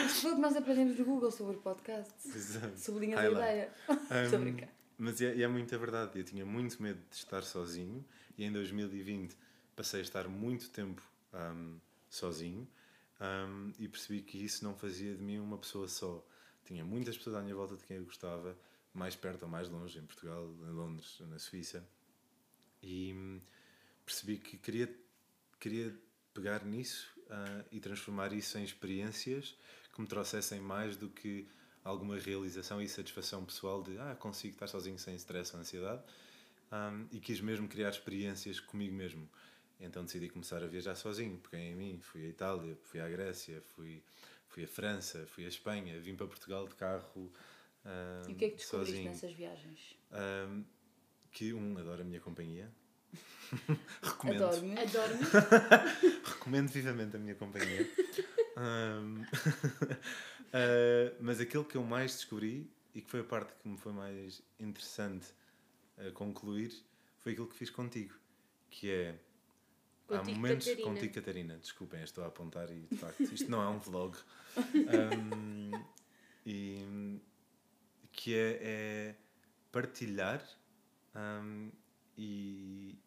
Isto 0.07 0.20
foi 0.20 0.32
o 0.32 0.34
que 0.34 0.40
nós 0.40 0.55
aprendemos 0.57 0.98
no 0.98 1.05
Google 1.05 1.30
sobre 1.30 1.57
podcasts. 1.57 2.26
Exato. 2.36 2.78
Sublinhas 2.78 3.20
a 3.20 3.30
ideia. 3.30 3.72
Estou 3.88 4.38
a 4.38 4.40
Um, 4.40 4.44
brincar. 4.44 4.68
Mas 4.98 5.20
é, 5.22 5.40
é 5.40 5.48
muita 5.48 5.78
verdade. 5.78 6.18
Eu 6.18 6.24
tinha 6.24 6.44
muito 6.44 6.80
medo 6.82 7.00
de 7.11 7.16
estar 7.16 7.42
sozinho 7.42 8.05
e 8.36 8.44
em 8.44 8.52
2020 8.52 9.34
passei 9.74 10.00
a 10.00 10.02
estar 10.02 10.28
muito 10.28 10.68
tempo 10.70 11.02
um, 11.32 11.78
sozinho 12.11 12.68
um, 13.20 13.72
e 13.78 13.88
percebi 13.88 14.20
que 14.20 14.36
isso 14.44 14.62
não 14.62 14.74
fazia 14.76 15.14
de 15.14 15.22
mim 15.22 15.38
uma 15.38 15.57
pessoa 15.59 15.88
só. 15.88 16.22
Tinha 16.64 16.84
muitas 16.84 17.16
pessoas 17.16 17.36
à 17.36 17.40
minha 17.42 17.55
volta 17.55 17.76
de 17.76 17.84
quem 17.84 17.96
eu 17.96 18.05
gostava, 18.05 18.57
mais 18.92 19.16
perto 19.16 19.44
ou 19.44 19.48
mais 19.48 19.68
longe, 19.70 19.98
em 19.98 20.05
Portugal, 20.07 20.44
em 20.62 20.70
Londres, 20.70 21.16
na 21.28 21.38
Suíça. 21.38 21.82
E 22.85 23.14
hum, 23.14 23.41
percebi 24.05 24.37
que 24.37 24.59
queria, 24.59 24.95
queria 25.59 25.95
pegar 26.35 26.64
nisso 26.64 27.11
ah, 27.30 27.64
e 27.72 27.80
transformar 27.80 28.32
isso 28.32 28.59
em 28.59 28.64
experiências 28.64 29.57
que 29.93 30.01
me 30.01 30.07
trouxessem 30.07 30.61
mais 30.61 30.97
do 30.97 31.09
que 31.09 31.49
alguma 31.82 32.18
realização 32.18 32.82
e 32.82 32.89
satisfação 32.89 33.45
pessoal 33.45 33.82
de 33.82 33.99
ah, 33.99 34.14
consigo 34.14 34.55
estar 34.55 34.66
sozinho 34.66 34.99
sem 34.99 35.14
stress 35.16 35.55
ou 35.55 35.61
ansiedade 35.61 36.03
um, 36.70 37.07
e 37.11 37.20
quis 37.20 37.41
mesmo 37.41 37.66
criar 37.68 37.91
experiências 37.91 38.61
comigo 38.61 38.95
mesmo. 38.95 39.28
Então 39.80 40.05
decidi 40.05 40.28
começar 40.28 40.62
a 40.62 40.66
viajar 40.66 40.95
sozinho, 40.95 41.39
peguei 41.39 41.68
em 41.68 41.74
mim, 41.74 42.01
fui 42.01 42.26
à 42.26 42.28
Itália, 42.28 42.76
fui 42.82 43.01
à 43.01 43.09
Grécia, 43.09 43.61
fui, 43.74 44.03
fui 44.49 44.64
à 44.64 44.68
França, 44.68 45.26
fui 45.26 45.45
à 45.45 45.49
Espanha, 45.49 45.99
vim 46.01 46.14
para 46.14 46.26
Portugal 46.26 46.66
de 46.68 46.74
carro 46.74 47.32
E 48.26 48.32
o 48.32 48.37
que 48.37 48.45
é 48.47 48.51
que 48.51 48.57
descobriste 48.57 48.97
sozinho. 48.97 49.05
nessas 49.05 49.32
viagens? 49.32 49.97
Um, 50.12 50.64
que 51.35 51.53
um, 51.53 51.76
adoro 51.76 52.01
a 52.01 52.05
minha 52.05 52.20
companhia. 52.20 52.72
Recomendo. 54.01 54.45
Adoro-me. 54.45 54.78
Adoro-me. 54.78 55.24
Recomendo 56.24 56.68
vivamente 56.70 57.16
a 57.16 57.18
minha 57.18 57.35
companhia. 57.35 57.91
Um, 58.57 59.20
uh, 59.22 61.16
mas 61.20 61.41
aquilo 61.41 61.64
que 61.64 61.76
eu 61.76 61.82
mais 61.82 62.12
descobri 62.12 62.70
e 62.95 63.03
que 63.03 63.11
foi 63.11 63.20
a 63.20 63.24
parte 63.24 63.53
que 63.61 63.68
me 63.68 63.76
foi 63.76 63.93
mais 63.93 64.41
interessante 64.61 65.26
a 65.99 66.11
concluir 66.12 66.72
foi 67.18 67.32
aquilo 67.32 67.49
que 67.49 67.57
fiz 67.57 67.68
contigo. 67.68 68.14
Que 68.70 68.91
é. 68.93 69.18
há 70.09 70.18
Contigo, 70.18 70.37
momentos. 70.37 70.66
Catarina. 70.68 70.89
Contigo, 70.89 71.14
Catarina. 71.14 71.57
Desculpem, 71.59 72.03
estou 72.05 72.22
a 72.22 72.28
apontar 72.28 72.70
e 72.70 72.80
de 72.80 72.97
facto 72.97 73.22
isto 73.22 73.51
não 73.51 73.61
é 73.61 73.68
um 73.68 73.80
vlog. 73.80 74.16
Um, 74.57 75.72
e 76.47 77.18
que 78.12 78.37
é, 78.37 78.59
é 78.62 79.14
partilhar 79.72 80.41
um, 81.14 81.70
e, 82.16 82.98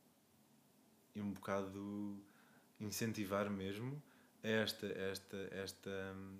e 1.16 1.22
um 1.22 1.32
bocado 1.32 2.22
incentivar 2.80 3.50
mesmo 3.50 4.02
esta, 4.44 4.88
esta, 4.88 5.38
esta 5.52 5.90
hum, 6.16 6.40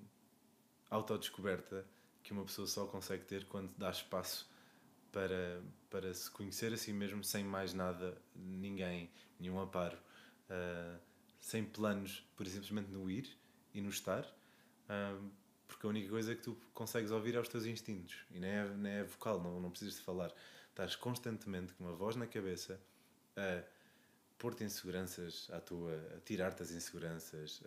autodescoberta 0.90 1.86
que 2.24 2.32
uma 2.34 2.44
pessoa 2.44 2.68
só 2.68 2.86
consegue 2.86 3.24
ter 3.24 3.46
quando 3.46 3.72
dá 3.78 3.90
espaço 3.90 4.50
para, 5.12 5.62
para 5.90 6.14
se 6.14 6.30
conhecer 6.30 6.74
a 6.74 6.78
si 6.78 6.94
mesmo 6.94 7.24
sem 7.24 7.44
mais 7.44 7.74
nada, 7.74 8.22
ninguém, 8.36 9.10
nenhum 9.40 9.60
aparo, 9.60 9.98
ah, 10.50 11.00
sem 11.40 11.64
planos, 11.64 12.24
por 12.36 12.46
simplesmente 12.46 12.92
no 12.92 13.10
ir 13.10 13.28
e 13.74 13.82
no 13.82 13.90
estar, 13.90 14.26
ah, 14.90 15.18
porque 15.68 15.86
a 15.86 15.90
única 15.90 16.10
coisa 16.10 16.36
que 16.36 16.42
tu 16.42 16.58
consegues 16.74 17.12
ouvir 17.12 17.36
é 17.36 17.40
os 17.40 17.48
teus 17.48 17.66
instintos 17.66 18.26
e 18.32 18.40
nem 18.40 18.52
é, 18.52 18.70
nem 18.76 18.92
é 18.94 19.04
vocal, 19.04 19.42
não, 19.42 19.60
não 19.60 19.70
precisas 19.70 19.96
de 19.96 20.02
falar. 20.02 20.34
Estás 20.78 20.96
constantemente 20.96 21.74
com 21.74 21.86
uma 21.86 21.94
voz 21.94 22.16
na 22.16 22.28
cabeça 22.28 22.80
a 23.36 23.64
pôr-te 24.38 24.64
inseguranças 24.64 25.50
à 25.52 25.60
tua, 25.60 25.96
a 26.16 26.20
tirar-te 26.20 26.62
as 26.62 26.70
inseguranças, 26.70 27.64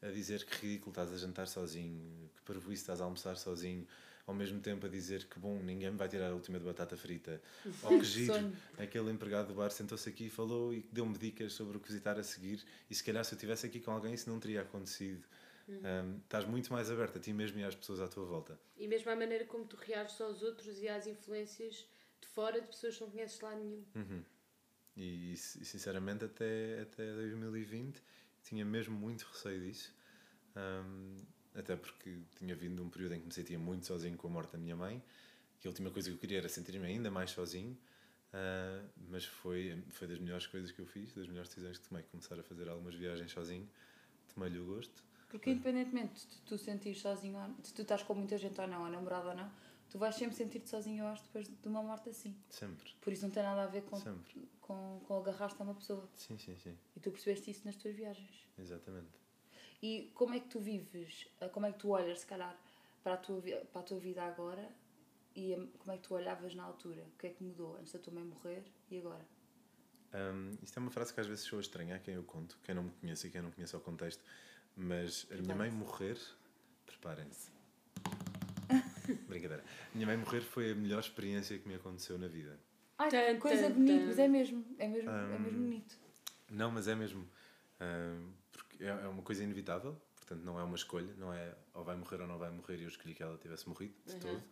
a, 0.00 0.06
a 0.06 0.10
dizer 0.12 0.44
que 0.44 0.64
ridículo 0.64 0.92
estás 0.92 1.12
a 1.12 1.16
jantar 1.16 1.48
sozinho, 1.48 2.30
que 2.36 2.42
parvoíce 2.42 2.82
estás 2.82 3.00
a 3.00 3.04
almoçar 3.04 3.36
sozinho, 3.36 3.84
ao 4.28 4.32
mesmo 4.32 4.60
tempo 4.60 4.86
a 4.86 4.88
dizer 4.88 5.24
que 5.24 5.40
bom, 5.40 5.58
ninguém 5.58 5.90
me 5.90 5.96
vai 5.96 6.08
tirar 6.08 6.30
a 6.30 6.32
última 6.32 6.60
de 6.60 6.64
batata 6.64 6.96
frita, 6.96 7.42
ou 7.82 7.98
que 7.98 8.04
giro, 8.04 8.52
aquele 8.78 9.10
empregado 9.10 9.48
do 9.48 9.54
bar 9.54 9.70
sentou-se 9.70 10.08
aqui 10.08 10.26
e 10.26 10.30
falou 10.30 10.72
e 10.72 10.86
deu-me 10.92 11.18
dicas 11.18 11.52
sobre 11.52 11.78
o 11.78 11.80
que 11.80 11.88
visitar 11.88 12.16
a 12.16 12.22
seguir, 12.22 12.64
e 12.88 12.94
se 12.94 13.02
calhar 13.02 13.24
se 13.24 13.34
eu 13.34 13.36
estivesse 13.36 13.66
aqui 13.66 13.80
com 13.80 13.90
alguém 13.90 14.14
isso 14.14 14.30
não 14.30 14.38
teria 14.38 14.62
acontecido. 14.62 15.26
Um, 15.68 16.18
estás 16.18 16.44
muito 16.46 16.72
mais 16.72 16.90
aberto 16.92 17.18
a 17.18 17.20
ti 17.20 17.32
mesmo 17.32 17.58
e 17.58 17.64
às 17.64 17.74
pessoas 17.74 18.00
à 18.00 18.06
tua 18.06 18.24
volta. 18.24 18.56
E 18.76 18.86
mesmo 18.86 19.10
a 19.10 19.16
maneira 19.16 19.44
como 19.44 19.64
tu 19.64 19.76
reages 19.76 20.20
aos 20.20 20.42
outros 20.42 20.78
e 20.78 20.88
às 20.88 21.08
influências 21.08 21.86
de 22.20 22.28
fora 22.28 22.60
de 22.60 22.66
pessoas 22.66 22.96
que 22.96 23.02
não 23.02 23.10
conheces 23.10 23.38
de 23.38 23.44
lado 23.44 23.58
nenhum. 23.58 23.84
Uhum. 23.94 24.24
E, 24.96 25.32
e, 25.32 25.36
sinceramente 25.36 26.24
até, 26.24 26.82
até 26.82 27.14
2020 27.14 28.02
tinha 28.42 28.64
mesmo 28.64 28.96
muito 28.96 29.22
receio 29.22 29.60
disso. 29.60 29.94
Um, 30.56 31.16
até 31.54 31.76
porque 31.76 32.18
tinha 32.36 32.54
vindo 32.54 32.82
um 32.82 32.88
período 32.88 33.14
em 33.14 33.20
que 33.20 33.26
me 33.26 33.32
sentia 33.32 33.58
muito 33.58 33.86
sozinho 33.86 34.16
com 34.16 34.28
a 34.28 34.30
morte 34.30 34.52
da 34.52 34.58
minha 34.58 34.76
mãe. 34.76 35.02
Que 35.60 35.68
a 35.68 35.70
última 35.70 35.90
coisa 35.90 36.08
que 36.08 36.16
eu 36.16 36.18
queria 36.18 36.38
era 36.38 36.48
sentir-me 36.48 36.86
ainda 36.86 37.10
mais 37.10 37.30
sozinho. 37.30 37.76
Uh, 38.32 38.88
mas 39.08 39.24
foi, 39.24 39.82
foi 39.90 40.06
das 40.06 40.18
melhores 40.18 40.46
coisas 40.46 40.70
que 40.70 40.80
eu 40.80 40.86
fiz, 40.86 41.12
das 41.14 41.26
melhores 41.26 41.48
decisões 41.48 41.78
que 41.78 41.88
tomei. 41.88 42.04
Começar 42.04 42.38
a 42.38 42.42
fazer 42.42 42.68
algumas 42.68 42.94
viagens 42.94 43.30
sozinho. 43.30 43.68
Tomei-lhe 44.34 44.58
o 44.58 44.64
gosto. 44.64 45.02
Porque 45.28 45.50
independentemente 45.50 46.26
de 46.26 46.36
tu 46.42 46.58
sentires 46.58 47.00
sozinho, 47.00 47.38
de 47.62 47.72
tu 47.72 47.82
estás 47.82 48.02
com 48.02 48.14
muita 48.14 48.36
gente 48.36 48.60
ou 48.60 48.66
não, 48.66 48.82
ou 48.82 48.90
namorado 48.90 49.28
ou 49.28 49.34
não, 49.34 49.50
tu 49.90 49.98
vais 49.98 50.14
sempre 50.14 50.36
sentir-te 50.36 50.68
sozinho, 50.68 51.04
eu 51.04 51.08
acho, 51.08 51.22
depois 51.24 51.48
de 51.48 51.68
uma 51.68 51.82
morte 51.82 52.08
assim. 52.08 52.34
Sempre. 52.48 52.92
Por 53.00 53.12
isso 53.12 53.22
não 53.22 53.30
tem 53.30 53.42
nada 53.42 53.64
a 53.64 53.66
ver 53.66 53.82
com, 53.82 53.96
Sempre. 53.96 54.48
com, 54.60 55.00
com 55.04 55.18
agarrar-te 55.18 55.60
a 55.60 55.64
uma 55.64 55.74
pessoa. 55.74 56.08
Sim, 56.16 56.38
sim, 56.38 56.56
sim. 56.56 56.78
E 56.96 57.00
tu 57.00 57.10
percebeste 57.10 57.50
isso 57.50 57.62
nas 57.64 57.76
tuas 57.76 57.94
viagens. 57.94 58.48
Exatamente. 58.58 59.18
E 59.82 60.10
como 60.14 60.34
é 60.34 60.40
que 60.40 60.48
tu 60.48 60.60
vives, 60.60 61.28
eh, 61.40 61.48
como 61.48 61.66
é 61.66 61.72
que 61.72 61.78
tu 61.78 61.88
olhas, 61.88 62.20
se 62.20 62.26
calhar, 62.26 62.56
para 63.02 63.14
a 63.14 63.16
tua, 63.16 63.42
para 63.42 63.80
a 63.80 63.84
tua 63.84 63.98
vida 63.98 64.22
agora 64.22 64.70
e 65.34 65.54
hum, 65.56 65.68
como 65.78 65.92
é 65.92 65.96
que 65.96 66.02
tu 66.02 66.14
olhavas 66.14 66.54
na 66.54 66.62
altura? 66.64 67.02
O 67.02 67.18
que 67.18 67.26
é 67.26 67.30
que 67.30 67.42
mudou 67.42 67.76
antes 67.76 67.92
da 67.92 67.98
tua 67.98 68.12
mãe 68.12 68.24
morrer 68.24 68.62
e 68.90 68.98
agora? 68.98 69.26
Um, 70.12 70.50
isto 70.62 70.76
é 70.76 70.80
uma 70.80 70.90
frase 70.90 71.14
que 71.14 71.20
às 71.20 71.26
vezes 71.26 71.44
soa 71.44 71.60
estranha 71.60 71.96
a 71.96 71.98
quem 71.98 72.14
eu 72.14 72.24
conto, 72.24 72.58
quem 72.62 72.74
não 72.74 72.84
me 72.84 72.90
conhece 72.90 73.28
e 73.28 73.30
quem 73.30 73.40
não 73.40 73.50
conhece 73.50 73.74
o 73.76 73.80
contexto, 73.80 74.22
mas 74.76 75.26
a 75.30 75.36
minha 75.36 75.54
mãe 75.54 75.70
morrer, 75.70 76.18
preparem-se. 76.84 77.59
Brincadeira. 79.40 79.64
A 79.92 79.94
minha 79.94 80.06
mãe 80.06 80.16
morrer 80.16 80.40
foi 80.42 80.72
a 80.72 80.74
melhor 80.74 81.00
experiência 81.00 81.58
que 81.58 81.66
me 81.66 81.74
aconteceu 81.74 82.18
na 82.18 82.28
vida. 82.28 82.58
Ai, 82.98 83.10
que 83.10 83.34
coisa 83.36 83.70
bonita, 83.70 84.06
mas 84.06 84.18
é 84.18 84.28
mesmo, 84.28 84.64
é 84.78 84.86
mesmo, 84.86 85.10
é 85.10 85.12
Hum. 85.38 85.42
mesmo 85.42 85.62
bonito. 85.62 85.98
Não, 86.50 86.70
mas 86.70 86.86
é 86.88 86.94
mesmo. 86.94 87.26
Um, 87.80 88.30
porque 88.52 88.84
é 88.84 88.88
é 88.88 89.08
uma 89.08 89.22
coisa 89.22 89.42
inevitável, 89.42 89.96
portanto 90.16 90.42
não 90.44 90.58
é 90.60 90.62
uma 90.62 90.76
escolha, 90.76 91.12
não 91.16 91.32
é 91.32 91.54
ou 91.72 91.82
vai 91.82 91.96
morrer 91.96 92.20
ou 92.20 92.26
não 92.26 92.38
vai 92.38 92.50
morrer 92.50 92.76
e 92.78 92.82
eu 92.82 92.88
escolhi 92.88 93.14
que 93.14 93.22
ela 93.22 93.38
tivesse 93.38 93.66
morrido 93.68 93.94
de 94.06 94.12
Uhum. 94.14 94.20
todo. 94.20 94.44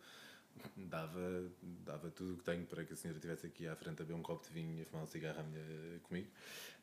Dava, 0.75 1.51
dava 1.85 2.09
tudo 2.09 2.33
o 2.33 2.37
que 2.37 2.43
tenho 2.43 2.65
para 2.65 2.83
que 2.83 2.91
a 2.93 2.95
senhora 2.95 3.17
estivesse 3.17 3.45
aqui 3.45 3.67
à 3.67 3.75
frente 3.75 4.01
a 4.01 4.05
beber 4.05 4.15
um 4.19 4.23
copo 4.23 4.45
de 4.45 4.51
vinho 4.51 4.77
e 4.77 4.81
a 4.81 4.85
fumar 4.85 5.03
um 5.03 5.07
cigarro 5.07 5.43
minha- 5.43 5.99
comigo. 6.01 6.27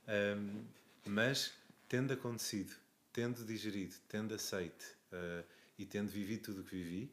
Um, 0.09 0.65
mas 1.07 1.53
tendo 1.89 2.13
acontecido, 2.13 2.73
tendo 3.13 3.45
digerido, 3.45 3.95
tendo 4.09 4.35
aceite 4.35 4.87
uh, 5.13 5.45
e 5.77 5.85
tendo 5.85 6.09
vivido 6.09 6.43
tudo 6.45 6.61
o 6.61 6.65
que 6.65 6.77
vivi, 6.77 7.11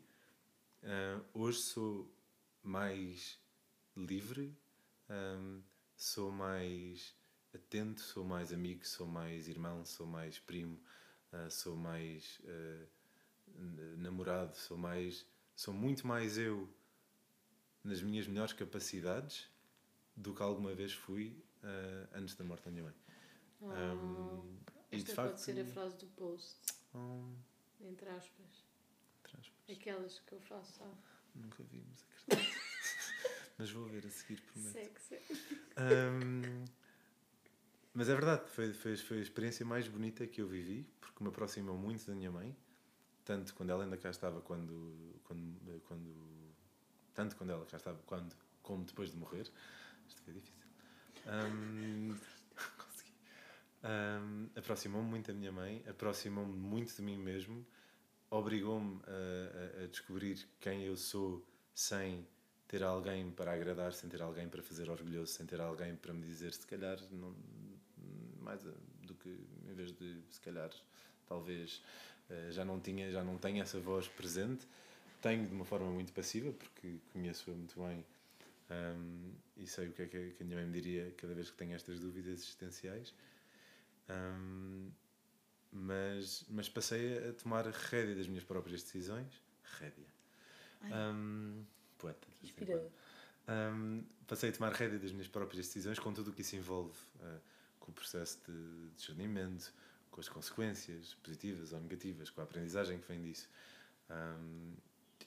uh, 0.84 1.25
hoje 1.34 1.59
sou 1.59 2.13
mais 2.61 3.39
livre, 3.95 4.55
um, 5.09 5.61
sou 5.95 6.31
mais 6.31 7.15
atento, 7.53 8.01
sou 8.01 8.23
mais 8.23 8.51
amigo, 8.51 8.86
sou 8.86 9.07
mais 9.07 9.47
irmão, 9.47 9.86
sou 9.86 10.05
mais 10.05 10.39
primo, 10.39 10.79
uh, 11.31 11.49
sou 11.49 11.75
mais 11.75 12.39
uh, 12.45 12.88
namorado, 13.97 14.55
sou 14.55 14.77
mais 14.77 15.25
sou 15.55 15.73
muito 15.73 16.07
mais 16.07 16.38
eu 16.38 16.67
nas 17.84 18.01
minhas 18.01 18.27
melhores 18.27 18.53
capacidades 18.53 19.49
do 20.15 20.34
que 20.34 20.41
alguma 20.41 20.73
vez 20.73 20.93
fui 20.93 21.43
uh, 21.63 22.09
antes 22.13 22.36
da 22.36 22.43
morte 22.43 22.65
da 22.65 22.71
minha 22.71 22.84
mãe. 22.84 22.93
Um, 23.61 24.57
e 24.91 24.97
Esta 24.97 25.09
de 25.09 25.15
pode 25.15 25.29
facto, 25.29 25.38
ser 25.38 25.59
a 25.59 25.65
frase 25.65 25.97
do 25.97 26.07
post, 26.07 26.57
um, 26.93 27.36
entre 27.81 28.09
aspas. 28.09 28.62
Aquelas 29.74 30.19
que 30.19 30.34
eu 30.34 30.39
faço, 30.41 30.80
sabe? 30.80 30.95
Nunca 31.36 31.63
vi, 31.63 31.84
mas 31.89 32.03
acredito. 32.03 32.59
mas 33.57 33.71
vou 33.71 33.86
ver 33.86 34.05
a 34.05 34.09
seguir, 34.09 34.41
prometo. 34.41 34.71
Sexy. 34.71 35.19
Ahm, 35.78 36.65
mas 37.93 38.09
é 38.09 38.13
verdade, 38.13 38.49
foi, 38.49 38.74
foi, 38.74 38.97
foi 38.97 39.19
a 39.19 39.21
experiência 39.21 39.65
mais 39.65 39.88
bonita 39.88 40.26
que 40.26 40.41
eu 40.41 40.47
vivi, 40.47 40.88
porque 40.99 41.24
me 41.24 41.30
aproximou 41.30 41.78
muito 41.78 42.05
da 42.05 42.15
minha 42.15 42.32
mãe, 42.32 42.55
tanto 43.24 43.53
quando 43.53 43.69
ela 43.69 43.84
ainda 43.84 43.97
cá 43.97 44.09
estava, 44.09 44.41
quando, 44.41 45.19
quando, 45.24 45.82
quando 45.88 46.53
tanto 47.13 47.36
quando 47.36 47.51
ela 47.51 47.65
cá 47.65 47.78
estava, 47.78 47.99
quando, 48.05 48.36
como 48.61 48.84
depois 48.84 49.11
de 49.11 49.17
morrer. 49.17 49.49
Isto 50.07 50.21
foi 50.24 50.34
difícil. 50.34 50.67
Ahm, 51.28 52.17
consegui. 52.78 53.13
Ahm, 53.84 54.49
aproximou-me 54.55 55.09
muito 55.09 55.28
da 55.28 55.34
minha 55.34 55.51
mãe, 55.51 55.84
aproximou-me 55.88 56.53
muito 56.53 56.95
de 56.95 57.01
mim 57.01 57.17
mesmo, 57.17 57.65
obrigou-me 58.38 58.99
a, 59.07 59.84
a- 59.84 59.88
descobrir 59.88 60.47
quem 60.59 60.84
eu 60.84 60.95
sou 60.97 61.45
sem 61.73 62.25
ter 62.67 62.84
alguém 62.84 63.29
para 63.31 63.53
agradar, 63.53 63.93
sem 63.93 64.09
ter 64.09 64.21
alguém 64.21 64.47
para 64.49 64.61
fazer 64.63 64.89
orgulhoso, 64.89 65.34
sem 65.34 65.45
ter 65.45 65.61
alguém 65.61 65.95
para 65.95 66.13
me 66.13 66.25
dizer, 66.25 66.53
se 66.53 66.65
calhar, 66.65 66.97
não, 67.11 67.36
mais 68.41 68.61
do 68.63 69.13
que, 69.15 69.29
em 69.69 69.73
vez 69.73 69.91
de, 69.93 70.21
se 70.29 70.39
calhar, 70.41 70.69
talvez, 71.27 71.81
eh, 72.29 72.49
já 72.51 72.65
não 72.65 72.79
tinha, 72.79 73.11
já 73.11 73.23
não 73.23 73.38
tenho 73.38 73.61
essa 73.61 73.79
voz 73.79 74.07
presente. 74.07 74.67
Tenho 75.21 75.47
de 75.47 75.53
uma 75.53 75.65
forma 75.65 75.89
muito 75.89 76.11
passiva, 76.13 76.51
porque 76.51 76.97
conheço-a 77.13 77.53
muito 77.53 77.79
bem 77.79 78.03
ahm, 78.69 79.31
e 79.57 79.67
sei 79.67 79.88
o 79.89 79.93
que 79.93 80.01
é 80.03 80.07
que 80.07 80.17
a- 80.41 80.43
minha 80.45 80.57
mãe 80.57 80.65
me 80.65 80.73
diria 80.81 81.13
cada 81.17 81.34
vez 81.34 81.49
que 81.51 81.57
tenho 81.57 81.73
estas 81.75 81.99
dúvidas 81.99 82.34
existenciais. 82.39 83.13
Ahm, 84.09 84.89
mas, 85.74 86.45
mas 86.49 86.69
passei 86.69 87.30
a 87.30 87.34
tomar 87.34 87.65
rédea 87.67 88.15
das 88.15 88.28
minhas 88.28 88.43
próprias 88.43 88.84
decisões. 88.84 89.41
Rédea. 89.80 90.05
Ahm, 90.84 91.63
poeta. 91.97 92.28
Ahm, 93.47 94.03
passei 94.28 94.49
a 94.49 94.53
tomar 94.53 94.71
rédea 94.71 94.99
das 94.99 95.11
minhas 95.11 95.28
próprias 95.28 95.65
decisões 95.67 95.99
com 95.99 96.13
tudo 96.13 96.32
o 96.32 96.34
que 96.34 96.41
isso 96.41 96.55
envolve, 96.55 96.97
ah, 97.21 97.39
com 97.80 97.91
o 97.91 97.93
processo 97.93 98.39
de 98.47 98.89
discernimento, 98.95 99.74
com 100.11 100.21
as 100.21 100.30
consequências 100.30 101.15
positivas 101.15 101.74
ou 101.74 101.82
negativas, 101.82 102.30
com 102.30 102.41
a 102.41 102.43
aprendizagem 102.43 102.99
que 102.99 103.07
vem 103.07 103.21
disso. 103.21 103.49
Ahm, 104.09 104.76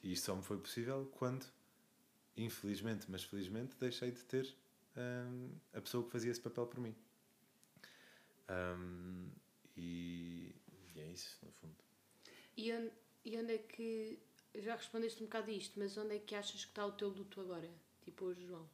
e 0.02 0.12
isto 0.12 0.26
só 0.26 0.36
me 0.36 0.42
foi 0.42 0.58
possível 0.58 1.10
quando, 1.16 1.44
infelizmente, 2.36 3.06
mas 3.10 3.24
felizmente, 3.24 3.76
deixei 3.78 4.10
de 4.12 4.24
ter 4.24 4.54
ahm, 4.96 5.50
a 5.74 5.80
pessoa 5.80 6.04
que 6.04 6.10
fazia 6.10 6.30
esse 6.30 6.40
papel 6.40 6.66
por 6.66 6.80
mim. 6.80 6.94
Ahm, 8.48 9.28
e, 9.76 10.54
e 10.94 11.00
é 11.00 11.06
isso, 11.12 11.36
no 11.42 11.52
fundo. 11.52 11.74
E 12.56 12.72
onde, 12.72 12.90
e 13.24 13.36
onde 13.36 13.54
é 13.54 13.58
que. 13.58 14.18
Já 14.54 14.74
respondeste 14.74 15.22
um 15.22 15.26
bocado 15.26 15.50
a 15.50 15.54
isto, 15.54 15.78
mas 15.78 15.96
onde 15.98 16.16
é 16.16 16.18
que 16.18 16.34
achas 16.34 16.64
que 16.64 16.70
está 16.70 16.86
o 16.86 16.92
teu 16.92 17.08
luto 17.08 17.40
agora? 17.40 17.68
Tipo 18.02 18.26
hoje, 18.26 18.46
João. 18.46 18.66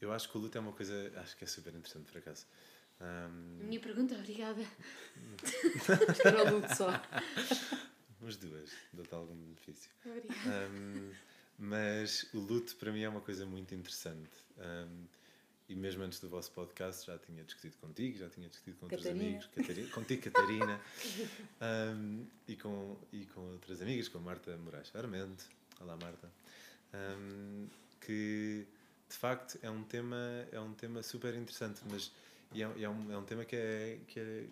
Eu 0.00 0.12
acho 0.12 0.30
que 0.30 0.38
o 0.38 0.40
luto 0.40 0.56
é 0.56 0.60
uma 0.60 0.72
coisa, 0.72 1.12
acho 1.16 1.36
que 1.36 1.42
é 1.42 1.46
super 1.46 1.74
interessante 1.74 2.04
por 2.12 2.18
acaso. 2.18 2.46
Ahm, 3.00 3.64
Minha 3.64 3.80
pergunta, 3.80 4.14
obrigada. 4.14 4.62
Era 6.24 6.44
o 6.44 6.56
luto 6.56 6.74
só. 6.74 6.88
Umas 8.20 8.36
duas, 8.36 8.70
dou-te 8.92 9.14
algum 9.14 9.34
benefício. 9.34 9.90
Obrigada. 10.04 10.68
Um, 10.70 11.12
mas 11.58 12.28
o 12.32 12.38
luto 12.38 12.76
para 12.76 12.92
mim 12.92 13.02
é 13.02 13.08
uma 13.08 13.20
coisa 13.20 13.44
muito 13.46 13.74
interessante. 13.74 14.30
Um, 14.56 15.06
e 15.68 15.74
mesmo 15.74 16.02
antes 16.02 16.18
do 16.20 16.28
vosso 16.28 16.50
podcast 16.52 17.06
já 17.06 17.18
tinha 17.18 17.44
discutido 17.44 17.76
contigo, 17.78 18.16
já 18.18 18.28
tinha 18.30 18.48
discutido 18.48 18.76
com 18.78 18.86
outros 18.86 19.02
Catarina. 19.02 19.24
amigos, 19.28 19.46
Catari- 19.54 19.86
contigo, 19.92 20.22
Catarina, 20.22 20.80
um, 21.96 22.26
e, 22.46 22.56
com, 22.56 22.96
e 23.12 23.26
com 23.26 23.40
outras 23.52 23.82
amigas, 23.82 24.08
com 24.08 24.18
a 24.18 24.20
Marta 24.20 24.56
Moraes 24.56 24.94
Armento. 24.94 25.44
Olá, 25.80 25.96
Marta. 25.96 26.30
Um, 26.94 27.66
que 28.00 28.66
de 29.08 29.16
facto 29.16 29.58
é 29.62 29.70
um 29.70 29.82
tema, 29.84 30.16
é 30.52 30.58
um 30.60 30.72
tema 30.74 31.02
super 31.02 31.34
interessante, 31.34 31.80
mas 31.90 32.10
e 32.54 32.62
é, 32.62 32.82
é 32.82 32.88
um, 32.88 33.12
é 33.12 33.18
um 33.18 33.24
tema 33.24 33.44
que 33.44 33.56
é, 33.56 33.98
que 34.08 34.18
é 34.18 34.46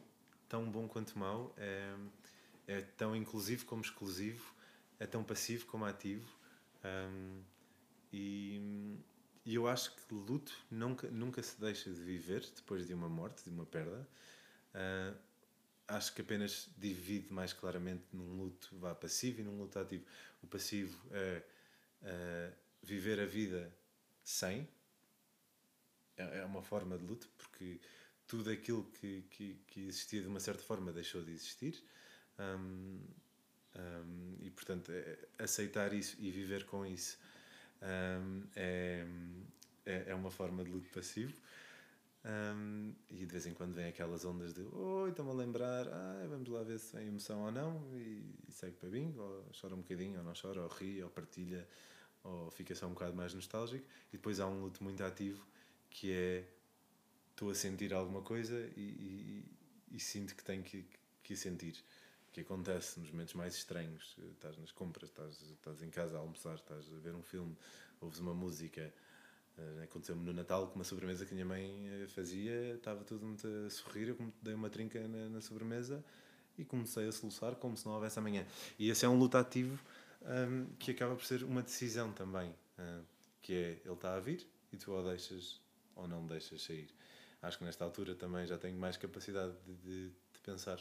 tão 0.48 0.70
bom 0.70 0.86
quanto 0.86 1.18
mau, 1.18 1.54
é, 1.56 1.94
é 2.66 2.80
tão 2.96 3.16
inclusivo 3.16 3.64
como 3.64 3.80
exclusivo, 3.80 4.52
é 5.00 5.06
tão 5.06 5.24
passivo 5.24 5.64
como 5.66 5.84
ativo. 5.86 6.28
Um, 6.84 7.40
e, 8.12 8.60
e 9.46 9.54
eu 9.54 9.68
acho 9.68 9.92
que 9.94 10.12
luto 10.12 10.52
nunca, 10.68 11.08
nunca 11.08 11.40
se 11.40 11.58
deixa 11.60 11.88
de 11.88 12.00
viver 12.02 12.40
depois 12.56 12.84
de 12.84 12.92
uma 12.92 13.08
morte, 13.08 13.44
de 13.44 13.50
uma 13.50 13.64
perda. 13.64 14.06
Uh, 14.74 15.16
acho 15.86 16.12
que 16.12 16.20
apenas 16.20 16.68
divide 16.76 17.32
mais 17.32 17.52
claramente 17.52 18.02
num 18.12 18.36
luto 18.36 18.76
vá 18.76 18.92
passivo 18.92 19.40
e 19.40 19.44
num 19.44 19.56
luto 19.56 19.78
ativo. 19.78 20.04
O 20.42 20.48
passivo 20.48 20.98
é 21.12 21.42
uh, 22.02 22.56
viver 22.82 23.20
a 23.20 23.24
vida 23.24 23.72
sem, 24.24 24.68
é, 26.16 26.40
é 26.40 26.44
uma 26.44 26.62
forma 26.62 26.98
de 26.98 27.04
luto, 27.04 27.28
porque 27.38 27.80
tudo 28.26 28.50
aquilo 28.50 28.82
que, 29.00 29.22
que, 29.30 29.60
que 29.68 29.80
existia 29.86 30.20
de 30.20 30.26
uma 30.26 30.40
certa 30.40 30.62
forma 30.64 30.92
deixou 30.92 31.22
de 31.22 31.30
existir. 31.30 31.80
Um, 32.36 33.00
um, 33.76 34.36
e 34.40 34.50
portanto, 34.50 34.90
é- 34.90 35.18
aceitar 35.38 35.92
isso 35.92 36.16
e 36.18 36.32
viver 36.32 36.64
com 36.64 36.84
isso 36.84 37.16
um, 37.82 38.42
é, 38.54 39.06
é, 39.84 40.04
é 40.08 40.14
uma 40.14 40.30
forma 40.30 40.64
de 40.64 40.70
luto 40.70 40.88
passivo. 40.90 41.34
Um, 42.24 42.92
e 43.08 43.18
de 43.18 43.26
vez 43.26 43.46
em 43.46 43.54
quando 43.54 43.72
vem 43.72 43.86
aquelas 43.86 44.24
ondas 44.24 44.52
de 44.52 44.60
oi, 44.60 45.10
estou-me 45.10 45.30
a 45.30 45.34
lembrar, 45.34 45.86
ah, 45.86 46.26
vamos 46.28 46.48
lá 46.48 46.64
ver 46.64 46.78
se 46.80 46.96
tem 46.96 47.06
emoção 47.06 47.44
ou 47.44 47.52
não, 47.52 47.80
e, 47.94 48.34
e 48.48 48.52
segue 48.52 48.74
para 48.76 48.88
bingo, 48.88 49.20
ou 49.20 49.44
chora 49.60 49.74
um 49.74 49.78
bocadinho, 49.78 50.18
ou 50.18 50.24
não 50.24 50.32
chora, 50.32 50.60
ou 50.60 50.68
ri, 50.68 51.00
ou 51.02 51.08
partilha, 51.08 51.68
ou 52.24 52.50
fica 52.50 52.74
só 52.74 52.86
um 52.86 52.94
bocado 52.94 53.14
mais 53.14 53.32
nostálgico. 53.32 53.86
E 54.12 54.16
depois 54.16 54.40
há 54.40 54.46
um 54.46 54.60
luto 54.60 54.82
muito 54.82 55.04
ativo 55.04 55.46
que 55.88 56.12
é 56.12 56.44
estou 57.30 57.50
a 57.50 57.54
sentir 57.54 57.92
alguma 57.92 58.22
coisa 58.22 58.58
e, 58.76 58.80
e, 58.80 59.44
e 59.92 60.00
sinto 60.00 60.34
que 60.34 60.42
tenho 60.42 60.62
que, 60.62 60.84
que 61.22 61.36
sentir. 61.36 61.76
Que 62.36 62.42
acontece 62.42 63.00
nos 63.00 63.10
momentos 63.10 63.32
mais 63.32 63.54
estranhos. 63.56 64.14
Estás 64.34 64.58
nas 64.58 64.70
compras, 64.70 65.08
estás, 65.08 65.40
estás 65.40 65.82
em 65.82 65.88
casa 65.88 66.18
a 66.18 66.20
almoçar, 66.20 66.56
estás 66.56 66.86
a 66.92 66.98
ver 66.98 67.14
um 67.14 67.22
filme, 67.22 67.56
ouves 67.98 68.18
uma 68.18 68.34
música. 68.34 68.92
Eh, 69.56 69.84
Aconteceu-me 69.84 70.22
no 70.22 70.34
Natal 70.34 70.68
com 70.68 70.74
uma 70.74 70.84
sobremesa 70.84 71.24
que 71.24 71.32
a 71.32 71.34
minha 71.34 71.46
mãe 71.46 71.88
eh, 71.88 72.06
fazia, 72.08 72.74
estava 72.74 73.02
tudo 73.04 73.24
muito 73.24 73.46
a 73.48 73.70
sorrir. 73.70 74.08
Eu 74.10 74.18
dei 74.42 74.52
uma 74.52 74.68
trinca 74.68 75.08
na, 75.08 75.30
na 75.30 75.40
sobremesa 75.40 76.04
e 76.58 76.64
comecei 76.64 77.08
a 77.08 77.12
soluçar 77.12 77.54
como 77.56 77.74
se 77.74 77.86
não 77.86 77.94
houvesse 77.94 78.18
amanhã. 78.18 78.46
E 78.78 78.90
esse 78.90 79.06
é 79.06 79.08
um 79.08 79.18
luto 79.18 79.38
ativo 79.38 79.82
hum, 80.20 80.66
que 80.78 80.90
acaba 80.90 81.16
por 81.16 81.24
ser 81.24 81.42
uma 81.42 81.62
decisão 81.62 82.12
também. 82.12 82.54
hum, 82.78 83.02
que 83.40 83.54
é 83.54 83.80
ele 83.82 83.94
está 83.94 84.14
a 84.14 84.20
vir 84.20 84.46
e 84.70 84.76
tu 84.76 84.92
ou 84.92 85.02
deixas 85.02 85.58
ou 85.94 86.06
não 86.06 86.26
deixas 86.26 86.62
sair. 86.62 86.90
Acho 87.40 87.56
que 87.58 87.64
nesta 87.64 87.82
altura 87.82 88.14
também 88.14 88.46
já 88.46 88.58
tenho 88.58 88.76
mais 88.78 88.98
capacidade 88.98 89.54
de, 89.64 89.74
de, 89.76 90.08
de 90.10 90.40
pensar. 90.42 90.78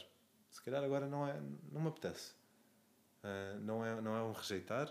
Se 0.56 0.62
calhar 0.62 0.82
agora 0.82 1.06
não, 1.06 1.28
é, 1.28 1.38
não 1.70 1.82
me 1.82 1.88
apetece. 1.88 2.32
Ah, 3.22 3.58
não, 3.60 3.84
é, 3.84 4.00
não 4.00 4.16
é 4.16 4.22
um 4.22 4.32
rejeitar, 4.32 4.90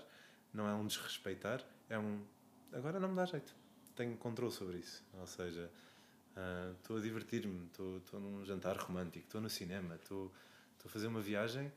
não 0.53 0.69
é 0.69 0.75
um 0.75 0.85
desrespeitar, 0.85 1.65
é 1.89 1.97
um. 1.97 2.23
Agora 2.71 2.99
não 2.99 3.09
me 3.09 3.15
dá 3.15 3.25
jeito. 3.25 3.51
Tenho 3.95 4.15
controle 4.15 4.53
sobre 4.53 4.77
isso. 4.77 5.03
Ou 5.13 5.25
seja, 5.25 5.71
ah, 6.35 6.71
estou 6.77 6.97
a 6.97 7.01
divertir-me, 7.01 7.65
estou 7.65 8.19
num 8.19 8.45
jantar 8.45 8.77
romântico, 8.77 9.25
estou 9.25 9.41
no 9.41 9.49
cinema, 9.49 9.95
estou 9.95 10.31
a 10.85 10.87
fazer 10.87 11.07
uma 11.07 11.19
viagem, 11.19 11.73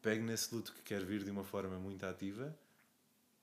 pego 0.00 0.24
nesse 0.24 0.54
luto 0.54 0.72
que 0.72 0.80
quer 0.80 1.04
vir 1.04 1.24
de 1.24 1.30
uma 1.30 1.44
forma 1.44 1.78
muito 1.78 2.06
ativa 2.06 2.56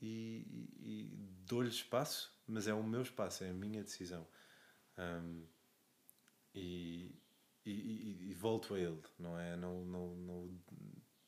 e, 0.01 0.43
e, 0.81 1.03
e 1.03 1.17
dou-lhe 1.45 1.69
espaço, 1.69 2.33
mas 2.47 2.67
é 2.67 2.73
o 2.73 2.81
meu 2.81 3.03
espaço, 3.03 3.43
é 3.43 3.51
a 3.51 3.53
minha 3.53 3.83
decisão. 3.83 4.25
Um, 4.97 5.45
e, 6.55 7.11
e, 7.65 7.71
e, 7.71 8.29
e 8.31 8.33
volto 8.33 8.73
a 8.73 8.79
ele, 8.79 9.01
não 9.17 9.37
é? 9.39 9.55
Não, 9.55 9.85
não, 9.85 10.15
não, 10.15 10.59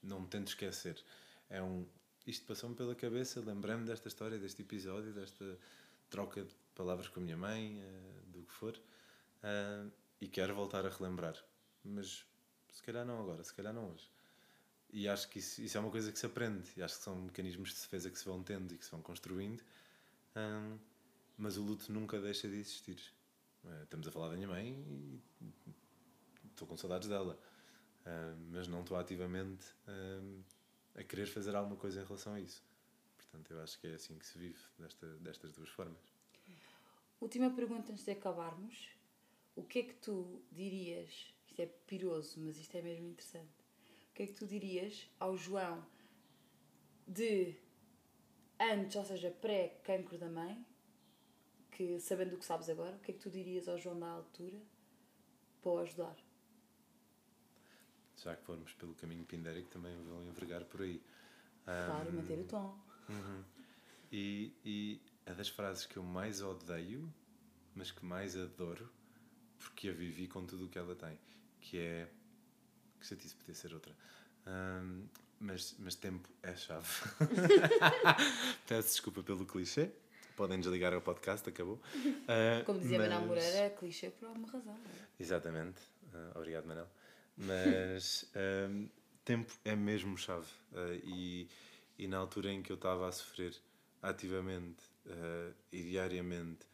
não 0.04 0.20
me 0.22 0.28
tento 0.28 0.48
esquecer. 0.48 1.02
É 1.50 1.62
um. 1.62 1.86
Isto 2.26 2.46
passou-me 2.46 2.76
pela 2.76 2.96
cabeça, 2.96 3.42
lembrei-me 3.42 3.86
desta 3.86 4.08
história, 4.08 4.38
deste 4.38 4.62
episódio, 4.62 5.12
desta 5.12 5.58
troca 6.10 6.44
de 6.44 6.54
palavras 6.76 7.08
com 7.08 7.20
a 7.20 7.24
minha 7.24 7.38
mãe, 7.38 7.82
eh, 7.82 8.22
do 8.28 8.44
que 8.44 8.54
for, 8.54 8.80
eh, 9.44 9.86
e 10.20 10.28
quero 10.28 10.54
voltar 10.54 10.86
a 10.86 10.90
relembrar. 10.90 11.36
Mas 11.84 12.24
se 12.72 12.84
calhar 12.84 13.06
não 13.06 13.20
agora, 13.20 13.44
se 13.44 13.54
calhar 13.54 13.74
não 13.74 13.92
hoje. 13.92 14.08
E 14.94 15.08
acho 15.08 15.30
que 15.30 15.40
isso, 15.40 15.62
isso 15.62 15.78
é 15.78 15.82
uma 15.82 15.90
coisa 15.90 16.12
que 16.12 16.20
se 16.20 16.26
aprende, 16.26 16.70
e 16.78 16.84
acho 16.84 16.98
que 16.98 17.04
são 17.04 17.16
mecanismos 17.16 17.70
de 17.70 17.76
defesa 17.82 18.10
que 18.12 18.20
se 18.20 18.26
vão 18.26 18.44
tendo 18.44 18.74
e 18.74 18.78
que 18.78 18.86
se 18.86 18.92
vão 18.92 19.02
construindo, 19.02 19.64
hum, 20.36 20.78
mas 21.38 21.58
o 21.58 21.64
luto 21.64 21.92
nunca 21.92 22.20
deixa 22.20 22.48
de 22.48 22.58
existir. 22.58 23.02
Eh, 23.66 23.84
estamos 23.84 24.08
a 24.08 24.12
falar 24.12 24.30
da 24.30 24.36
minha 24.36 24.48
mãe 24.48 24.74
e 24.88 25.22
estou 26.62 26.68
com 26.68 26.78
saudades 26.78 27.08
dela, 27.10 27.38
Hum, 28.06 28.50
mas 28.52 28.68
não 28.68 28.82
estou 28.82 28.98
ativamente 28.98 29.66
hum, 29.88 30.42
a 30.96 31.04
querer 31.04 31.28
fazer 31.28 31.56
alguma 31.56 31.76
coisa 31.76 32.02
em 32.02 32.06
relação 32.06 32.34
a 32.34 32.40
isso. 32.40 32.64
Portanto, 33.18 33.52
eu 33.52 33.62
acho 33.62 33.80
que 33.80 33.88
é 33.88 33.94
assim 33.94 34.18
que 34.18 34.26
se 34.26 34.38
vive, 34.38 34.60
desta, 34.78 35.08
destas 35.20 35.54
duas 35.54 35.70
formas. 35.70 36.02
Última 37.20 37.52
pergunta 37.52 37.92
antes 37.92 38.04
de 38.04 38.12
acabarmos. 38.12 38.90
O 39.56 39.64
que 39.64 39.80
é 39.80 39.84
que 39.84 39.94
tu 39.96 40.42
dirias? 40.52 41.34
Isto 41.48 41.62
é 41.62 41.66
piroso, 41.66 42.40
mas 42.40 42.58
isto 42.58 42.76
é 42.76 42.82
mesmo 42.82 43.08
interessante. 43.08 43.62
O 44.10 44.14
que 44.14 44.24
é 44.24 44.28
que 44.28 44.34
tu 44.34 44.48
dirias 44.48 45.08
ao 45.20 45.38
João 45.38 45.86
de 47.08 47.56
antes, 48.60 48.96
ou 48.96 49.06
seja, 49.06 49.30
pré-cancro 49.30 50.18
da 50.18 50.30
mãe, 50.30 50.66
que 51.72 52.00
sabendo 52.00 52.36
o 52.36 52.40
que 52.40 52.46
sabes 52.46 52.70
agora, 52.70 52.96
o 52.96 53.00
que 53.00 53.12
é 53.12 53.14
que 53.14 53.20
tu 53.20 53.30
dirias 53.30 53.68
ao 53.68 53.78
João 53.78 54.00
da 54.00 54.10
altura 54.10 54.62
para 55.62 55.72
o 55.72 55.78
ajudar? 55.80 56.31
Já 58.24 58.36
que 58.36 58.44
formos 58.46 58.72
pelo 58.74 58.94
caminho 58.96 59.24
pindérico, 59.26 59.70
também 59.70 59.96
vão 60.04 60.24
envergar 60.26 60.64
por 60.66 60.82
aí. 60.82 61.02
Claro, 61.66 62.10
Ahm, 62.10 62.16
manter 62.16 62.40
o 62.40 62.44
tom. 62.44 62.78
Uhum. 63.10 63.44
E, 64.12 64.54
e 64.66 65.02
é 65.26 65.34
das 65.34 65.50
frases 65.50 65.86
que 65.86 65.98
eu 65.98 66.04
mais 66.04 66.42
odeio, 66.42 67.12
mas 67.76 67.90
que 67.92 68.06
mais 68.06 68.36
adoro, 68.38 68.90
porque 69.60 69.90
a 69.90 69.94
vivi 69.94 70.28
com 70.28 70.46
tudo 70.46 70.66
o 70.66 70.70
que 70.70 70.78
ela 70.78 70.96
tem, 70.96 71.18
que 71.60 71.78
é. 71.80 72.08
Que 73.00 73.08
chatice 73.08 73.36
podia 73.36 73.56
ser 73.56 73.74
outra. 73.74 73.96
Ahm, 74.46 75.06
mas, 75.40 75.76
mas 75.80 75.96
tempo 75.96 76.30
é 76.44 76.56
chave. 76.56 76.88
Peço 78.68 78.90
desculpa 78.90 79.24
pelo 79.24 79.46
clichê. 79.46 79.90
Podem 80.36 80.60
desligar 80.60 80.94
o 80.96 81.02
podcast, 81.02 81.48
acabou. 81.50 81.80
Ah, 82.28 82.64
Como 82.66 82.80
dizia 82.80 82.98
mas- 82.98 83.10
Manuel 83.10 83.28
Moreira, 83.28 83.58
é 83.58 83.70
clichê 83.70 84.10
por 84.12 84.28
alguma 84.28 84.48
razão. 84.50 84.74
é? 84.76 85.22
Exatamente. 85.22 85.82
Ah, 86.14 86.32
obrigado, 86.36 86.66
Manel. 86.66 86.88
Mas 87.38 88.26
ahm, 88.36 88.88
tempo 89.26 89.52
é 89.66 89.76
mesmo 89.76 90.18
chave. 90.18 90.48
Ah, 90.74 90.94
e, 91.04 91.48
e 91.98 92.08
na 92.08 92.18
altura 92.18 92.52
em 92.52 92.62
que 92.62 92.72
eu 92.72 92.76
estava 92.76 93.08
a 93.08 93.12
sofrer 93.12 93.56
ativamente 94.02 94.84
ah, 95.08 95.52
e 95.72 95.84
diariamente 95.84 96.66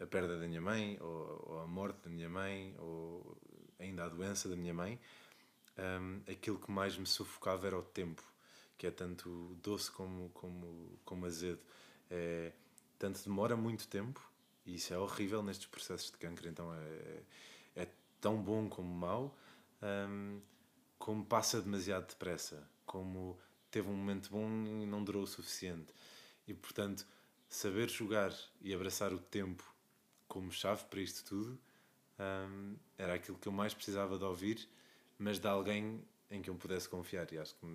a 0.00 0.06
perda 0.06 0.38
da 0.38 0.46
minha 0.48 0.60
mãe, 0.60 0.96
ou, 1.00 1.44
ou 1.48 1.60
a 1.60 1.66
morte 1.66 2.02
da 2.04 2.10
minha 2.10 2.28
mãe, 2.28 2.74
ou 2.78 3.36
ainda 3.78 4.04
a 4.04 4.08
doença 4.08 4.48
da 4.48 4.56
minha 4.56 4.72
mãe, 4.74 4.98
ahm, 5.76 6.20
aquilo 6.30 6.58
que 6.58 6.70
mais 6.70 6.96
me 6.96 7.06
sufocava 7.06 7.66
era 7.66 7.78
o 7.78 7.82
tempo, 7.82 8.22
que 8.78 8.86
é 8.86 8.90
tanto 8.90 9.56
doce 9.62 9.90
como, 9.90 10.30
como, 10.30 10.98
como 11.04 11.26
azedo. 11.26 11.60
É, 12.10 12.52
tanto 12.98 13.22
demora 13.24 13.56
muito 13.56 13.86
tempo, 13.88 14.20
e 14.66 14.74
isso 14.76 14.92
é 14.92 14.98
horrível 14.98 15.42
nestes 15.42 15.66
processos 15.66 16.10
de 16.10 16.18
câncer, 16.18 16.48
então 16.48 16.72
é, 16.74 17.22
é 17.82 17.88
tão 18.20 18.42
bom 18.42 18.68
como 18.68 18.92
mau, 18.92 19.36
hum, 19.82 20.40
como 20.98 21.24
passa 21.24 21.60
demasiado 21.60 22.08
depressa, 22.08 22.68
como 22.86 23.38
teve 23.70 23.88
um 23.88 23.94
momento 23.94 24.30
bom 24.30 24.48
e 24.66 24.86
não 24.86 25.02
durou 25.04 25.22
o 25.22 25.26
suficiente. 25.26 25.92
E 26.46 26.54
portanto, 26.54 27.06
saber 27.48 27.88
jogar 27.88 28.32
e 28.60 28.74
abraçar 28.74 29.12
o 29.12 29.18
tempo 29.18 29.64
como 30.28 30.52
chave 30.52 30.84
para 30.84 31.00
isto 31.00 31.24
tudo 31.24 31.60
hum, 32.18 32.76
era 32.98 33.14
aquilo 33.14 33.38
que 33.38 33.48
eu 33.48 33.52
mais 33.52 33.74
precisava 33.74 34.18
de 34.18 34.24
ouvir, 34.24 34.68
mas 35.18 35.38
de 35.38 35.48
alguém 35.48 36.02
em 36.30 36.40
que 36.42 36.50
eu 36.50 36.54
pudesse 36.54 36.88
confiar. 36.88 37.30
E 37.32 37.38
acho 37.38 37.54
que 37.56 37.66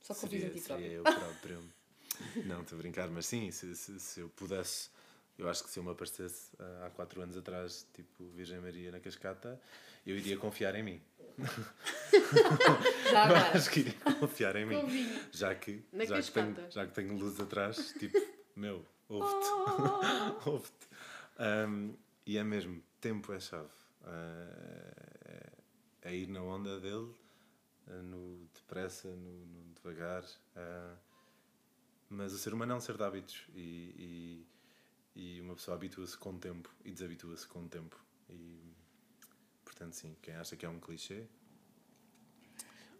Só 0.00 0.14
confias 0.14 0.44
em 0.44 0.50
ti 0.50 0.60
seria 0.60 0.88
próprio. 0.90 0.92
eu 0.92 1.06
próprio. 1.06 1.72
Não, 2.44 2.62
estou 2.62 2.78
a 2.78 2.80
brincar, 2.80 3.08
mas 3.10 3.26
sim, 3.26 3.50
se, 3.50 3.74
se, 3.76 4.00
se 4.00 4.20
eu 4.20 4.28
pudesse, 4.30 4.88
eu 5.36 5.48
acho 5.48 5.62
que 5.64 5.70
se 5.70 5.78
eu 5.78 5.84
me 5.84 5.90
aparecesse 5.90 6.50
ah, 6.58 6.86
há 6.86 6.90
quatro 6.90 7.20
anos 7.20 7.36
atrás, 7.36 7.86
tipo 7.92 8.30
Virgem 8.30 8.58
Maria 8.60 8.90
na 8.90 9.00
cascata, 9.00 9.60
eu 10.06 10.16
iria 10.16 10.36
confiar 10.38 10.74
em 10.74 10.82
mim. 10.82 11.02
Já 13.10 13.24
agora. 13.24 13.56
acho 13.56 13.70
que 13.70 13.80
iria 13.80 13.94
confiar 14.18 14.56
em 14.56 14.66
mim. 14.66 15.20
Já 15.30 15.54
que, 15.54 15.84
Na 15.92 16.04
já, 16.04 16.20
que 16.22 16.30
tenho, 16.32 16.56
já 16.70 16.86
que 16.86 16.92
tenho 16.94 17.16
luz 17.18 17.38
atrás, 17.40 17.94
tipo, 17.98 18.18
meu, 18.54 18.84
ouve-te. 19.08 19.46
Oh. 20.44 20.50
ouve-te. 20.50 20.88
Um, 21.38 21.94
e 22.24 22.38
é 22.38 22.44
mesmo, 22.44 22.82
tempo 23.00 23.32
é 23.32 23.40
chave. 23.40 23.68
Ah, 24.04 25.52
é, 26.02 26.14
ir 26.14 26.28
na 26.28 26.40
onda 26.40 26.80
dele, 26.80 27.12
ah, 27.88 28.02
no 28.02 28.48
depressa, 28.54 29.08
no, 29.08 29.46
no 29.46 29.74
devagar. 29.74 30.24
ah, 30.56 30.96
mas 32.08 32.32
o 32.32 32.38
ser 32.38 32.54
humano 32.54 32.72
é 32.72 32.76
um 32.76 32.80
ser 32.80 32.96
de 32.96 33.02
hábitos 33.02 33.48
e, 33.52 34.46
e, 35.16 35.36
e 35.36 35.40
uma 35.40 35.54
pessoa 35.54 35.76
habitua-se 35.76 36.16
com 36.16 36.30
o 36.30 36.38
tempo 36.38 36.70
e 36.84 36.92
desabitua-se 36.92 37.46
com 37.48 37.64
o 37.64 37.68
tempo. 37.68 37.98
E, 38.30 38.65
portanto, 39.76 39.92
sim, 39.92 40.16
quem 40.22 40.34
acha 40.34 40.56
que 40.56 40.64
é 40.64 40.68
um 40.68 40.80
clichê, 40.80 41.24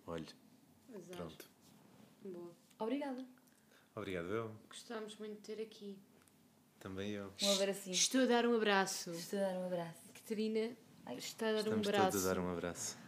olhe, 0.07 0.27
Azar. 0.95 1.17
pronto. 1.17 1.51
Boa. 2.23 2.51
Obrigada. 2.79 3.25
Obrigado, 3.95 4.27
eu. 4.29 4.51
Gostámos 4.69 5.17
muito 5.17 5.37
de 5.37 5.55
ter 5.55 5.63
aqui. 5.63 5.99
Também 6.79 7.13
eu. 7.13 7.33
Um 7.43 7.55
abracinho. 7.55 7.95
Estou 7.95 8.23
a 8.23 8.27
dar 8.27 8.47
um 8.47 8.55
abraço. 8.55 9.11
Estou 9.13 9.39
a 9.39 9.43
dar 9.43 9.59
um 9.59 9.67
abraço. 9.67 10.13
Catarina 10.13 10.77
está 11.17 11.49
a 11.49 11.53
dar 11.53 11.59
Estamos 11.61 11.87
um 11.87 11.91
abraço. 11.91 12.11
todos 12.11 12.27
a 12.27 12.35
dar 12.35 12.41
um 12.41 12.53
abraço. 12.53 12.99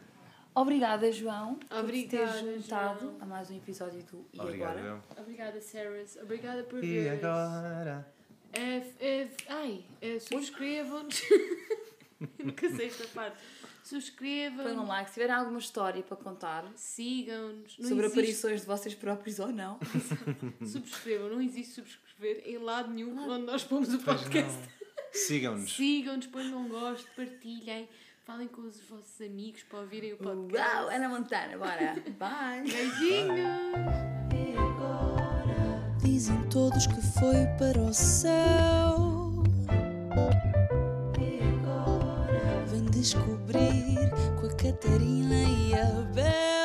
Obrigada, 0.55 1.13
João, 1.13 1.57
por 1.57 1.79
Obrigada, 1.79 2.33
teres 2.43 2.63
juntado 2.63 3.01
João. 3.01 3.19
a 3.21 3.27
mais 3.27 3.51
um 3.51 3.57
episódio 3.57 4.03
do 4.05 4.27
E 4.33 4.41
Obrigado, 4.41 4.79
Agora. 4.79 5.03
eu. 5.17 5.23
Obrigada, 5.23 5.61
Sarahs. 5.61 6.17
Obrigada 6.17 6.65
por 6.65 6.83
E 6.83 6.87
veres. 7.03 7.23
agora? 7.23 8.13
É, 8.53 8.77
é, 8.99 9.31
ai, 9.49 9.85
é, 10.01 10.19
subscrevam-nos. 10.19 11.21
Nunca 12.43 12.69
sei 12.75 12.87
esta 12.87 13.07
parte. 13.09 13.39
Põem 13.91 14.01
Subscrevam, 14.03 14.87
lá 14.87 15.03
que 15.03 15.09
se 15.11 15.15
tiverem 15.15 15.35
alguma 15.35 15.59
história 15.59 16.03
para 16.03 16.17
contar 16.17 16.65
sigam-nos. 16.77 17.73
Sobre 17.75 17.87
existe- 17.89 18.07
aparições 18.07 18.61
de 18.61 18.67
vocês 18.67 18.95
próprios 18.95 19.39
ou 19.39 19.49
não. 19.49 19.79
Subscrevam, 20.65 21.31
não 21.31 21.41
existe 21.41 21.75
subscrever 21.75 22.43
em 22.47 22.59
lado 22.59 22.91
nenhum 22.91 23.19
onde 23.31 23.45
nós 23.47 23.65
pomos 23.65 23.93
o 23.95 23.99
podcast. 24.01 24.59
Sigam-nos. 25.13 25.75
Sigam-nos, 25.75 26.27
ponham 26.27 26.59
um 26.61 26.69
gosto, 26.69 27.09
partilhem, 27.17 27.89
falem 28.27 28.47
com 28.47 28.61
os 28.63 28.79
vossos 28.83 29.21
amigos 29.23 29.63
para 29.63 29.81
ouvirem 29.81 30.13
o 30.13 30.17
podcast. 30.19 30.77
Uau, 30.77 30.89
Ana 30.91 31.09
Montana, 31.09 31.57
bora. 31.57 31.95
Bye. 32.19 32.71
Beijinhos! 32.71 33.49
Dizem 36.05 36.49
todos 36.51 36.87
que 36.87 37.01
foi 37.19 37.47
para 37.59 37.81
o 37.81 37.95
céu. 37.95 39.43
Descobrir 42.99 44.11
com 44.41 44.47
a 44.49 44.55
Catarina 44.57 45.45
e 45.45 45.73
a 45.73 46.03
Bel. 46.13 46.58